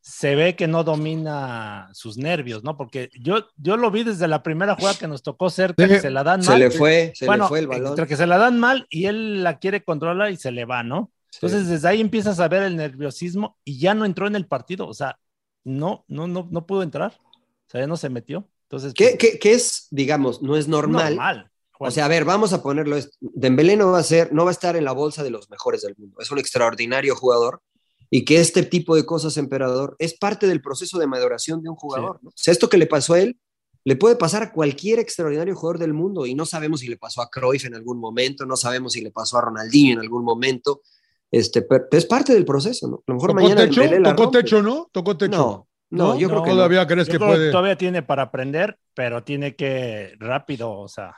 [0.00, 2.76] se ve que no domina sus nervios, ¿no?
[2.76, 5.88] Porque yo, yo lo vi desde la primera jugada que nos tocó cerca, Sí.
[5.88, 6.58] que se la dan Se mal.
[6.60, 7.88] le fue, se bueno, le fue el balón.
[7.88, 10.82] entre que se la dan mal y él la quiere controlar y se le va,
[10.82, 11.10] ¿no?
[11.34, 14.86] Entonces desde ahí empiezas a ver el nerviosismo y ya no entró en el partido,
[14.88, 15.18] o sea,
[15.64, 18.48] no, no, no, no pudo entrar, o sea, ya no se metió.
[18.64, 21.14] Entonces, ¿Qué, pues, qué- qué es, digamos, no es normal?
[21.16, 21.50] normal.
[21.80, 22.96] O sea, a ver, vamos a ponerlo.
[23.20, 25.82] Dembélé no va a ser, no va a estar en la bolsa de los mejores
[25.82, 26.16] del mundo.
[26.20, 27.62] Es un extraordinario jugador
[28.10, 31.76] y que este tipo de cosas, emperador, es parte del proceso de maduración de un
[31.76, 32.18] jugador.
[32.20, 32.30] ¿no?
[32.30, 33.38] O sea, esto que le pasó a él
[33.84, 37.22] le puede pasar a cualquier extraordinario jugador del mundo y no sabemos si le pasó
[37.22, 40.82] a Cruyff en algún momento, no sabemos si le pasó a Ronaldinho en algún momento.
[41.30, 42.96] Este, pero es parte del proceso, ¿no?
[42.96, 44.38] A lo mejor tocó mañana techo, Dembélé la tocó rompe.
[44.42, 44.88] techo, ¿no?
[44.92, 45.36] Tocó techo.
[45.36, 46.56] No, no, yo No, creo que no.
[46.56, 47.50] Todavía crees Yo que creo que puede.
[47.50, 51.14] todavía tiene para aprender, pero tiene que rápido, o sea,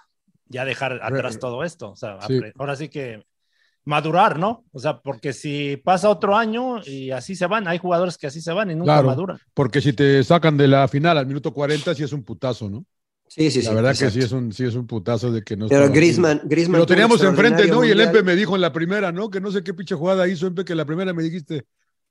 [0.46, 1.90] ya dejar atrás todo esto.
[1.92, 2.40] O sea, Sí.
[2.58, 3.22] ahora sí que
[3.84, 4.64] madurar, ¿no?
[4.72, 8.40] O sea, porque si pasa otro año y así se van, hay jugadores que así
[8.40, 9.08] se van y nunca Claro.
[9.08, 9.38] maduran.
[9.54, 12.84] Porque si te sacan de la final al minuto 40, sí es un putazo, ¿no?
[13.32, 13.68] Sí, sí, sí.
[13.68, 14.14] la verdad exacto.
[14.14, 16.86] que sí es un, sí es un putazo de que no Pero Griezmann, Griezmann Lo
[16.86, 17.84] teníamos enfrente, ¿no?
[17.84, 19.30] Y el Empe me dijo en la primera, ¿no?
[19.30, 21.64] Que no sé qué pinche jugada hizo, Empe, que la primera me dijiste,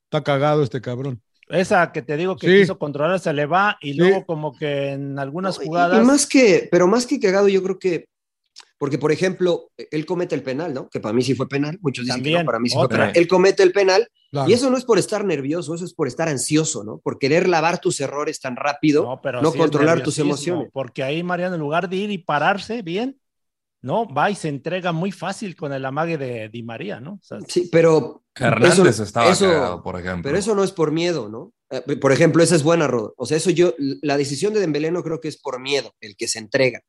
[0.05, 1.21] está cagado este cabrón.
[1.49, 2.59] Esa que te digo que Sí.
[2.61, 3.97] quiso controlar se le va y Sí.
[3.97, 6.01] luego como que en algunas No, y- jugadas...
[6.01, 8.05] Y más que, pero más que cagado, yo creo que,
[8.79, 10.89] porque por ejemplo, él comete el penal, ¿no?
[10.89, 12.87] Que para mí sí fue penal, muchos dicen que no, para mí sí otra.
[12.87, 13.11] fue penal.
[13.15, 14.49] Él comete el penal Claro.
[14.49, 16.99] y eso no es por estar nervioso, eso es por estar ansioso, ¿no?
[16.99, 20.69] Por querer lavar tus errores tan rápido, no, pero sí es controlar tus emociones.
[20.73, 23.19] Porque ahí, Mariano, en lugar de ir y pararse bien,
[23.81, 27.13] no, va y se entrega muy fácil con el amague de Di María, ¿no?
[27.13, 30.23] O sea, Sí, pero Hernández eso- estaba eso- cagado, por ejemplo.
[30.23, 31.53] Pero eso no es por miedo, ¿no?
[31.71, 33.13] Eh, Por ejemplo, esa es buena, Rodo.
[33.17, 36.15] O sea, eso yo, la decisión de Dembélé no creo que es por miedo, el
[36.17, 36.81] que se entrega,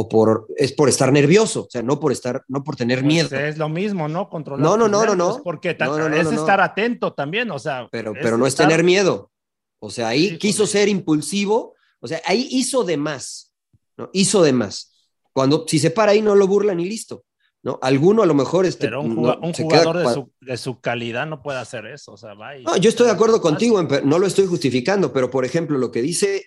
[0.00, 3.30] o por, es por estar nervioso, o sea, no por estar, no por tener miedo.
[3.30, 4.28] Pues es lo mismo, ¿no?
[4.28, 4.64] Controlar.
[4.64, 5.42] No, no, no, no, nervios, no.
[5.42, 7.88] Porque No, no, no, es estar atento también, o sea.
[7.90, 9.32] Pero, pero no es tener miedo.
[9.80, 13.52] O sea, ahí Sí, quiso ser impulsivo, o sea, ahí hizo de más,
[13.96, 14.08] ¿no?
[14.12, 14.92] Hizo de más.
[15.32, 17.24] Cuando, si se para ahí, no lo burlan y listo,
[17.64, 17.80] ¿no?
[17.82, 21.42] Alguno a lo mejor este, Pero un, queda jugador de su, de su calidad no
[21.42, 24.28] puede hacer eso, o sea, va y- No, yo estoy de acuerdo contigo, no lo
[24.28, 26.44] estoy justificando, pero por ejemplo, lo que dice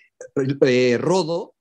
[0.62, 1.54] eh, Rodo,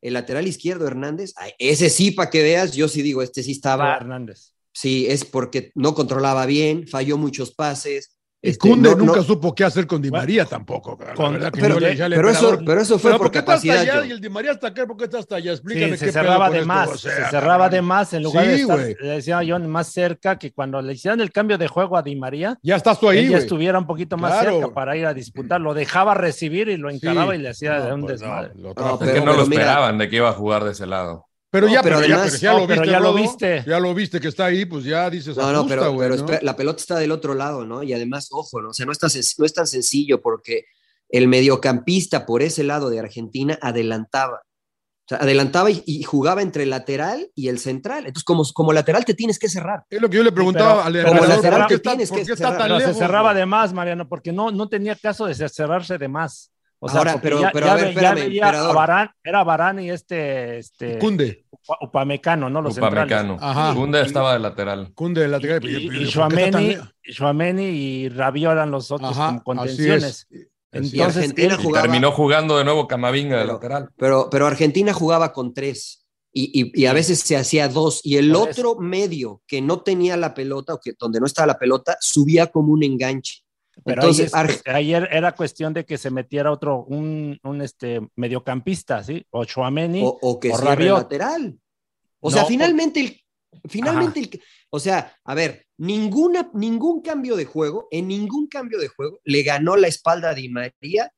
[0.00, 3.96] el lateral izquierdo Hernández, ese sí, para que veas, yo sí digo, este sí estaba,
[3.96, 4.52] Hernández.
[4.72, 8.17] sí, es porque no controlaba bien, falló muchos pases.
[8.40, 10.96] Y este, Kunde no- nunca no- supo qué hacer con Di Bueno, María tampoco.
[11.04, 13.30] la con- verdad que pero- le decía al pero eso- pero eso fue "¿Pero por
[13.32, 14.00] qué está hasta capacidad, allá?
[14.02, 14.08] John".
[14.08, 15.50] Y el Di María hasta acá, ¿por qué está hasta allá?
[15.50, 18.12] Explícame Sí, qué se pedo cerraba de esto, más, o sea, se cerraba de más
[18.12, 21.32] en lugar Sí, de estar, le decía yo, más cerca que cuando le hicieron el
[21.32, 23.42] cambio de juego a Di María, Ya estás tú ahí, él ya güey.
[23.42, 24.58] estuviera un poquito más Claro.
[24.60, 27.84] cerca para ir a disputar, lo dejaba recibir y lo encaraba y le hacía No,
[27.86, 28.52] de un pues, no, desmadre.
[28.54, 30.86] lo No, pero- que no lo mira- esperaban de que iba a jugar de ese
[30.86, 31.26] lado.
[31.50, 33.64] Pero No, ya, pero pero, ya, además- pero ya no, pero viste, ya lo viste.
[33.66, 36.26] Ya lo viste que está ahí, pues ya dices, No, no, ajusta, pero, ¿no?
[36.42, 37.82] la pelota está del otro lado, ¿no?
[37.82, 38.68] Y además, ojo, ¿no?
[38.70, 39.06] O sea, no, está,
[39.38, 40.64] no es tan sencillo porque
[41.08, 44.42] el mediocampista por ese lado de Argentina adelantaba.
[44.42, 48.00] O sea, adelantaba y, y jugaba entre el lateral y el central.
[48.00, 49.84] Entonces, como, como lateral te tienes que cerrar.
[49.88, 51.90] Es lo que yo le preguntaba pero- al pero emperador, lateral ¿por qué te está,
[51.92, 52.58] tienes por que qué está cerrar.
[52.58, 52.92] tan Pero lejos?
[52.92, 56.52] se cerraba de más, Mariano, porque no, no tenía caso de cerrarse de más.
[56.80, 59.90] O sea, Ahora, pero- ya, pero ya a ver, ya espérame, a era Varane y
[59.90, 62.62] este, este Cunde, Upa- Upamecano, ¿no?
[62.62, 63.32] Los Upamecano.
[63.34, 63.42] centrales.
[63.56, 63.72] Ajá.
[63.72, 64.92] Gunda estaba de lateral.
[64.94, 65.64] Cunde de lateral.
[65.68, 66.08] Y, y.
[67.12, 70.26] Chouameni y Rabiot eran los otros Ajá, así contenciones.
[70.30, 70.48] es.
[70.70, 73.88] Entonces, Y Argentina él- Y jugaba- terminó jugando de nuevo Camavinga de Pero- lateral.
[73.96, 78.00] Pero, pero Argentina jugaba con tres y, y- y a veces se hacía dos.
[78.04, 81.46] Y el Por otro medio que no tenía la pelota o que donde no estaba
[81.46, 83.42] la pelota subía como un enganche.
[83.84, 87.62] Pero Entonces, ahí Ar- es- ayer era cuestión de que se metiera otro, un, un
[87.62, 89.24] este mediocampista, ¿sí?
[89.30, 90.02] O Chouameni.
[90.04, 91.58] o, o que o cierre el lateral.
[92.20, 93.20] O No, sea, finalmente el,
[93.68, 98.88] finalmente el, o sea, a ver, ninguna, ningún cambio de juego, en ningún cambio de
[98.88, 101.10] juego le ganó la espalda a Di María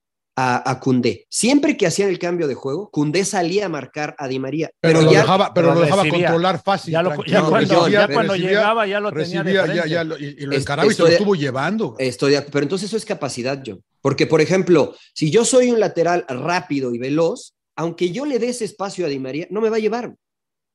[0.43, 1.27] a, a Cundé.
[1.29, 4.71] Siempre que hacían el cambio de juego, Cundé salía a marcar a Di María.
[4.81, 6.27] Pero, Pero, lo ya, dejaba, pero pero lo dejaba recibía.
[6.29, 6.93] controlar fácil.
[6.93, 10.19] ya, lo- ya No, cuando, ya recibía- llegaba ya lo tenía de ya, ya, lo-
[10.19, 11.95] y, y lo encaraba y se lo estoy estuvo llevando.
[11.99, 13.83] Estoy de- pero entonces eso es capacidad, John.
[14.01, 18.49] Porque, por ejemplo, si yo soy un lateral rápido y veloz, aunque yo le dé
[18.49, 20.15] ese espacio a Di María, no me va a llevar.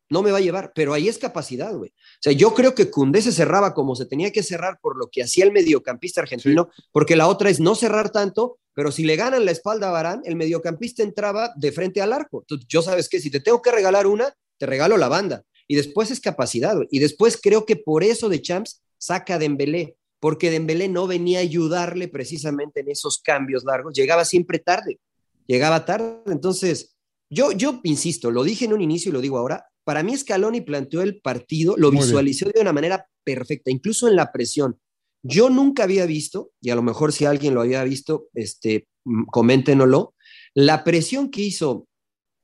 [0.09, 1.89] No me va a llevar, pero ahí es capacidad, güey.
[1.89, 5.07] O sea, yo creo que Cundé se cerraba como se tenía que cerrar por lo
[5.11, 9.15] que hacía el mediocampista argentino, porque la otra es no cerrar tanto, pero si le
[9.15, 12.41] ganan la espalda a Barán, el mediocampista entraba de frente al arco.
[12.41, 15.43] Entonces, yo sabes que si te tengo que regalar una, te regalo la banda.
[15.67, 16.87] Y después es capacidad, güey.
[16.91, 21.39] Y después creo que por eso de Champs saca a Dembélé, porque Dembélé no venía
[21.39, 24.99] a ayudarle precisamente en esos cambios largos, llegaba siempre tarde,
[25.47, 26.21] llegaba tarde.
[26.27, 26.95] Entonces,
[27.29, 30.61] yo, yo insisto, lo dije en un inicio y lo digo ahora, para mí Scaloni
[30.61, 32.07] planteó el partido, lo Muy bien.
[32.07, 34.79] visualizó de una manera perfecta, incluso en la presión.
[35.23, 39.25] Yo nunca había visto, y a lo mejor si alguien lo había visto, este, mm,
[39.25, 40.13] coméntenoslo,
[40.53, 41.88] la presión que hizo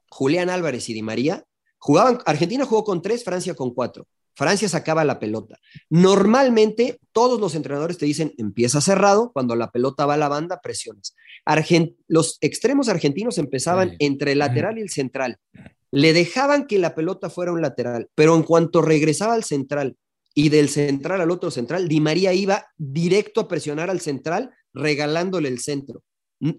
[0.09, 1.43] Julián Álvarez y Di María,
[1.77, 4.07] jugaban, Argentina jugó con tres, Francia con cuatro.
[4.33, 5.59] Francia sacaba la pelota.
[5.89, 10.61] Normalmente todos los entrenadores te dicen empieza cerrado, cuando la pelota va a la banda,
[10.61, 11.15] presiones.
[12.07, 15.37] Los extremos argentinos empezaban entre el lateral y el central.
[15.91, 19.97] Le dejaban que la pelota fuera un lateral, pero en cuanto regresaba al central
[20.33, 25.49] y del central al otro central, Di María iba directo a presionar al central, regalándole
[25.49, 26.03] el centro,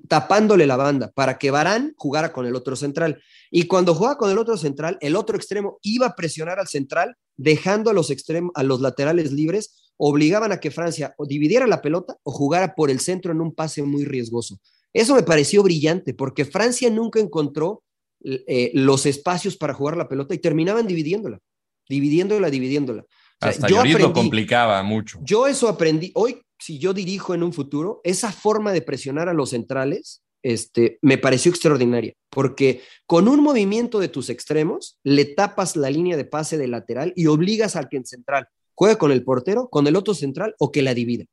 [0.09, 3.23] tapándole la banda para que Barán jugara con el otro central.
[3.51, 7.17] Y cuando jugaba con el otro central, el otro extremo iba a presionar al central,
[7.37, 11.81] dejando a los extremos, a los laterales libres, obligaban a que Francia o dividiera la
[11.81, 14.59] pelota o jugara por el centro en un pase muy riesgoso.
[14.93, 17.83] Eso me pareció brillante porque Francia nunca encontró
[18.25, 21.39] eh, los espacios para jugar la pelota y terminaban dividiéndola,
[21.89, 23.03] dividiéndola, dividiéndola.
[23.03, 23.07] O
[23.41, 25.19] sea, Hasta yo lo complicaba mucho.
[25.23, 26.13] yo eso aprendí.
[26.15, 30.99] Hoy, si yo dirijo en un futuro, esa forma de presionar a los centrales, este,
[31.03, 36.25] me pareció extraordinaria, porque con un movimiento de tus extremos, le tapas la línea de
[36.25, 39.97] pase de lateral y obligas al que en central juegue con el portero, con el
[39.97, 41.25] otro central o que la divida.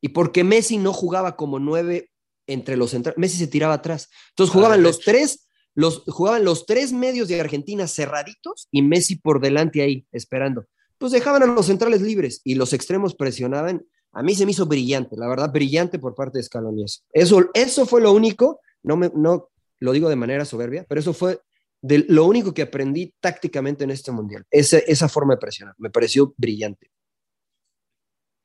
[0.00, 2.10] Y porque Messi no jugaba como nueve
[2.48, 4.10] entre los centrales, Messi se tiraba atrás.
[4.30, 9.40] Entonces jugaban los tres, los, jugaban los tres medios de Argentina cerraditos y Messi por
[9.40, 10.66] delante ahí, esperando
[11.02, 13.84] pues dejaban a los centrales libres y los extremos presionaban.
[14.12, 16.84] A mí se me hizo brillante, la verdad, brillante por parte de Scaloni.
[17.12, 19.48] Eso, eso, fue lo único, no, me, no
[19.80, 21.40] lo digo de manera soberbia, pero eso fue
[21.80, 25.74] de lo único que aprendí tácticamente en este mundial, esa, esa forma de presionar.
[25.76, 26.88] Me pareció brillante.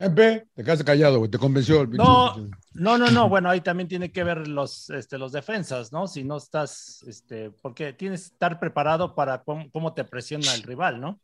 [0.00, 1.82] Empe, te quedaste callado, güey, te convenció.
[1.82, 2.34] el No,
[2.74, 3.28] no, no, no.
[3.28, 6.06] Bueno, ahí también tiene que ver los, este, los defensas, ¿no?
[6.06, 10.62] Si no estás, este, porque tienes que estar preparado para cómo, cómo te presiona el
[10.62, 11.20] rival, ¿no?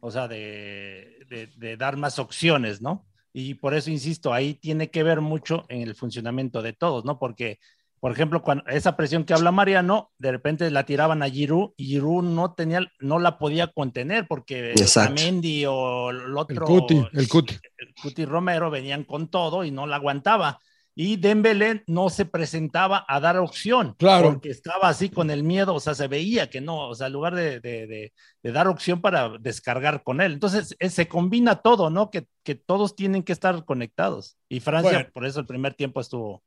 [0.00, 3.06] O sea, de, de- de dar más opciones, ¿no?
[3.32, 7.18] Y por eso insisto, ahí tiene que ver mucho en el funcionamiento de todos, ¿no?
[7.18, 7.58] Porque,
[8.02, 11.84] por ejemplo, cuando esa presión que habla Mariano, de repente la tiraban a Giroud y
[11.86, 14.74] Giroud no tenía, no la podía contener porque.
[15.14, 17.54] Mendy o el El otro Cuti, el Cuti.
[17.78, 20.58] el Cuti Romero venían con todo y no la aguantaba.
[20.96, 23.94] Y Dembélé no se presentaba a dar opción.
[23.98, 24.32] Claro.
[24.32, 27.12] Porque estaba así con el miedo, o sea, se veía que no, o sea, en
[27.12, 28.12] lugar de, de- de-
[28.42, 30.32] de dar opción para descargar con él.
[30.32, 32.10] Entonces, eh, se combina todo, ¿no?
[32.10, 34.36] Que, que todos tienen que estar conectados.
[34.48, 35.08] Y Francia, Bueno.
[35.14, 36.42] por eso el primer tiempo estuvo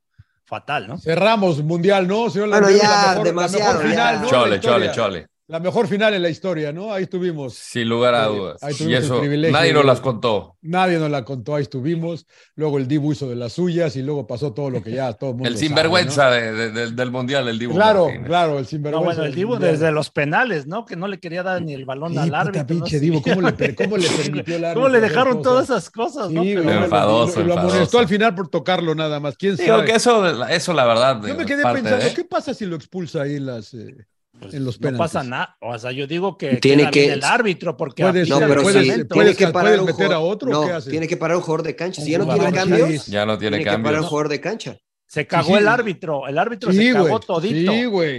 [0.46, 0.98] fatal, ¿no?
[0.98, 2.30] Cerramos mundial, ¿no?
[2.30, 4.22] Señor Bueno, Landero, ya, la mejor, la demasiado, mejor final, ya.
[4.22, 4.28] ¿no?
[4.28, 5.28] Chole, chole, chole.
[5.48, 6.92] La mejor final en la historia, ¿no?
[6.92, 7.54] Ahí estuvimos.
[7.54, 8.64] Sin lugar a Eh, dudas.
[8.64, 10.58] ahí Y eso, privilegio nadie nos las contó.
[10.64, 12.26] Nadie nos la contó, ahí estuvimos.
[12.56, 15.30] Luego el Dibu hizo de las suyas y luego pasó todo lo que ya todo
[15.30, 17.60] el mundo El sabe, sinvergüenza de- de- del- del mundial, el ¿no?
[17.60, 17.76] Dibu.
[17.76, 18.26] Claro, Martínez.
[18.28, 19.06] claro, el No, sinvergüenza.
[19.06, 19.72] bueno, el Dibu mundial.
[19.74, 20.84] desde los penales, ¿no?
[20.84, 22.62] Que no le quería dar ni el balón Sí, al puta árbitro.
[22.62, 22.68] ¿no?
[22.68, 23.00] pinche.
[23.00, 26.32] Dibu, ¿cómo le, per- cómo le permitió el árbitro ¿Cómo le dejaron todas esas cosas,
[26.32, 26.42] no?
[26.42, 29.38] Sí, Pero- güey, Enfadoso, lo, lo amonestó al final por tocarlo nada más.
[29.38, 29.86] ¿Quién Digo sabe?
[29.86, 31.22] que eso, eso la verdad.
[31.24, 33.96] Yo me es quedé pensando, de- ¿qué pasa si lo expulsa ahí las, eh,
[34.40, 35.00] Pues, en los no penaltis?
[35.00, 35.58] pasa nada.
[35.62, 38.90] O sea, yo digo que Tiene que- el árbitro porque Puedes- No, pero puedes- sí,
[39.38, 40.90] que parar puedes un meter a jugador- otro, No, ¿qué hace?
[40.92, 42.02] tiene que parar un jugador de cancha.
[42.02, 43.06] Si ya no tiene cambios.
[43.08, 44.78] Ya no tiene, tiene que parar un jugador de cancha.
[45.08, 47.72] Se cagó Sí, el árbitro, el árbitro Sí, se cagó todito.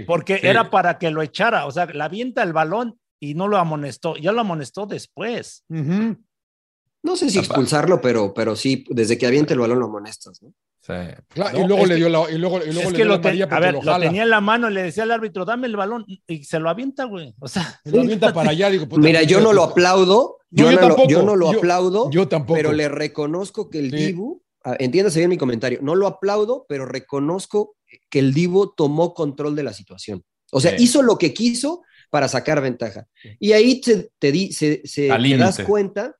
[0.07, 0.47] Porque Sí.
[0.47, 4.15] era para que lo echara, o sea, la avienta el balón y no lo amonestó,
[4.15, 5.63] ya lo amonestó después.
[5.69, 10.41] No sé si expulsarlo, pero, pero sí, desde que aviente el balón lo amonestas.
[10.41, 10.53] ¿no?
[10.87, 10.93] Sí.
[11.27, 12.95] Claro, No, y luego le que- dio la, y luego, y luego es le que
[12.95, 14.05] dio la lo, amarilla a porque ver, lo lo jala.
[14.05, 16.69] tenía en la mano y le decía al árbitro, dame el balón y se lo
[16.69, 17.35] avienta, güey.
[17.39, 20.63] O sea, Y lo avienta para allá, digo, puta, Mira, yo no lo aplaudo, No,
[20.63, 21.09] yo, yo no lo, tampoco.
[21.09, 22.55] yo no lo Yo- aplaudo, Yo tampoco.
[22.55, 23.97] pero le reconozco que el Sí.
[23.97, 27.75] Dibu, ah, entiéndase bien mi comentario, no lo aplaudo, pero reconozco
[28.09, 30.23] que el Dibu tomó control de la situación.
[30.53, 30.85] O sea, Sí.
[30.85, 33.07] hizo lo que quiso para sacar ventaja.
[33.39, 36.15] Y ahí te, te, di- se, se- te das cuenta.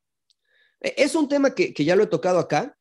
[0.82, 2.77] Eh, Es un tema que, que ya lo he tocado acá,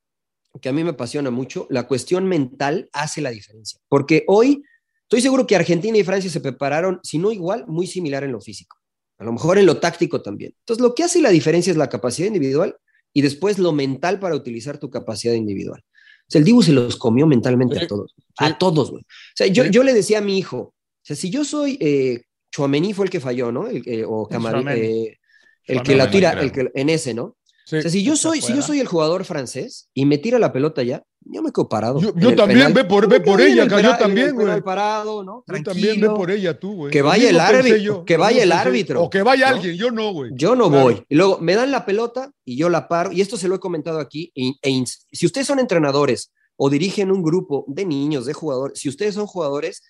[0.61, 1.67] que a mí me apasiona mucho.
[1.71, 3.81] La cuestión mental hace la diferencia.
[3.89, 4.63] Porque hoy
[5.03, 8.41] estoy seguro que Argentina y Francia se prepararon, si no igual, muy similar en lo
[8.41, 8.77] físico.
[9.19, 10.55] A lo mejor en lo táctico también.
[10.61, 12.77] Entonces, lo que hace la diferencia es la capacidad individual
[13.15, 15.81] y después lo mental para utilizar tu capacidad individual.
[15.81, 18.15] O sea, el Dibu se los comió mentalmente Sí, a todos.
[18.17, 18.25] sí.
[18.39, 19.03] A todos, güey.
[19.03, 19.07] O
[19.37, 19.71] sea, yo, Sí.
[19.71, 23.11] yo le decía a mi hijo, o sea, si yo soy, eh, Chouameni fue el
[23.11, 23.69] que falló, ¿no?
[23.69, 24.71] El, eh, o Tchouaméni.
[24.81, 25.19] eh,
[25.67, 27.36] el que la tira, el que, en ese, ¿no?
[27.69, 27.77] Sí.
[27.79, 30.53] O sea, si yo soy, si yo soy el jugador francés y me tira la
[30.53, 32.01] pelota ya, yo me quedo parado.
[32.01, 32.73] Yo- también, penal.
[32.73, 34.61] ve por- ve por ella, el ca- yo también, güey.
[34.63, 35.43] parado, ¿no?
[35.49, 36.93] Yo también ve por ella tú, güey.
[36.93, 39.57] Que vaya el árbitro, yo, que vaya el árbitro, O que vaya ¿no?
[39.57, 40.31] alguien, yo no, güey.
[40.35, 40.85] Yo no Claro.
[40.85, 41.05] voy.
[41.09, 43.11] Y luego me dan la pelota y yo la paro.
[43.11, 44.31] Y esto se lo he comentado aquí.
[44.37, 48.89] e- e si ustedes son entrenadores o dirigen un grupo de niños, de jugadores, si
[48.89, 49.83] ustedes son jugadores,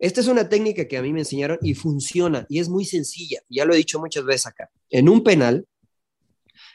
[0.00, 3.38] esta es una técnica que a mí me enseñaron y funciona y es muy sencilla.
[3.48, 4.68] Ya lo he dicho muchas veces acá.
[4.90, 5.66] En un penal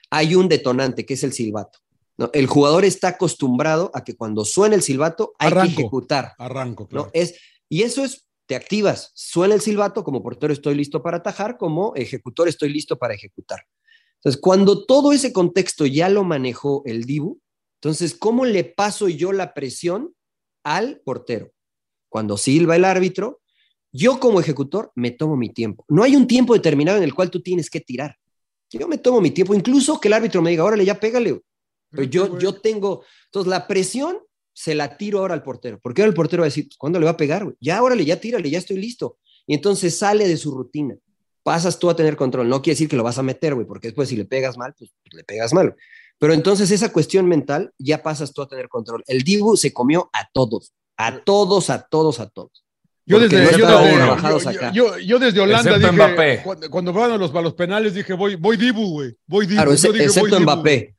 [0.09, 1.79] hay un detonante que es el silbato.
[2.17, 2.29] ¿no?
[2.33, 5.75] El jugador está acostumbrado a que cuando suena el silbato hay Arranco.
[5.75, 6.33] que ejecutar.
[6.37, 6.89] Arranco, ¿no?
[6.89, 7.09] claro.
[7.13, 7.35] Es,
[7.69, 11.93] y eso es, te activas, suena el silbato, como portero estoy listo para atajar, como
[11.95, 13.59] ejecutor estoy listo para ejecutar.
[14.15, 17.39] Entonces, cuando todo ese contexto ya lo manejó el Dibu,
[17.81, 20.15] entonces, ¿cómo le paso yo la presión
[20.63, 21.51] al portero?
[22.09, 23.41] Cuando silba el árbitro,
[23.91, 25.85] yo como ejecutor me tomo mi tiempo.
[25.87, 28.17] No hay un tiempo determinado en el cual tú tienes que tirar.
[28.77, 31.31] Yo me tomo mi tiempo, incluso que el árbitro me diga, órale, ya pégale.
[31.31, 31.41] güey".
[31.91, 34.19] Pero yo, yo tengo, entonces la presión
[34.53, 37.05] se la tiro ahora al portero, porque ahora el portero va a decir, ¿cuándo le
[37.05, 37.43] va a pegar?
[37.43, 37.55] güey?
[37.59, 39.17] Ya, órale, ya tírale, ya estoy listo.
[39.47, 40.97] Y entonces sale de su rutina.
[41.43, 42.49] Pasas tú a tener control.
[42.49, 44.73] No quiere decir que lo vas a meter, güey, porque después si le pegas mal,
[44.77, 45.75] pues le pegas mal.
[46.17, 49.03] Pero entonces esa cuestión mental ya pasas tú a tener control.
[49.05, 52.64] El Dibu se comió a todos, a todos, a todos, a todos.
[53.07, 54.71] Yo desde, no yo, desde- trabajados yo- acá.
[54.71, 56.41] yo- yo desde Holanda Excepto dije, Mbappé.
[56.43, 59.55] cuando, cuando fueron a los, a los penales dije, voy, voy Dibu, güey, voy Dibu.
[59.57, 60.95] Claro, Yo exe- dije, voy excepto Dibu, Mbappé.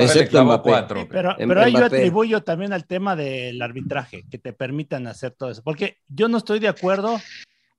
[0.00, 0.68] Excepto Mbappé.
[0.70, 1.00] cuatro.
[1.02, 5.06] Sí, pero, Em- pero ahí yo atribuyo también al tema del arbitraje, que te permitan
[5.06, 5.62] hacer todo eso.
[5.62, 7.20] Porque yo no estoy de acuerdo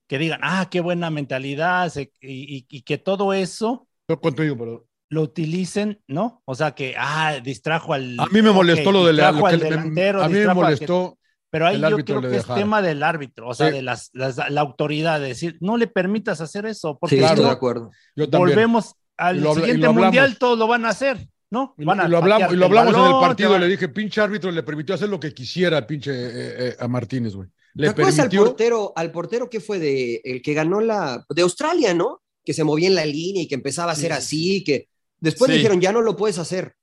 [0.07, 4.55] que digan, ah, qué buena mentalidad, se- y, y- y que todo eso Yo contigo,
[4.57, 6.41] pero lo utilicen, ¿no?
[6.45, 8.15] O sea, que, ah, distrajo al.
[8.19, 10.39] a mí me molestó lo del distrajo lo que al me- delantero, A mí me
[10.39, 11.17] distrajo al que- molestó.
[11.51, 13.73] Pero ahí yo creo que es tema del árbitro, o sea, Sí.
[13.75, 17.45] de las, las- la autoridad, de decir, no le permitas hacer eso, porque Sí, estoy
[17.45, 17.89] de acuerdo.
[18.15, 21.73] Yo volvemos al lo siguiente mundial, todos lo van a hacer, ¿no?
[21.77, 23.49] Y, Van a y lo hablamos, y lo hablamos en el partido.
[23.51, 26.87] van- Le dije, pinche árbitro le permitió hacer lo que quisiera, pinche eh, eh, a
[26.87, 27.47] Martínez, güey.
[27.49, 28.45] ¿Te Le acuerdas al permitió.
[28.45, 32.21] portero, al portero que fue de el que ganó la de Australia, ¿no?
[32.45, 34.17] Que se movía en la línea y que empezaba a hacer Sí.
[34.17, 34.87] así, que
[35.19, 35.57] después Sí.
[35.57, 36.75] dijeron, ya no lo puedes hacer.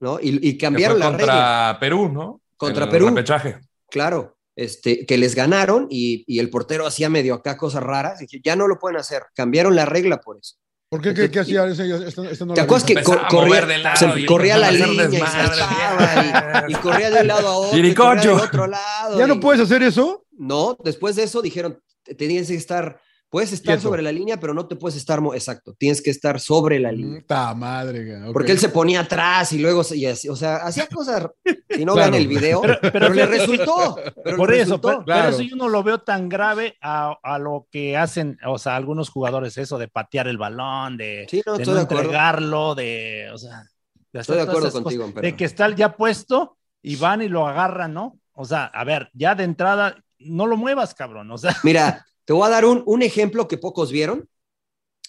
[0.00, 0.18] ¿no?
[0.20, 1.26] Y, y cambiaron la regla.
[1.26, 2.42] contra Perú, ¿no?
[2.58, 3.06] Contra El Perú.
[3.08, 3.58] repechaje.
[3.90, 8.20] Claro, este, que les ganaron y, y el portero hacía medio acá cosas raras.
[8.20, 9.24] Y dije, ya no lo pueden hacer.
[9.34, 10.56] Cambiaron la regla por eso.
[10.90, 11.12] ¿Por qué?
[11.12, 11.66] ¿Qué, qué hacía?
[11.66, 14.70] Ese- esta no ¿Te acuerdas que co- corría, mover de lado se y corría la
[14.70, 17.78] línea y saltaba y, y corría de un lado a otro?
[17.78, 19.18] y corría del otro lado.
[19.18, 20.24] ¿Ya no puedes hacer eso?
[20.30, 23.00] No, después de eso dijeron, te- tenías que estar,
[23.34, 26.38] puedes estar sobre la línea, pero no te puedes estar, mo- exacto, tienes que estar
[26.38, 27.20] sobre la línea.
[27.20, 28.30] Puta madre.
[28.32, 31.26] Porque él se ponía atrás y luego, se- y así, o sea, hacía cosas,
[31.68, 32.12] si no Claro.
[32.12, 33.96] vean el video, pero, Pero- pero le resultó.
[34.22, 34.88] pero Por le eso, resultó.
[34.88, 35.28] pero, claro.
[35.30, 39.08] eso yo no lo veo tan grave a, a lo que hacen, o sea, algunos
[39.10, 42.02] jugadores, eso de patear el balón, de, Sí, no, de estoy no de acuerdo.
[42.04, 43.64] entregarlo, de, o sea,
[44.12, 47.48] de, Estoy de acuerdo contigo, cosas, de que está ya puesto y van y lo
[47.48, 48.16] agarran, ¿no?
[48.32, 52.32] O sea, a ver, ya de entrada, no lo muevas, cabrón, o sea, Mira, te
[52.32, 54.28] voy a dar un, un ejemplo que pocos vieron.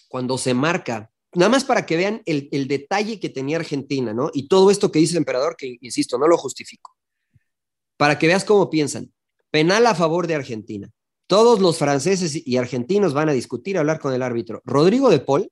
[0.08, 4.30] Cuando se marca, nada más para que vean el, el detalle que tenía Argentina, ¿no?
[4.32, 6.96] Y todo esto que dice el emperador, que insisto, no lo justifico.
[7.96, 9.12] Para que veas cómo piensan.
[9.50, 10.90] Penal a favor de Argentina.
[11.26, 14.62] Todos los franceses y argentinos van a discutir, a hablar con el árbitro.
[14.64, 15.50] Rodrigo de Paul,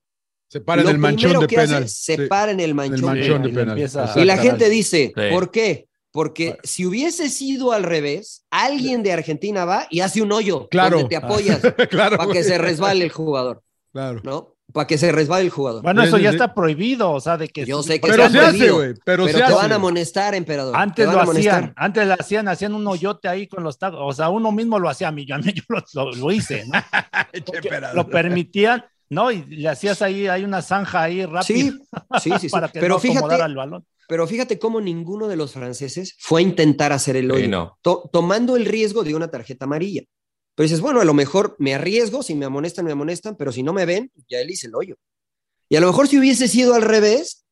[0.49, 1.89] Se para en el manchón de hace, penal.
[1.89, 2.27] se Sí.
[2.28, 3.49] para en el manchón, el de manchón de
[3.89, 4.12] penal.
[4.16, 5.23] y la gente dice, Sí.
[5.32, 5.89] ¿por qué?
[6.15, 10.99] Porque si hubiese sido al revés, alguien de Argentina va y hace un hoyo Claro.
[10.99, 11.61] donde te apoyas
[11.91, 12.16] claro.
[12.19, 13.62] para que se resbale el jugador,
[13.93, 14.20] Claro.
[14.23, 14.55] ¿no?
[14.73, 15.82] Para que se resbale el jugador.
[15.82, 18.39] bueno, eso ya está prohibido, o sea, de que Yo sé que Pero está se
[18.39, 18.95] hace, prohibido, güey.
[19.05, 19.55] Pero, Pero, se te hace.
[19.55, 20.77] van a amonestar, emperador.
[20.77, 24.28] Antes lo hacían, antes lo hacían, hacían un hoyote ahí con los tacos, o sea,
[24.28, 26.81] uno mismo lo hacía a mí, yo, a mí yo lo, lo- lo hice, ¿no?
[27.95, 29.31] Lo permitían, ¿no?
[29.32, 31.70] Y le hacías ahí, hay una zanja ahí rápida Sí,
[32.20, 32.39] sí, sí.
[32.41, 32.49] sí.
[32.49, 33.85] para que Pero no acomodara fíjate, el balón.
[34.09, 37.78] Pero fíjate cómo ninguno de los franceses fue a intentar hacer el Sí, hoyo, no.
[37.82, 40.02] to- tomando el riesgo de una tarjeta amarilla.
[40.55, 43.62] Pero dices, bueno, a lo mejor me arriesgo, si me amonestan, me amonestan, pero si
[43.62, 44.97] no me ven, ya él hice el hoyo.
[45.68, 47.43] Y a lo mejor si hubiese sido al revés,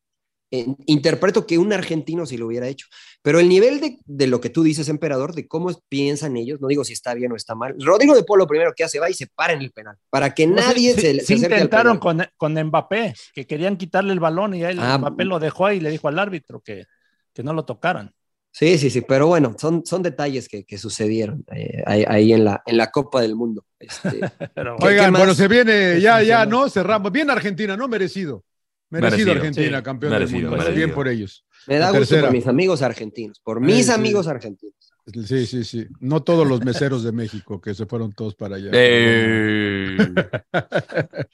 [0.53, 2.87] eh, interpreto que un argentino sí lo hubiera hecho.
[3.23, 6.67] Pero el nivel de, de lo que tú dices, emperador, de cómo piensan ellos, no
[6.67, 7.75] digo si está bien o está mal.
[7.79, 10.33] Rodrigo de Polo lo primero que hace va y se para en el penal, para
[10.33, 12.29] que nadie se, se acerque al intentaron penal.
[12.37, 15.77] con, con Mbappé, que querían quitarle el balón y él, Ah, Mbappé lo dejó ahí
[15.77, 16.85] y le dijo al árbitro que,
[17.33, 18.13] que no lo tocaran.
[18.51, 22.45] Sí, sí, sí, pero bueno, son, son detalles que, que sucedieron eh, ahí, ahí en,
[22.45, 23.65] la, en la Copa del Mundo.
[23.79, 24.19] Este,
[24.53, 26.45] Pero ¿Qué- Oigan, bueno, se viene, ya, ya.
[26.45, 26.69] ¿no?
[26.69, 27.11] Cerramos.
[27.11, 27.87] Bien Argentina, ¿no?
[27.87, 28.43] Merecido.
[29.01, 29.31] Merecido, Merecido.
[29.33, 30.57] Argentina, Sí, campeón merecido, del mundo.
[30.57, 30.75] merecido.
[30.85, 31.45] Bien por ellos.
[31.67, 32.21] me da La gusto tercera.
[32.27, 33.91] por mis amigos argentinos, por mis sí.
[33.91, 34.75] amigos argentinos.
[35.25, 35.85] Sí, sí, sí.
[35.99, 38.69] No todos los meseros de México, que se fueron todos para allá.
[38.73, 39.97] Eh,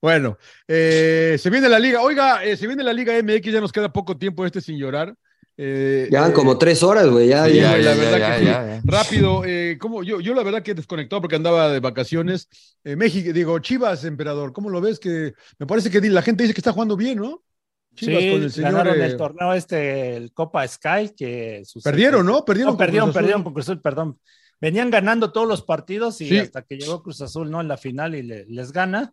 [0.00, 2.00] Bueno, eh, se viene la liga.
[2.02, 5.14] Oiga, eh, se viene la liga MX, ya nos queda poco tiempo este sin llorar.
[5.56, 7.28] Eh, Ya van eh, como tres horas, güey.
[7.28, 8.80] Ya, ya, la ya, verdad que.
[8.84, 10.02] Rápido, eh, ¿cómo?
[10.02, 12.48] Yo, yo la verdad que he desconectado porque andaba de vacaciones.
[12.84, 14.98] Eh, México, digo, Chivas, emperador, ¿cómo lo ves?
[14.98, 17.42] Que me parece que la gente dice que está jugando bien, ¿no?
[17.94, 18.72] Chivas sí, con el señor.
[18.72, 22.44] ganaron eh, el torneo este, el Copa Sky, que sucede- perdieron, ¿no?
[22.44, 22.72] Perdieron.
[22.72, 23.20] No, con perdieron, Cruz Azul.
[23.22, 24.18] perdieron con Cruz Azul, perdón.
[24.60, 26.38] Venían ganando todos los partidos y Sí.
[26.38, 27.60] hasta que llegó Cruz Azul, ¿no?
[27.60, 29.12] En la final y le- les gana.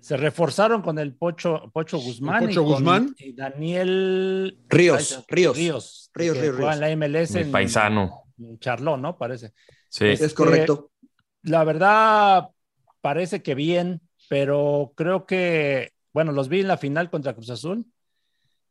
[0.00, 2.40] Se reforzaron con el Pocho, Pocho Guzmán.
[2.46, 3.14] Pocho y con- Guzmán.
[3.18, 5.56] y Daniel Ríos, Ay, Ríos.
[5.56, 6.10] Ríos.
[6.14, 7.36] Ríos, que Ríos, en la MLS.
[7.40, 8.24] En- paisano.
[8.38, 9.18] en Charlot, ¿no?
[9.18, 9.52] Parece.
[9.88, 10.06] Sí.
[10.06, 10.90] Este, Es correcto.
[11.42, 12.48] La verdad,
[13.00, 17.84] parece que bien, pero creo que, bueno, los vi en la final contra Cruz Azul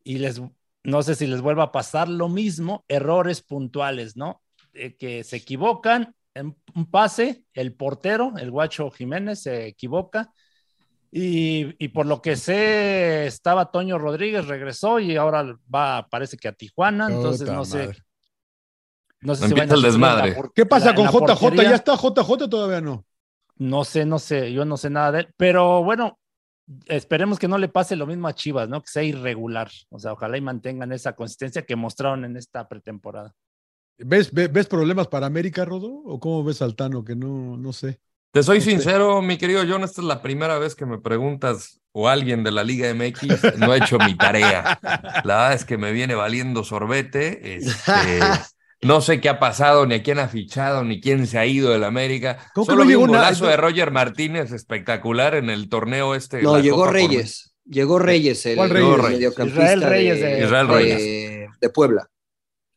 [0.04, 0.42] y les,
[0.84, 4.42] no sé si les vuelva a pasar lo mismo, errores puntuales, ¿no?
[4.74, 10.32] Eh, que se equivocan en un pase, el portero, el guacho Jiménez, se equivoca.
[11.12, 16.48] Y, y por lo que sé, estaba Toño Rodríguez, regresó y ahora va, parece que
[16.48, 17.92] a Tijuana, entonces no sé.
[19.22, 20.32] No sé Empieza a el la desmadre.
[20.34, 21.40] por- ¿Qué pasa con JJ?
[21.40, 21.70] portería.
[21.72, 23.06] ¿Ya está JJ todavía no?
[23.58, 26.18] No sé, no sé, yo no sé nada de él, pero bueno,
[26.86, 28.82] esperemos que no le pase lo mismo a Chivas, ¿no?
[28.82, 33.34] Que sea irregular, o sea, ojalá y mantengan esa consistencia que mostraron en esta pretemporada.
[33.98, 35.90] ¿Ves, ve- ves problemas para América, Rodo?
[36.06, 37.04] ¿O cómo ves al Tano?
[37.04, 38.00] Que no, no sé.
[38.32, 38.72] Te soy sé.
[38.72, 42.52] sincero, mi querido John, esta es la primera vez que me preguntas o alguien de
[42.52, 44.80] la Liga MX, no he hecho mi tarea.
[45.24, 47.56] La verdad es que me viene valiendo sorbete.
[47.56, 48.20] este,
[48.84, 51.72] no sé qué ha pasado, ni a quién ha fichado, ni quién se ha ido
[51.72, 52.38] del América.
[52.54, 56.44] ¿Cómo que Solo no vi un golazo de Roger Martínez espectacular en el torneo este.
[56.44, 57.56] No, la llegó Copa por- Reyes.
[57.66, 59.10] Llegó Reyes, el, ¿Cuál el Reyes?
[59.12, 61.50] mediocampista Israel Reyes de- Israel de, Reyes.
[61.62, 62.08] de Puebla.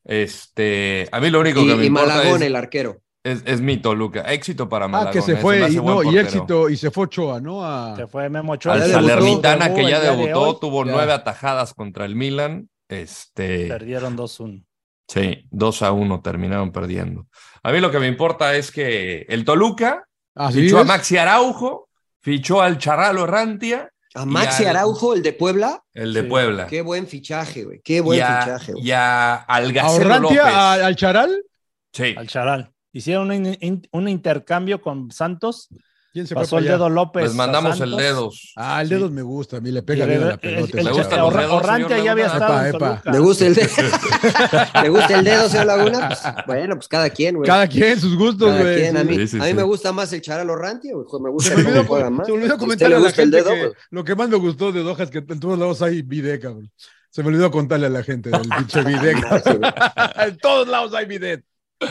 [0.05, 3.02] Este, a mí lo único Y, que me y importa Malagón, es, el arquero.
[3.25, 4.21] Es, es mi Toluca.
[4.23, 5.13] Éxito para Ah, Malagón.
[5.13, 7.65] que se eh, me fue y, no, y éxito, y se fue Ochoa, ¿no?
[7.65, 8.75] A- Se fue Memo Ochoa.
[8.75, 10.93] Al Salernitana debutó que ya de debutó, tuvo Ya.
[10.93, 12.69] nueve atajadas contra el Milan.
[12.89, 14.65] Este, Perdieron 2-1.
[15.09, 17.27] sí, 2 a 1 terminaron perdiendo.
[17.63, 20.05] A mí lo que me importa es que el Toluca
[20.35, 20.85] Así fichó a.
[20.85, 21.89] Maxi Araujo,
[22.21, 25.83] fichó al Charralo Rantia A Maxi al- Araujo, el de Puebla.
[25.95, 26.27] El de Sí.
[26.29, 26.67] Puebla.
[26.67, 27.81] Qué buen fichaje, güey.
[27.83, 28.85] Qué buen y a, fichaje, güey.
[28.85, 30.55] y a ¿A Algacelo Orrantia, López.
[30.55, 31.43] a- al Charal?
[31.93, 32.15] Sí.
[32.17, 32.72] Al Charal.
[32.93, 35.69] Hicieron un, in- un intercambio con Santos.
[36.13, 37.23] ¿Quién se fue Pasó el dedo López.
[37.23, 38.53] Les mandamos el dedos.
[38.55, 38.95] Ah, el Sí.
[38.97, 40.79] dedos me gusta, a mí le pega bien a la pelota.
[40.79, 42.89] el- ¿Le el- gustan el- señor ya había estado Epa, epa.
[43.01, 43.13] Toluca.
[43.13, 43.69] ¿Le gusta el dedo?
[44.83, 46.09] ¿Le gusta el dedo, señor Laguna?
[46.09, 47.47] Pues, bueno, pues cada quien, güey.
[47.47, 48.77] Cada quien, sus gustos, Cada güey.
[48.77, 48.97] quien.
[48.99, 49.55] A mí, Sí, sí, a mí sí.
[49.55, 51.07] me gusta más el Charal Orrantia, güey.
[51.23, 52.27] Me gusta Se me, cómo olvidó, juega más.
[52.27, 53.73] se me olvidó ¿A comentarle la gusta el gente dedo, que güey?
[53.91, 56.71] lo que más me gustó de Doha es que en todos lados hay bidet, cabrón.
[57.09, 59.19] Se me olvidó contarle a la gente del pinche bidet.
[59.19, 59.63] cabrón.
[60.27, 61.43] en todos lados hay bidet.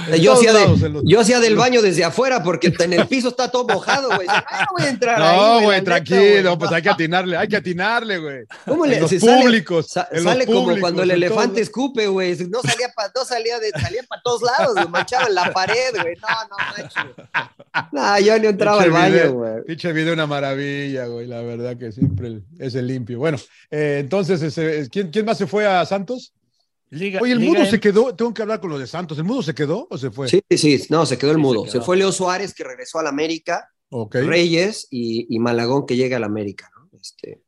[0.08, 3.30] En Yo hacía, de, en yo hacía del baño desde afuera porque en el piso
[3.30, 4.28] está todo mojado, güey.
[4.30, 5.38] Ay, no voy a entrar ahí.
[5.38, 8.46] No, la güey, tranquilo, pues hay que atinarle, hay que atinarle, güey.
[8.66, 11.12] ¿Cómo En le los se sale- públicos, sa- en los sale como públicos, cuando el
[11.12, 12.38] en elefante escupe, güey.
[12.50, 14.88] No salía para no salía de salía para todos lados, güey.
[14.88, 16.16] Manchaban la pared, güey.
[16.22, 17.90] No, no, macho.
[17.92, 19.64] No, yo no entraba al baño, güey.
[19.66, 21.28] Pinche video una maravilla, güey.
[21.28, 23.20] La verdad que siempre es el limpio.
[23.20, 23.38] Bueno,
[23.70, 26.34] eh, entonces, ese, ¿quién, ¿quién más se fue a Santos?
[26.92, 28.14] Liga- Oye, el Liga mudo M- se quedó.
[28.16, 29.18] Tengo que hablar con lo de Santos.
[29.18, 30.28] ¿El mudo se quedó o se fue?
[30.28, 31.66] Sí, sí, no, se quedó el Sí, se mudo.
[31.66, 31.82] Se, quedó.
[31.84, 34.16] fue Leo Suárez, que regresó al América, Ok.
[34.16, 36.90] Reyes y, y Malagón, que llega al América, ¿no?
[37.00, 37.42] Este,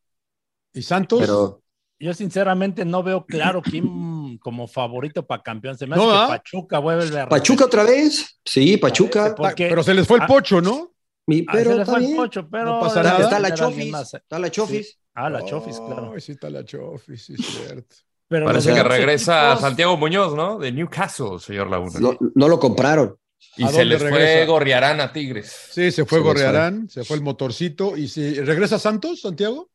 [0.73, 1.19] ¿Y Santos?
[1.21, 1.61] pero
[1.99, 5.77] Yo sinceramente no veo claro quién como favorito para campeón.
[5.77, 6.27] Se me hace No, que ¿ah?
[6.27, 8.39] Pachuca vuelve a Pachuca otra vez.
[8.43, 9.35] Sí, Pachuca.
[9.35, 10.93] Porque- Ah, pero se les fue el Ah, pocho, ¿no?
[11.27, 12.15] Mi- Ah, se pero le está fue el.
[12.15, 13.23] Pocho, pero No pasa nada.
[13.23, 13.93] Está la Chofis.
[14.13, 14.99] Está la Chofis.
[15.13, 16.13] Ah, la Chofis, claro.
[16.19, 17.95] Sí está la Chofis, sí es cierto.
[18.33, 20.57] Pero Parece que regresa equipos- Santiago Muñoz, ¿no?
[20.57, 21.99] De Newcastle, señor Laguna.
[21.99, 23.15] No, no lo compraron.
[23.57, 24.45] Y ¿A se les fue?
[24.47, 25.55] Gorriarán a Tigres.
[25.71, 27.95] Sí, se fue Se les Gorrearán, se fue el motorcito.
[27.95, 29.69] ¿Y si regresa Santos, Santiago?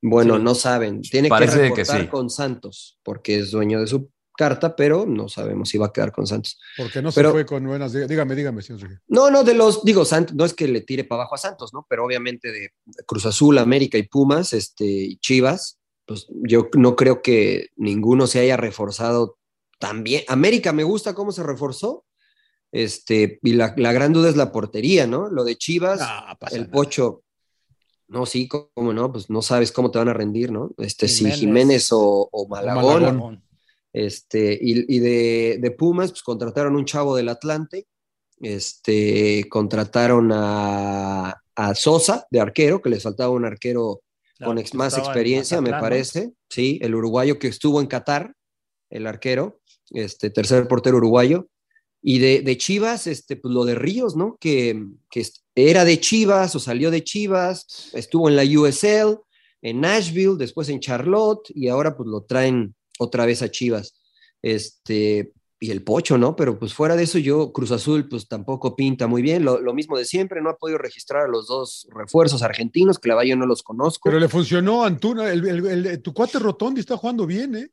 [0.00, 0.42] Bueno, Sí.
[0.44, 1.00] no saben.
[1.02, 2.06] Tiene Parece que que reportar sí.
[2.06, 6.12] con Santos, porque es dueño de su carta, pero no sabemos si va a quedar
[6.12, 6.58] con Santos.
[6.76, 7.92] Porque no Pero- se fue con buenas.
[7.92, 9.00] Dígame, dígame, señor Sergio.
[9.08, 11.72] No, no, de los, digo, Santos, no es que le tire para abajo a Santos,
[11.72, 11.86] ¿no?
[11.88, 12.70] Pero obviamente de
[13.06, 18.40] Cruz Azul, América y Pumas, este, y Chivas, pues yo no creo que ninguno se
[18.40, 19.38] haya reforzado
[19.78, 20.22] tan bien.
[20.28, 22.04] América me gusta cómo se reforzó,
[22.72, 25.28] este, y la, la gran duda es la portería, ¿no?
[25.28, 26.72] Lo de Chivas, Ah, el nada.
[26.72, 27.22] Pocho,
[28.08, 30.70] no, sí, cómo no, pues no sabes cómo te van a rendir, ¿no?
[30.78, 31.40] Este, si Jiménez.
[31.40, 33.44] Jiménez o, o Malagón, Malagón.
[33.92, 37.86] este, y, y de, de Pumas, pues contrataron un chavo del Atlante,
[38.40, 44.02] este, contrataron a, a Sosa de arquero, que les faltaba un arquero
[44.44, 46.32] Claro, con ex- más experiencia, me parece.
[46.48, 48.34] Sí, el uruguayo que estuvo en Qatar,
[48.90, 49.60] el arquero,
[49.90, 51.48] este tercer portero uruguayo.
[52.06, 54.36] Y de, de Chivas, este, pues lo de Ríos, ¿no?
[54.38, 54.78] Que,
[55.10, 59.20] que era de Chivas o salió de Chivas, estuvo en la USL,
[59.62, 63.94] en Nashville, después en Charlotte, y ahora pues lo traen otra vez a Chivas.
[64.42, 65.32] Este,
[65.66, 66.36] y el Pocho, ¿no?
[66.36, 69.44] Pero pues fuera de eso, yo, Cruz Azul, pues tampoco pinta muy bien.
[69.44, 73.08] Lo, lo mismo de siempre, no ha podido registrar a los dos refuerzos argentinos, que
[73.08, 74.08] la vaya yo no los conozco.
[74.08, 75.30] Pero le funcionó a Antuna.
[75.32, 77.70] El, el- el- tu cuate Rotondi está jugando bien, ¿eh?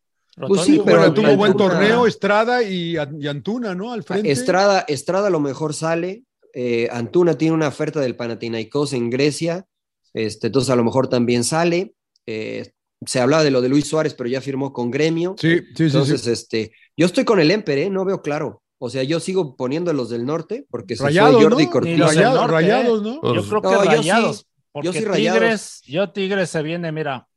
[0.48, 1.52] Pues sí, Rotondi pero Bueno, tuvo buen.
[1.52, 3.92] Antuna- torneo, Estrada y, y Antuna, ¿no?
[3.92, 4.32] Al frente.
[4.32, 6.24] Estrada, Estrada a lo mejor sale.
[6.54, 9.66] eh, Antuna tiene una oferta del Panathinaikos en Grecia.
[10.14, 11.96] Este, entonces a lo mejor también sale.
[12.26, 12.72] Eh,
[13.06, 15.36] se hablaba de lo de Luis Suárez, pero ya firmó con Gremio.
[15.40, 16.32] Sí, sí, sí, Entonces, sí.
[16.32, 17.90] este, yo estoy con el Emper, ¿eh?
[17.90, 18.62] no veo claro.
[18.84, 21.72] O sea, yo sigo poniendo los del norte porque se Rayados, fue Jordi ¿no?
[21.72, 22.00] Cortés.
[22.00, 23.20] Los del Rayados, norte, rayados, ¿eh?
[23.22, 23.36] ¿no?
[23.36, 24.48] Yo creo que No, yo sí- rayados.
[24.72, 25.40] porque sí rayados.
[25.40, 27.28] Tigres, yo Tigres se viene, mira.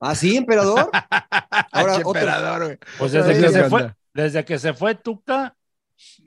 [0.00, 0.90] ¿Ah, sí, emperador?
[1.72, 2.78] Ahora, otro- emperador, güey.
[2.98, 5.56] Pues desde que se ¿qué fue, desde que se fue Tuca,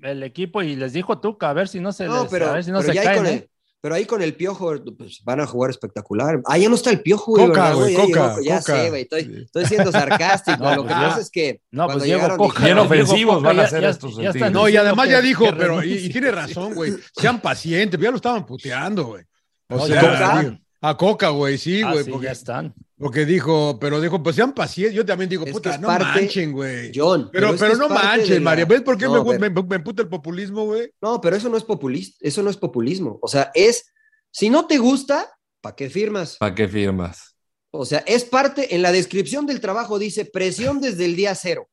[0.02, 2.54] el equipo, y les dijo Tuca, a ver si no se No, les, pero, a
[2.54, 3.50] ver si no pero se caen, con ¿eh?
[3.86, 6.42] Pero ahí con el piojo pues, van a jugar espectacular.
[6.46, 7.46] Ah, ya no está el piojo, güey.
[7.46, 8.82] Coca, ¿verdad, güey, Ya Coca, ya Coca.
[8.82, 9.02] sé, güey.
[9.04, 10.58] Estoy, siendo sarcástico.
[10.64, 11.62] No, Lo que pues pasa es que.
[11.70, 12.64] No, pues Diego llegaron, Coca.
[12.66, 14.52] Bien ofensivos van a ser ya- estos ya Tigres.
[14.52, 16.94] No, y además que- ya dijo, pero, y, tiene razón, güey.
[17.16, 19.24] Sean pacientes, ya lo estaban puteando, güey.
[19.70, 22.06] O No, sea, a Coca, güey, sí, Ah, güey.
[22.06, 22.74] sí, porque, ya están.
[22.98, 24.96] Porque dijo, pero dijo, pues sean pacientes.
[24.96, 26.92] Yo también digo, Es que puta, no parte- manchen, güey.
[26.96, 27.30] John.
[27.32, 28.66] Pero, es pero, que es no manchen, la- María.
[28.66, 30.92] ¿Ves por qué No, me, pero- me, me emputa el populismo, güey?
[31.02, 32.18] No, pero eso no es populista.
[32.22, 33.20] Eso no es populismo.
[33.22, 33.86] O sea, es.
[34.32, 35.30] Si no te gusta,
[35.62, 36.38] ¿para qué firmas?
[36.38, 37.35] ¿Para qué firmas?
[37.78, 38.76] O sea, es parte.
[38.76, 41.68] En la descripción del trabajo dice presión desde el día cero.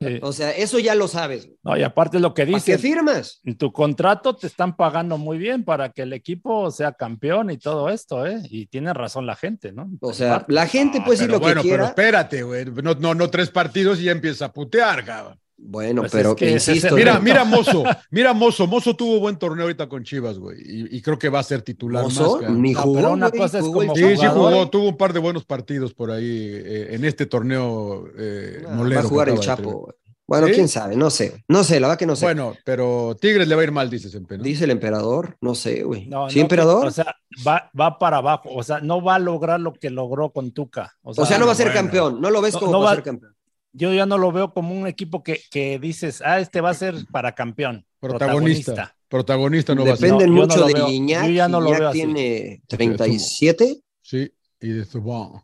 [0.00, 0.18] Sí.
[0.22, 1.48] O sea, eso ya lo sabes.
[1.62, 3.40] No, y aparte lo que ¿Para qué dice, firmas?
[3.44, 7.58] en tu contrato te están pagando muy bien para que el equipo sea campeón y
[7.58, 8.40] todo esto, ¿eh?
[8.50, 9.90] Y tiene razón la gente, ¿no?
[10.00, 11.88] O sea, la gente puede decir Pero lo bueno, que pero quiera.
[11.88, 12.64] espérate, güey.
[12.82, 15.38] No, no, no tres partidos y ya empieza a putear, cabrón.
[15.58, 16.94] Bueno, Pues pero es que insisto.
[16.94, 17.20] Mira, ¿no?
[17.22, 21.18] mira Mozo, mira Mozo, Mozo tuvo buen torneo ahorita con Chivas, güey, y, y creo
[21.18, 22.50] que va a ser titular Mozo, más.
[22.50, 22.94] ni No, jugó.
[22.96, 25.18] pero una güey, cosa es jugó el como Sí, sí jugó, tuvo un par de
[25.20, 29.40] buenos partidos por ahí eh, en este torneo eh, Ah, molero va a jugar el
[29.40, 29.94] Chapo.
[30.28, 30.54] Bueno, ¿Sí?
[30.54, 31.44] quién sabe, no sé.
[31.46, 32.24] No sé, la verdad que no sé.
[32.26, 34.42] Bueno, pero Tigres le va a ir mal, dices, Empe, ¿no?
[34.42, 36.06] Dice el emperador, no sé, güey.
[36.06, 36.84] No, ¿Sí, no, emperador?
[36.84, 37.14] O sea,
[37.46, 38.50] va, va para abajo.
[38.52, 40.92] O sea, no va a lograr lo que logró con Tuca.
[41.02, 41.80] O sea, no va a ser bueno.
[41.80, 43.35] campeón, no lo ves No, como no va a va- ser campeón.
[43.76, 46.74] Yo ya no lo veo como un equipo que, que dices, ah, este va a
[46.74, 47.84] ser para campeón.
[48.00, 48.96] Protagonista.
[49.08, 50.10] Protagonista no va a ser.
[50.12, 50.86] Dependen No, yo no mucho lo de veo.
[50.86, 51.24] Guiñac.
[51.26, 51.98] Yo ya no lo Guiñac veo así.
[51.98, 53.76] tiene 37.
[54.02, 55.42] Sí, y de Zubán.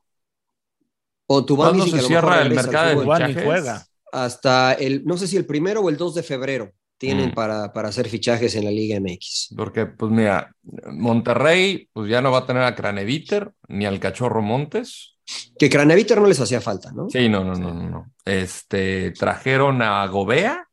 [1.27, 3.45] O tu ¿Cuándo que se lo cierra el mercado de fichajes?
[3.45, 3.87] juega.
[4.13, 7.35] Hasta el, no sé si el primero o el 2 de febrero tienen Mm.
[7.35, 9.55] para, para hacer fichajes en la Liga MX.
[9.57, 10.55] Porque, pues mira,
[10.93, 15.12] Monterrey, pues ya no va a tener a Craneviter ni al Cachorro Montes.
[15.59, 17.09] Que Craneviter no les hacía falta, ¿no?
[17.11, 18.13] Sí, no, no, no, no, no.
[18.25, 20.69] Este, trajeron a Gobea.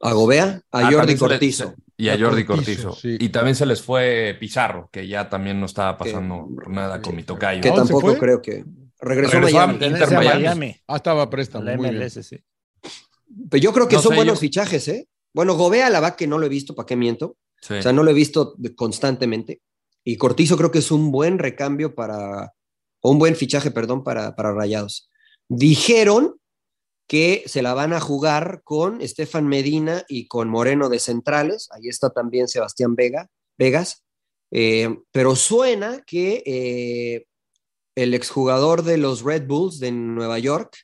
[0.00, 1.74] A Gobea, a Ah, Jordi le- Cortizo.
[1.96, 2.92] Y a A Jordi Cortizo, Cortizo.
[2.94, 3.16] sí.
[3.20, 7.14] Y también se les fue Pizarro, que ya también no estaba pasando Que- nada con
[7.14, 7.60] mi tocayo.
[7.60, 8.64] Que ¿A dónde se tampoco creo que.
[9.02, 9.72] Regresó, a Regresó a- Miami.
[9.74, 10.42] Inter Pertenece a Miami.
[10.42, 10.76] Miami.
[10.86, 11.64] Ah, estaba préstamo.
[11.64, 11.96] La muy bien.
[11.96, 12.38] MLS, sí.
[13.50, 15.08] Pero yo creo que No son sé, buenos yo- fichajes, ¿eh?
[15.32, 17.36] Bueno, Gobea, la verdad que no lo he visto, ¿para qué miento?
[17.60, 17.74] Sí.
[17.74, 19.60] O sea, no lo he visto constantemente.
[20.02, 22.52] Y Cortizo creo que es un buen recambio para,
[23.00, 25.10] o un buen fichaje, perdón, para, para Rayados.
[25.48, 26.36] Dijeron
[27.06, 31.68] que se la van a jugar con Estefan Medina y con Moreno de centrales.
[31.72, 33.28] Ahí está también Sebastián Vega,
[33.58, 34.04] Vegas.
[34.52, 37.26] Eh, pero suena que eh,
[37.96, 40.76] el exjugador de los Red Bulls de Nueva York,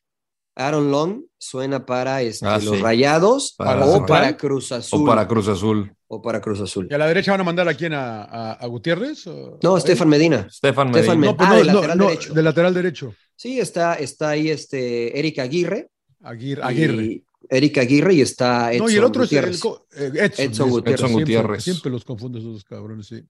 [0.57, 2.83] Aaron Long, suena para este, Ah, los sí.
[2.83, 4.07] Rayados Para o Central.
[4.23, 5.03] para Cruz Azul.
[5.03, 5.93] O para Cruz Azul.
[6.09, 6.89] o para Cruz Azul.
[6.91, 7.93] ¿Y a la derecha van a mandar a quién?
[7.93, 9.27] ¿A, a- a Gutiérrez?
[9.27, 9.77] o- No?
[9.77, 10.49] Estefan Medina.
[10.51, 11.33] Stefan Stefan Medina.
[11.33, 12.33] No, pues Ah, no, de lateral no, derecho.
[12.35, 13.15] de lateral derecho.
[13.37, 15.91] Sí, está, está ahí este Eric Aguirre.
[16.23, 16.63] Aguirre.
[16.65, 17.23] Aguirre.
[17.51, 19.57] Eric Aguirre y está Edson no, y el otro Gutiérrez.
[19.57, 19.65] es
[20.01, 20.45] el, eh, Edson.
[20.47, 20.95] Edson Gutiérrez.
[21.01, 21.63] Edson Siempre- Gutiérrez.
[21.65, 23.23] Siempre los confundo esos dos cabrones, sí.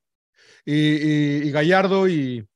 [0.65, 2.47] Y, y- y Gallardo y,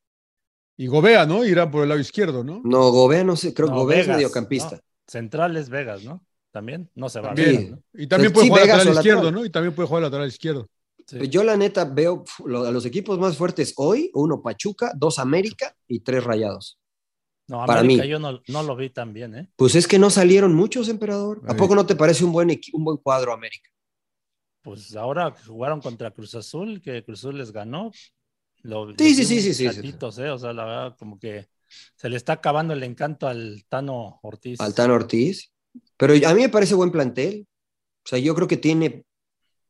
[0.82, 1.44] y Gobea, ¿no?
[1.44, 2.62] Irán por el lado izquierdo, ¿no?
[2.64, 4.76] No, Gobea no sé, creo que No, Gobea es Vegas, mediocampista.
[4.76, 4.82] ¿no?
[5.06, 6.24] Centrales Vegas, ¿no?
[6.50, 7.50] También no se va También.
[7.50, 7.70] bien.
[7.72, 7.82] ¿no?
[8.00, 9.44] Y también Sí, puede jugar Vegas lateral izquierdo, ¿no?
[9.44, 10.68] Y también puede jugar lateral izquierdo.
[11.06, 11.18] Sí.
[11.18, 15.76] Pues Yo la neta veo a los equipos más fuertes hoy, uno Pachuca, dos América
[15.86, 16.78] y tres Rayados.
[17.46, 18.00] No, para mí.
[18.08, 19.50] yo no, no lo vi tan bien, ¿eh?
[19.56, 21.42] Pues es que no salieron muchos, emperador.
[21.46, 21.58] ¿A Ahí.
[21.58, 23.68] poco no te parece un buen, un buen cuadro América?
[24.62, 27.90] Pues ahora jugaron contra Cruz Azul, que Cruz Azul les ganó.
[28.62, 29.94] Lo, Sí, sí, sí, sí, ¿eh?
[30.02, 31.48] O sea, la verdad, como que
[31.96, 34.60] se le está acabando el encanto al Tano Ortiz.
[34.60, 35.52] Altano Ortiz.
[35.96, 37.46] Pero a mí me parece buen plantel.
[38.04, 39.04] O sea, yo creo que tiene.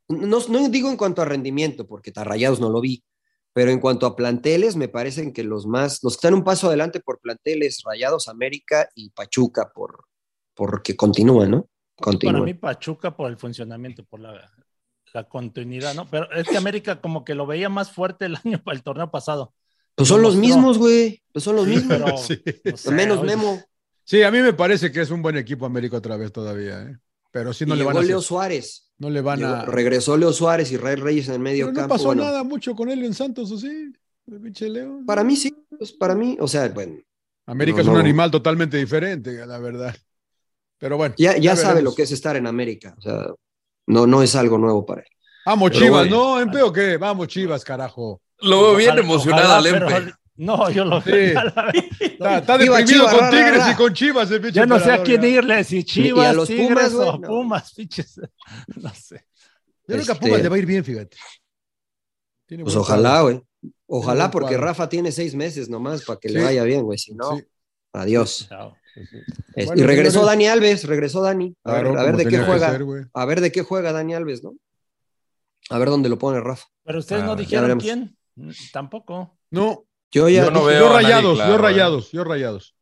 [0.09, 3.05] No, no digo en cuanto a rendimiento, porque a Rayados no lo vi,
[3.53, 6.03] pero en cuanto a planteles, me parecen que los más.
[6.03, 10.05] Los que están un paso adelante por planteles, Rayados, América y Pachuca, por
[10.55, 11.63] porque continúan, ¿no?
[11.97, 12.45] Para Continúan.
[12.45, 14.51] mí, Pachuca por el funcionamiento, por la,
[15.15, 16.07] la continuidad, ¿no?
[16.09, 19.55] Pero es que América como que lo veía más fuerte el año el torneo pasado.
[19.95, 21.23] Pues son lo los mismos, güey.
[21.33, 21.99] Pues son los mismos.
[21.99, 22.17] Pero
[22.77, 22.89] Sí.
[22.89, 23.61] no Menos Memo.
[24.05, 26.97] Sí, a mí me parece que es un buen equipo América otra vez todavía, ¿eh?
[27.33, 28.93] Pero sí no y le van llegó a Leo hacer- Suárez.
[28.99, 31.73] no le van Llegó- a regresó Leo Suárez y Israel Reyes en el medio Pero
[31.75, 31.95] no campo.
[31.95, 33.93] pasó Bueno, nada mucho con él en Santos, ¿o sí?
[34.27, 35.01] El pinche Leo.
[35.07, 36.97] Para mí sí, pues para mí, o sea, bueno,
[37.47, 38.01] América No, es un no.
[38.01, 39.95] animal totalmente diferente, la verdad.
[40.79, 41.15] Pero bueno.
[41.19, 41.93] ya, ya sabe veremos.
[41.93, 42.95] lo que es estar en América.
[42.99, 43.27] O sea,
[43.91, 45.07] no, no es algo nuevo para él.
[45.47, 46.17] Vamos, Pero Chivas, bueno.
[46.17, 46.41] ¿no?
[46.41, 46.97] ¿En o qué?
[46.97, 48.21] Vamos, Chivas, carajo.
[48.41, 50.13] Lo veo bien Ojalá- emocionado al Empe.
[50.37, 51.11] No, yo lo Sí.
[51.11, 51.35] vi.
[52.19, 53.71] Está, deprimido Chivas, con ra, Tigres ra.
[53.73, 56.49] y con Chivas, el Ya no sé a quién irle, si Y a Chivas, los
[56.49, 57.29] Tigres Pumas, o no.
[57.29, 58.21] Pumas, pinches.
[58.77, 59.17] No sé.
[59.87, 61.17] Yo creo que a Este- Pumas le va a ir bien, fíjate.
[62.47, 63.43] Tiene Pues ojalá, güey.
[63.87, 64.57] Ojalá, porque.
[64.57, 66.97] Rafa tiene seis meses nomás para que le vaya bien, güey.
[66.99, 67.45] Si no, Sí.
[67.93, 68.47] adiós.
[68.49, 68.75] Chao.
[69.55, 70.25] Es- Bueno, y regresó.
[70.25, 71.55] Dani Alves, regresó Dani.
[71.65, 72.71] A ver, Claro, a ver como de qué juega.
[72.71, 74.55] ser, a ver de qué juega Dani Alves, ¿no?
[75.71, 76.67] A ver dónde lo pone Rafa.
[76.85, 78.17] Pero ustedes Ah, no dijeron quién.
[78.73, 79.39] Tampoco.
[79.51, 81.63] No, Yo ya Yo no dije- veo yo a nadie rayados, claro, yo eh.
[81.63, 82.77] rayados, yo rayados.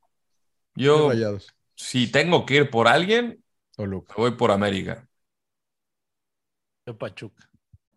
[0.75, 1.55] Yo Yo, rayados.
[1.75, 3.45] si tengo que ir por alguien,
[3.77, 4.15] Toluca.
[4.17, 5.07] voy por América.
[6.87, 7.48] Yo Pachuca.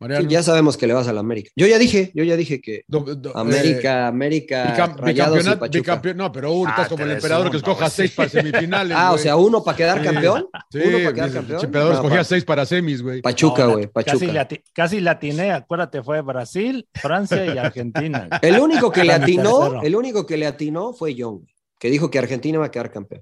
[0.02, 0.28] Mariano.
[0.28, 1.52] sí, ya sabemos que le vas a la América.
[1.56, 5.40] Yo ya dije, yo ya dije que Do- do- América, eh, América, bicam- Rayados y
[5.44, 5.78] bicampeonato- Pachuca.
[6.02, 8.98] bicampeón- no, pero uno Ah, estás como el emperador que escoja seis para semifinales.
[9.00, 10.04] Ah, o sea, uno para quedar Sí.
[10.06, 10.48] campeón.
[10.72, 11.66] Sí, uno para quedar el campeón.
[11.66, 13.22] emperador No, escogía pa- seis para semis, güey.
[13.22, 14.34] Pachuca, güey, Casi Pachuca.
[14.34, 18.28] le, ati- casi le atiné, acuérdate, fue Brasil, Francia y Argentina.
[18.42, 21.46] El único que le atinó, el único que le atinó fue John,
[21.80, 23.22] que dijo que Argentina va a quedar campeón.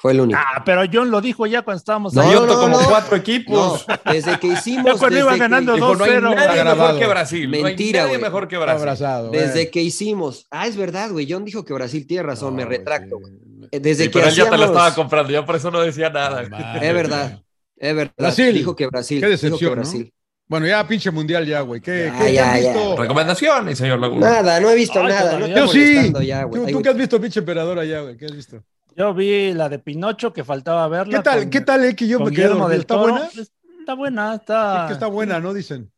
[0.00, 0.38] Fue el único.
[0.40, 2.32] Ah, pero John lo dijo ya cuando estábamos No, ahí.
[2.32, 2.88] Yo no, como no.
[2.88, 3.84] cuatro No, equipos.
[4.04, 4.98] desde que Ya hicimos.
[4.98, 6.34] cuando iba desde que- ganando Dijo, no hay 2-0.
[6.34, 7.48] nadie mejor que Brasil.
[7.48, 8.22] Mentira, nadie güey.
[8.22, 8.78] mejor que Brasil.
[8.80, 9.30] abrazado.
[9.30, 9.70] Desde güey.
[9.72, 10.46] que hicimos.
[10.50, 11.26] Ah, es verdad, güey.
[11.28, 13.16] John dijo que Brasil tiene razón, No, me güey, retracto.
[13.24, 13.32] sí.
[13.72, 15.70] Eh, Desde Sí, que pero él ya te lo hacíamos- estaba comprando, yo por eso
[15.70, 16.42] no decía nada.
[16.42, 17.42] Es verdad,
[17.76, 18.14] es verdad.
[18.16, 18.54] Brasil.
[18.54, 19.20] Dijo que Brasil.
[19.20, 19.82] Qué decepción, dijo que ¿no?
[19.82, 20.12] Brasil.
[20.46, 21.80] Bueno, ya pinche mundial ya, güey.
[21.82, 22.72] ¿Qué, Ya, qué- ya, has ya.
[22.72, 22.96] visto?
[22.96, 24.30] Recomendaciones, señor Laguna.
[24.30, 25.38] Nada, no he visto Ay, nada.
[25.40, 26.12] No Yo sí.
[26.24, 26.60] ya, güey.
[26.62, 26.82] ¿Tú, Ay, tú güey.
[26.82, 28.16] qué has visto, pinche emperador allá, güey?
[28.16, 28.62] ¿Qué has visto?
[28.98, 31.18] Yo vi la de Pinocho que faltaba verla.
[31.18, 33.12] ¿Qué tal, con- qué tal, eh, que yo me quedé del ¿Está Toro.
[33.12, 33.28] buena?
[33.28, 34.82] Está buena, está.
[34.82, 35.54] Es que está buena, ¿no?
[35.54, 35.92] Dicen.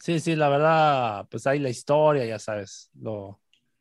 [0.00, 3.40] Sí, sí, la verdad, pues ahí la historia, ya sabes, lo,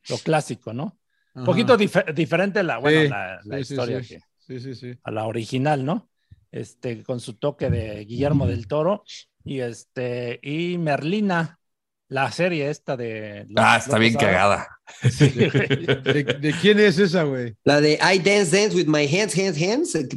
[0.10, 0.98] lo clásico, ¿no?
[1.36, 4.08] Un poquito dife- diferente la, bueno, Sí, la, la sí, sí, historia sí.
[4.16, 4.99] que Sí, sí, sí.
[5.04, 6.10] a la original, ¿no?
[6.52, 9.04] Este, con su toque de Guillermo del Toro
[9.45, 11.60] y este, y Merlina,
[12.10, 13.46] la serie esta de.
[13.56, 14.68] Ah, está bien cagada.
[15.12, 15.86] Sí, güey.
[16.02, 17.54] ¿De, de quién es esa, güey?
[17.66, 19.96] La de I Dance Dance with My Hands, Hands, Hands.
[19.96, 20.08] eh,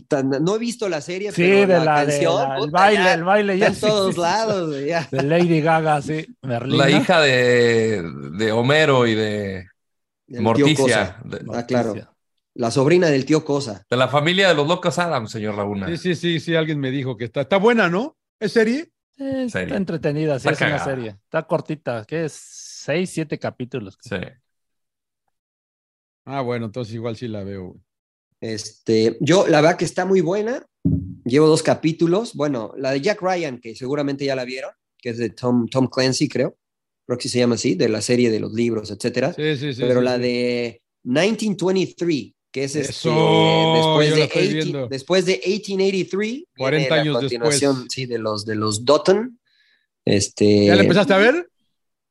[0.41, 3.15] No he visto la serie, Sí, pero de la, de canción, la- el baile, ya
[3.15, 5.09] el baile está ya en sí, todos lados, güey, ya.
[5.11, 6.85] De Lady Gaga, sí, Merlina.
[6.85, 8.01] La hija de,
[8.39, 9.67] de Homero y de
[10.29, 11.17] El Morticia.
[11.25, 11.97] De, Ah, claro.
[12.55, 13.85] La sobrina del tío Cosa.
[13.91, 15.89] de la familia de los locos Adams, señor Laguna.
[15.89, 17.41] Sí, sí, sí, sí, alguien me dijo que está.
[17.41, 18.17] Está buena, ¿no?
[18.39, 18.89] ¿Es serie?
[19.21, 19.67] Eh, Serie.
[19.67, 21.09] está entretenida, sí, Está es una serie.
[21.25, 23.99] Está cortita, que es seis, siete capítulos.
[24.01, 24.17] Sí.
[26.25, 27.77] Ah, bueno, entonces igual sí la veo.
[28.41, 30.65] Este, yo, la verdad que está muy buena.
[31.25, 32.35] Llevo dos capítulos.
[32.35, 35.89] Bueno, la de Jack Ryan, que seguramente ya la vieron, que es de Tom, Tom
[35.89, 36.57] Clancy, creo.
[37.07, 39.35] Creo que se llama así, de la serie de los libros, etcétera.
[39.35, 39.83] Sí, sí, sí.
[39.83, 40.23] Pero sí, la sí.
[40.23, 44.89] de 1923, que es este, Eso, después, de la estoy 18 viendo.
[44.89, 47.93] después de 1883, 40 viene la años continuación, después.
[47.93, 49.39] sí, de los de los Dutton.
[50.05, 51.47] Este, ¿Ya la empezaste a ver?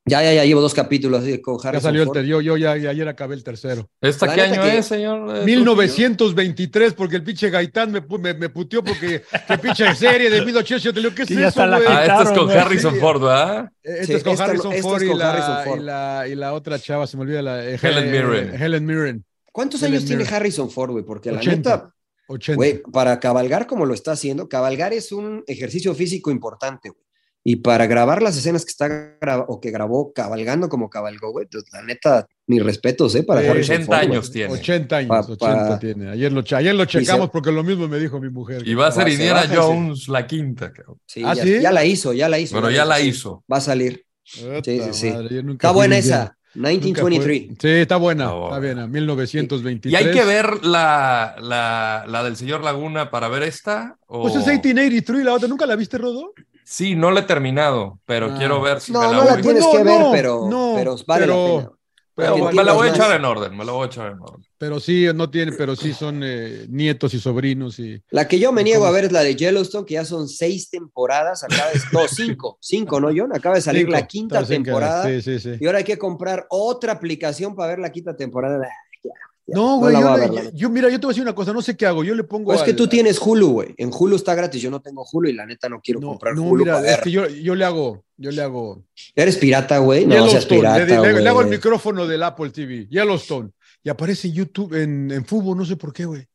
[0.05, 2.15] Ya, ya, ya llevo dos capítulos así, con Ya Harrison salió el Ford.
[2.17, 2.41] tercero.
[2.41, 3.87] Yo, yo ya, ya ayer acabé el tercero.
[4.01, 5.17] ¿Esta qué año que- es, señor?
[5.19, 5.45] eh, Trujillo?
[5.45, 10.83] 1923, porque el pinche Gaitán me, me, me puteó porque que pinche serie de 1800.
[10.83, 11.77] Yo le digo, ¿qué es ya eso, está la?
[11.77, 12.57] Ah, esta es con güey.
[12.57, 12.95] Harrison.
[12.95, 13.69] Ford, ¿verdad?
[13.83, 15.79] Esta Sí, es con esta no- Harrison esta Ford, es y, la, Harrison Ford.
[15.79, 17.69] Y, la, y la otra chava, se me olvida la.
[17.69, 18.61] eh, Helen eh, Mirren.
[18.63, 19.25] Helen Mirren.
[19.59, 20.23] ¿Cuántos años tiene.
[20.23, 21.03] Harrison Ford, güey?
[21.03, 21.55] Porque la 80.
[21.57, 21.95] neta,
[22.29, 22.55] 80.
[22.55, 27.01] güey, para cabalgar como lo está haciendo, cabalgar es un ejercicio físico importante, güey.
[27.43, 29.17] Y para grabar las escenas que está
[29.47, 33.23] o que grabó cabalgando como cabalgó, güey, pues, la neta, mis respetos, ¿eh?
[33.23, 34.11] Para Sí, Harrison 80 Ford, güey.
[34.17, 34.53] años tiene.
[34.53, 36.09] 80 años, Pa- 80 pa- tiene.
[36.09, 38.67] Ayer lo, ayer lo se- checamos porque lo mismo me dijo mi mujer.
[38.67, 40.71] Y va a ser Se Indiana se- Jones la quinta.
[40.73, 40.99] cabrón.
[41.05, 41.61] Sí, ¿Ah, ya, sí?
[41.61, 42.55] ya la hizo, ya la hizo.
[42.55, 43.43] Bueno, ya la hizo.
[43.51, 44.05] Va a salir.
[44.23, 45.09] Sí, sí, sí.
[45.11, 47.47] madre, Está buena esa, 1923.
[47.47, 48.25] fue- Sí, está buena.
[48.25, 48.47] Está buena.
[48.55, 49.91] Está bien, a 1923.
[49.91, 53.97] ¿Y hay que ver la, la, la del señor Laguna para ver esta?
[54.07, 54.21] O...
[54.23, 55.47] Pues es 1883, la otra.
[55.47, 56.33] ¿Nunca la viste, Rodo?
[56.63, 58.35] Sí, no la he terminado, pero Ah.
[58.37, 59.41] quiero ver si No, me la no la voy.
[59.41, 61.71] tienes No, que ver, no, pero, no, pero vale pero- la pena.
[62.15, 64.45] Pero me la voy a echar en orden, me la voy a echar en orden.
[64.59, 67.99] Pero sí, no tiene, pero sí son eh, nietos y sobrinos y.
[68.11, 70.69] La que yo me niego a ver es la de Yellowstone, que ya son seis
[70.69, 73.33] temporadas, acaba de, no, cinco, cinco, ¿no, John?
[73.33, 75.51] Acaba de salir Cinco, la quinta temporada Sí, sí, sí.
[75.61, 78.59] y ahora hay que comprar otra aplicación para ver la quinta temporada.
[79.01, 79.09] Ya,
[79.47, 81.77] ya, No, güey, yo, ver, mira, yo te voy a decir una cosa, no sé
[81.77, 82.03] qué hago.
[82.03, 82.47] Yo le pongo.
[82.47, 83.73] Pues es que al- tú tienes Hulu, güey.
[83.77, 86.35] En Hulu está gratis, yo no tengo Hulu y la neta no quiero No, comprar
[86.35, 87.03] no, Hulu mira, para es ver.
[87.05, 88.83] que yo, yo le hago, yo le hago.
[89.15, 90.05] ¿Eres pirata, güey?
[90.05, 93.51] No seas pirata, le, le- le hago el micrófono del Apple TV, Yellowstone,
[93.83, 96.27] y aparece en YouTube, en, en fútbol, no sé por qué, güey.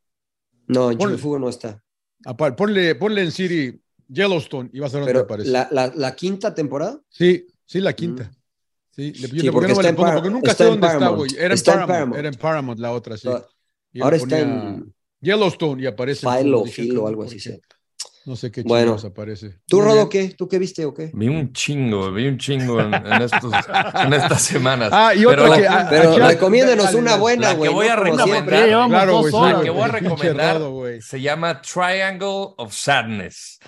[0.66, 1.19] No, en Ponle.
[1.19, 1.83] Fútbol no está.
[2.25, 5.51] Apa- Ponle, ponle en Siri Yellowstone y vas a ver dónde aparece.
[5.51, 8.31] la, la, la quinta temporada, Sí, sí, la quinta.
[8.91, 10.12] Sí, le, yo Sí, le- ¿por porque qué no le pongo?
[10.15, 11.31] Porque nunca está sé dónde está, güey.
[11.37, 12.19] Era en Está en Paramount, Paramount.
[12.19, 13.29] era en Paramount la otra, sí.
[13.93, 16.27] Yo ahora está en Yellowstone y aparece.
[16.27, 17.41] en Filo, algo ¿por así.
[17.41, 17.61] sí.
[18.26, 18.96] No sé qué Bueno.
[19.05, 19.59] aparece.
[19.68, 20.34] ¿Tú, Rodo, qué?
[20.36, 21.10] ¿Tú qué viste o qué?
[21.12, 23.52] Vi un chingo, vi un chingo en, en estos,
[24.02, 24.88] en estas semanas.
[24.92, 25.68] Ah, y otra la- que.
[25.90, 27.72] Pero ah, recomiéndanos dale, una buena, La que güey.
[27.74, 28.44] voy no a recomendar.
[28.88, 29.32] Claro, güey.
[29.32, 29.62] La güey.
[29.64, 31.01] que voy a recomendar Rodo, güey.
[31.02, 33.59] se llama Triangle of Sadness.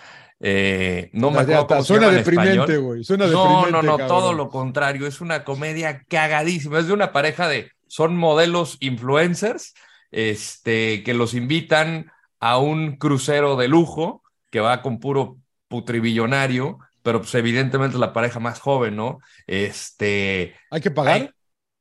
[0.41, 3.05] Eh, no me Ya, ya acuerdo cómo se Suena llama en deprimente, güey.
[3.05, 3.73] Suena No, deprimente.
[3.73, 4.09] no, no, cabrón.
[4.09, 5.07] todo lo contrario.
[5.07, 6.79] Es una comedia cagadísima.
[6.79, 9.75] Es de una pareja de, son modelos influencers,
[10.11, 12.11] este, que los invitan
[12.41, 18.13] a un crucero de lujo que va con puro putribillonario, pero pues evidentemente es la
[18.13, 19.19] pareja más joven, ¿no?
[19.47, 21.33] Este, ¿Hay que pagar?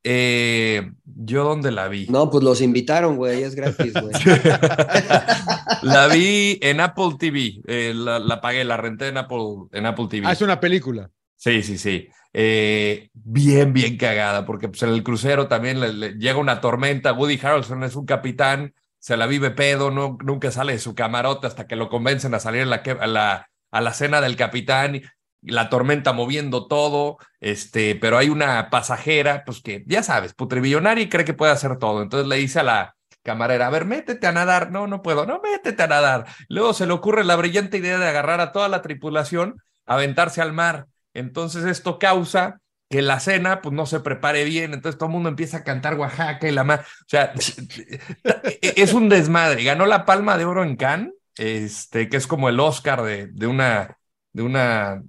[0.04, 2.06] eh, yo dónde la vi.
[2.10, 3.42] No, pues los invitaron, güey.
[3.44, 4.14] Es gratis, güey.
[5.82, 7.62] La vi en Apple TV.
[7.68, 10.28] eh, la, la pagué, la renté en Apple, en Apple TV.
[10.28, 11.10] Ah, es una película.
[11.36, 12.08] Sí, sí, sí.
[12.34, 17.14] Eh, bien, bien cagada, porque pues, en el crucero también le- le llega una tormenta.
[17.14, 18.74] Woody Harrelson es un capitán,
[19.06, 22.40] se la vive pedo, no, nunca sale de su camarote hasta que lo convencen a
[22.40, 24.99] salir a la, a la, a la cena del capitán.
[25.44, 31.10] La tormenta moviendo todo, este, pero hay una pasajera, pues que ya sabes, putribillonaria y
[31.10, 32.02] cree que puede hacer todo.
[32.02, 34.72] Entonces le dice a la camarera, a ver, métete a nadar.
[34.72, 36.26] No, no puedo, no, métete a nadar.
[36.49, 40.52] Luego se le ocurre la brillante idea de agarrar a toda la tripulación, aventarse al
[40.52, 40.88] mar.
[41.14, 42.60] Entonces esto causa
[42.96, 45.96] que la cena pues no se prepare bien, entonces todo el mundo empieza a cantar
[45.96, 47.34] Oaxaca y la más, o sea,
[48.62, 49.66] es un desmadre.
[49.66, 53.48] Ganó la Palma de Oro en Cannes, este, que es como el Oscar de, de
[53.48, 53.98] una
[54.32, 55.04] de una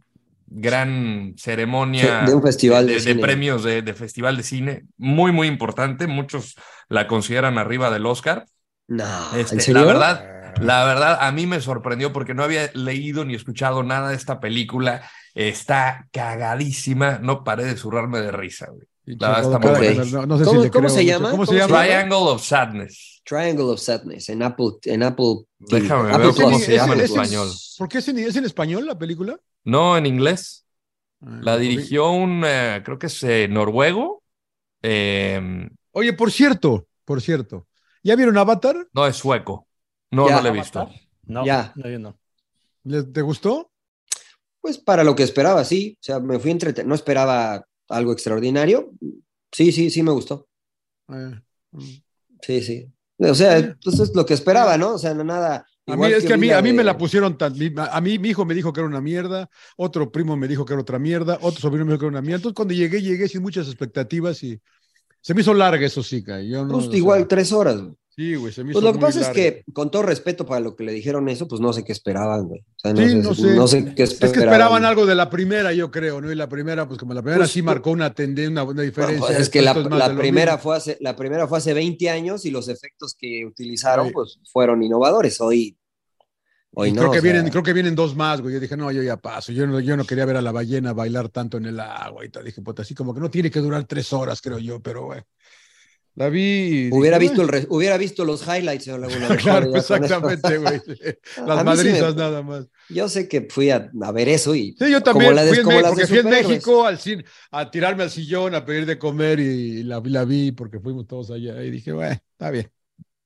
[0.49, 6.09] gran ceremonia de un festival de premios de, de festival de cine, muy muy importante,
[6.09, 6.57] muchos
[6.89, 8.47] la consideran arriba del Oscar.
[8.89, 9.05] No,
[9.37, 9.83] Este, ¿en serio?
[9.83, 14.11] La verdad, la verdad, a mí me sorprendió porque no había leído ni escuchado nada
[14.11, 15.09] de esta película.
[15.35, 17.19] Está cagadísima.
[17.20, 18.87] No paré de zurrarme de risa, güey.
[19.05, 19.78] La verdad está muy Ok.
[19.78, 20.05] buena.
[20.11, 21.31] No, no sé ¿Cómo- si cómo se llama?
[21.31, 21.85] ¿Cómo se ¿Cómo se llama?
[21.85, 23.23] Triangle of Sadness.
[23.24, 25.35] Triangle of Sadness en Apple, en Apple.
[25.59, 26.62] Déjame Apple ver cómo Plus.
[26.65, 27.49] se llama en español.
[27.78, 29.39] ¿Por qué es en, es en español la película?
[29.65, 30.65] No, en inglés.
[31.23, 34.23] Ah, La dirigió un, eh, creo que es eh, noruego.
[34.83, 37.66] Eh, Oye, por cierto, por cierto,
[38.03, 38.87] ¿ya vieron Avatar?
[38.93, 39.66] no, es sueco.
[40.11, 40.37] No, Ya.
[40.37, 40.91] no lo he visto.
[41.24, 41.73] No, Ya.
[41.77, 42.19] no, yo no.
[42.85, 43.70] ¿Les- ¿Te gustó?
[44.61, 45.97] Pues para lo que esperaba, sí.
[46.01, 46.85] O sea, me fui entre...
[46.85, 48.93] No esperaba algo extraordinario.
[49.53, 50.49] Sí, sí, sí me gustó.
[51.12, 51.41] Eh,
[52.43, 52.87] Sí, sí.
[53.19, 54.95] O sea, pues es lo que esperaba, ¿no?
[54.95, 55.66] O sea, no nada.
[55.87, 57.55] A mí, es que a mí, a mí de- me la pusieron tan.
[57.78, 60.73] A mí, mi hijo me dijo que era una mierda, otro primo me dijo que
[60.74, 62.37] era otra mierda, otro sobrino me dijo que era una mierda.
[62.37, 64.61] Entonces, cuando llegué, llegué sin muchas expectativas y
[65.20, 67.81] se me hizo larga, eso sí, Yo no, o sea, igual tres horas.
[68.16, 68.28] Güey.
[68.28, 70.60] Sí, güey, se me Pues lo que muy pasa es que, con todo respeto para
[70.60, 72.60] lo que le dijeron eso, pues no sé qué esperaban, güey.
[72.60, 73.55] O sea, no, Sí, sé, no sé.
[73.55, 74.32] no sé qué Es esperaban.
[74.34, 76.32] que esperaban algo de la primera, yo creo, ¿no?
[76.32, 79.26] Y la primera, pues como la primera Pues, sí marcó una tendencia, una, una diferencia.
[79.26, 80.62] pues, es que la, Esto es más la de lo primera mismo.
[80.62, 84.12] fue hace, la primera fue hace 20 años y los efectos que utilizaron Sí.
[84.14, 85.38] pues fueron innovadores.
[85.43, 85.76] Hoy,
[86.72, 87.01] hoy Y no.
[87.02, 88.55] creo, que o sea, vienen, creo que vienen dos más, güey.
[88.55, 89.52] Yo dije, no, yo ya paso.
[89.52, 92.30] Yo no, yo no quería ver a la ballena bailar tanto en el agua y
[92.30, 92.44] tal.
[92.44, 95.22] Dije, puta, así como que no tiene que durar tres horas, creo yo, pero bueno.
[96.16, 96.84] La vi.
[96.84, 98.86] dije, hubiera, visto el re- hubiera visto los highlights.
[98.88, 100.80] mejor, Claro, exactamente, güey.
[101.47, 102.66] Las sí madrizas nada más.
[102.88, 104.74] Yo sé que fui a, a ver eso y.
[104.78, 106.28] Sí, yo también la de- fui como porque fui en.
[106.30, 110.52] México al cine, a tirarme al sillón, a pedir de comer y la, la vi
[110.52, 112.70] porque fuimos todos allá y dije, bueno, está bien,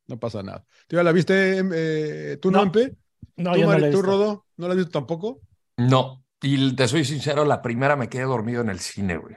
[0.08, 0.66] no pasa nada.
[0.88, 2.64] ¿Tú ya la viste, em, eh, tú no, No.
[2.64, 2.96] Empe?
[3.36, 4.02] No, ¿Tú, yo no la he tú.
[4.02, 4.46] Rodo?
[4.56, 5.40] ¿No la has visto tampoco?
[5.76, 6.24] No.
[6.42, 9.36] Y te soy sincero, la primera me quedé dormido en el cine, güey.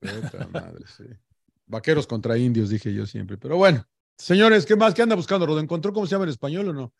[0.00, 1.04] Puta madre, sí.
[1.66, 3.36] Vaqueros contra indios, dije yo siempre.
[3.38, 3.84] Pero bueno,
[4.16, 4.94] señores, ¿qué más?
[4.94, 5.60] ¿Qué anda buscando, Rodo?
[5.60, 6.92] ¿Encontró cómo se llama en español o no?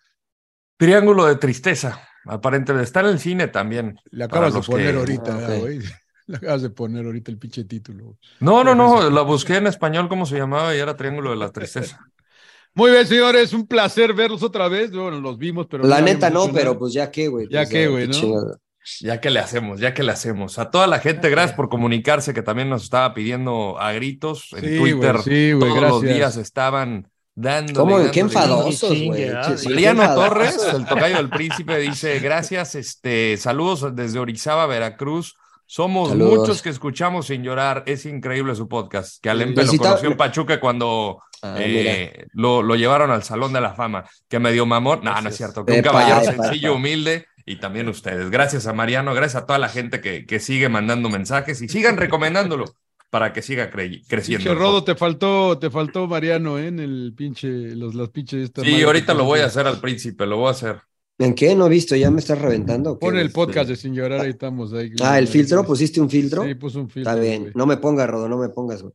[0.76, 2.00] Triángulo de tristeza.
[2.24, 3.98] Aparentemente está en el cine también.
[4.10, 5.58] Le acabas de poner que- ahorita, Ah.
[6.28, 8.18] Le acabas de poner ahorita el pinche título.
[8.40, 11.52] No, no, no, la busqué en español cómo se llamaba y era Triángulo de la
[11.52, 12.00] Tristeza.
[12.74, 14.90] Muy bien, señores, un placer verlos otra vez.
[14.90, 17.46] Bueno, los vimos, pero La no neta no, pero pues ya qué, güey.
[17.48, 18.12] Ya pues, qué, güey, ¿no?
[18.12, 18.58] chingada.
[19.00, 20.58] Ya que le hacemos, ya que le hacemos.
[20.58, 24.48] A toda la gente, gracias por comunicarse, que también nos estaba pidiendo a gritos.
[24.52, 27.80] En Sí, Twitter güey, sí, güey, todos los días estaban dando.
[27.80, 28.10] ¿Cómo?
[28.10, 29.28] Qué enfadosos, güey.
[29.28, 30.28] ah, Mariano enfadosos.
[30.28, 35.36] Torres, el tocayo del príncipe, dice: Gracias, este, saludos desde Orizaba, Veracruz.
[35.68, 36.38] Somos Saludos.
[36.38, 37.82] muchos que escuchamos sin llorar.
[37.86, 39.20] Es increíble su podcast.
[39.20, 43.60] Que Alempe lo conoció en Pachuca cuando Ah, eh, lo, lo llevaron al Salón de
[43.60, 44.04] la Fama.
[44.28, 45.00] Que medio mamón.
[45.02, 45.66] No, no es cierto.
[45.66, 47.26] Que un caballero sencillo, humilde.
[47.46, 48.28] Y también ustedes.
[48.30, 51.96] Gracias a Mariano, gracias a toda la gente que, que sigue mandando mensajes y sigan
[51.96, 52.64] recomendándolo
[53.08, 54.44] para que siga cre- creciendo.
[54.44, 56.66] Pinche Rodo, te faltó, te faltó Mariano, ¿eh?
[56.66, 60.38] En el pinche, los, las pinches Sí, ahorita lo voy a hacer al príncipe, lo
[60.38, 60.76] voy a hacer.
[61.18, 61.54] ¿En qué?
[61.54, 61.94] ¿No he visto?
[61.96, 62.98] ¿Ya me estás reventando?
[62.98, 63.32] Pon el güey?
[63.32, 64.72] podcast de Sin Llorar, ahí estamos.
[64.74, 66.44] Ahí, Ah, el filtro, pusiste un filtro.
[66.44, 67.10] Sí, puso un filtro.
[67.12, 67.42] Está bien.
[67.42, 67.52] güey.
[67.54, 68.92] No me pongas, Rodo, no me pongas, güey.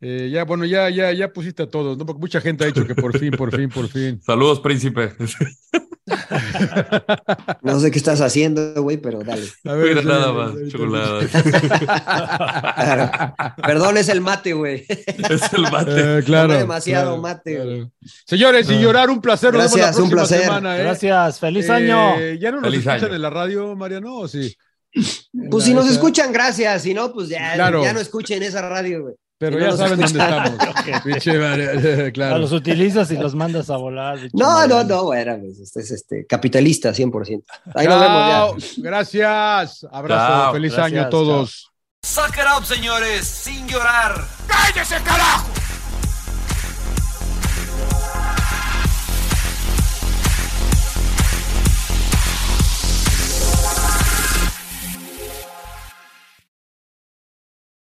[0.00, 2.04] Eh, ya, bueno, ya, ya, ya pusiste a todos, ¿no?
[2.06, 4.20] Porque mucha gente ha dicho que por fin, por fin, por fin.
[4.22, 5.12] Saludos, príncipe.
[7.62, 9.46] No sé qué estás haciendo, güey, pero dale.
[9.64, 11.20] A Mira sí, nada más, chulada.
[12.74, 13.34] Claro.
[13.62, 14.84] Perdón, es el mate, güey.
[14.88, 16.18] Es el mate.
[16.18, 16.48] Eh, claro.
[16.48, 17.70] Tomé demasiado claro, mate, claro.
[17.70, 17.90] güey.
[18.26, 19.52] Señores, sin llorar, un placer.
[19.52, 20.46] Nos vemos Gracias, la un próxima placer.
[20.46, 20.82] semana, ¿eh?
[20.82, 22.20] Gracias, feliz Eh, año.
[22.40, 23.14] ¿Ya no nos Feliz escuchan año.
[23.14, 24.14] en la radio, Mariano?
[24.18, 24.54] ¿O sí?
[24.92, 26.82] Pues La si nos esa- escuchan, gracias.
[26.82, 27.82] Si no, pues ya, Claro.
[27.82, 29.14] ya no escuchen esa radio, güey.
[29.38, 32.12] Pero no ya saben dónde estamos.
[32.14, 32.38] Claro.
[32.38, 34.18] los utilizas y los mandas a volar.
[34.32, 37.42] No, no, no, bueno, pues este es este, capitalista, 100%.
[37.74, 38.56] Ahí nos vemos Chao.
[38.58, 38.66] ya.
[38.76, 39.86] Gracias.
[39.90, 40.26] Abrazo.
[40.26, 40.52] Chao.
[40.52, 41.70] Feliz Gracias, año a todos.
[42.02, 44.24] Suck it up, señores, sin llorar.
[44.46, 45.48] ¡Cállese, carajo!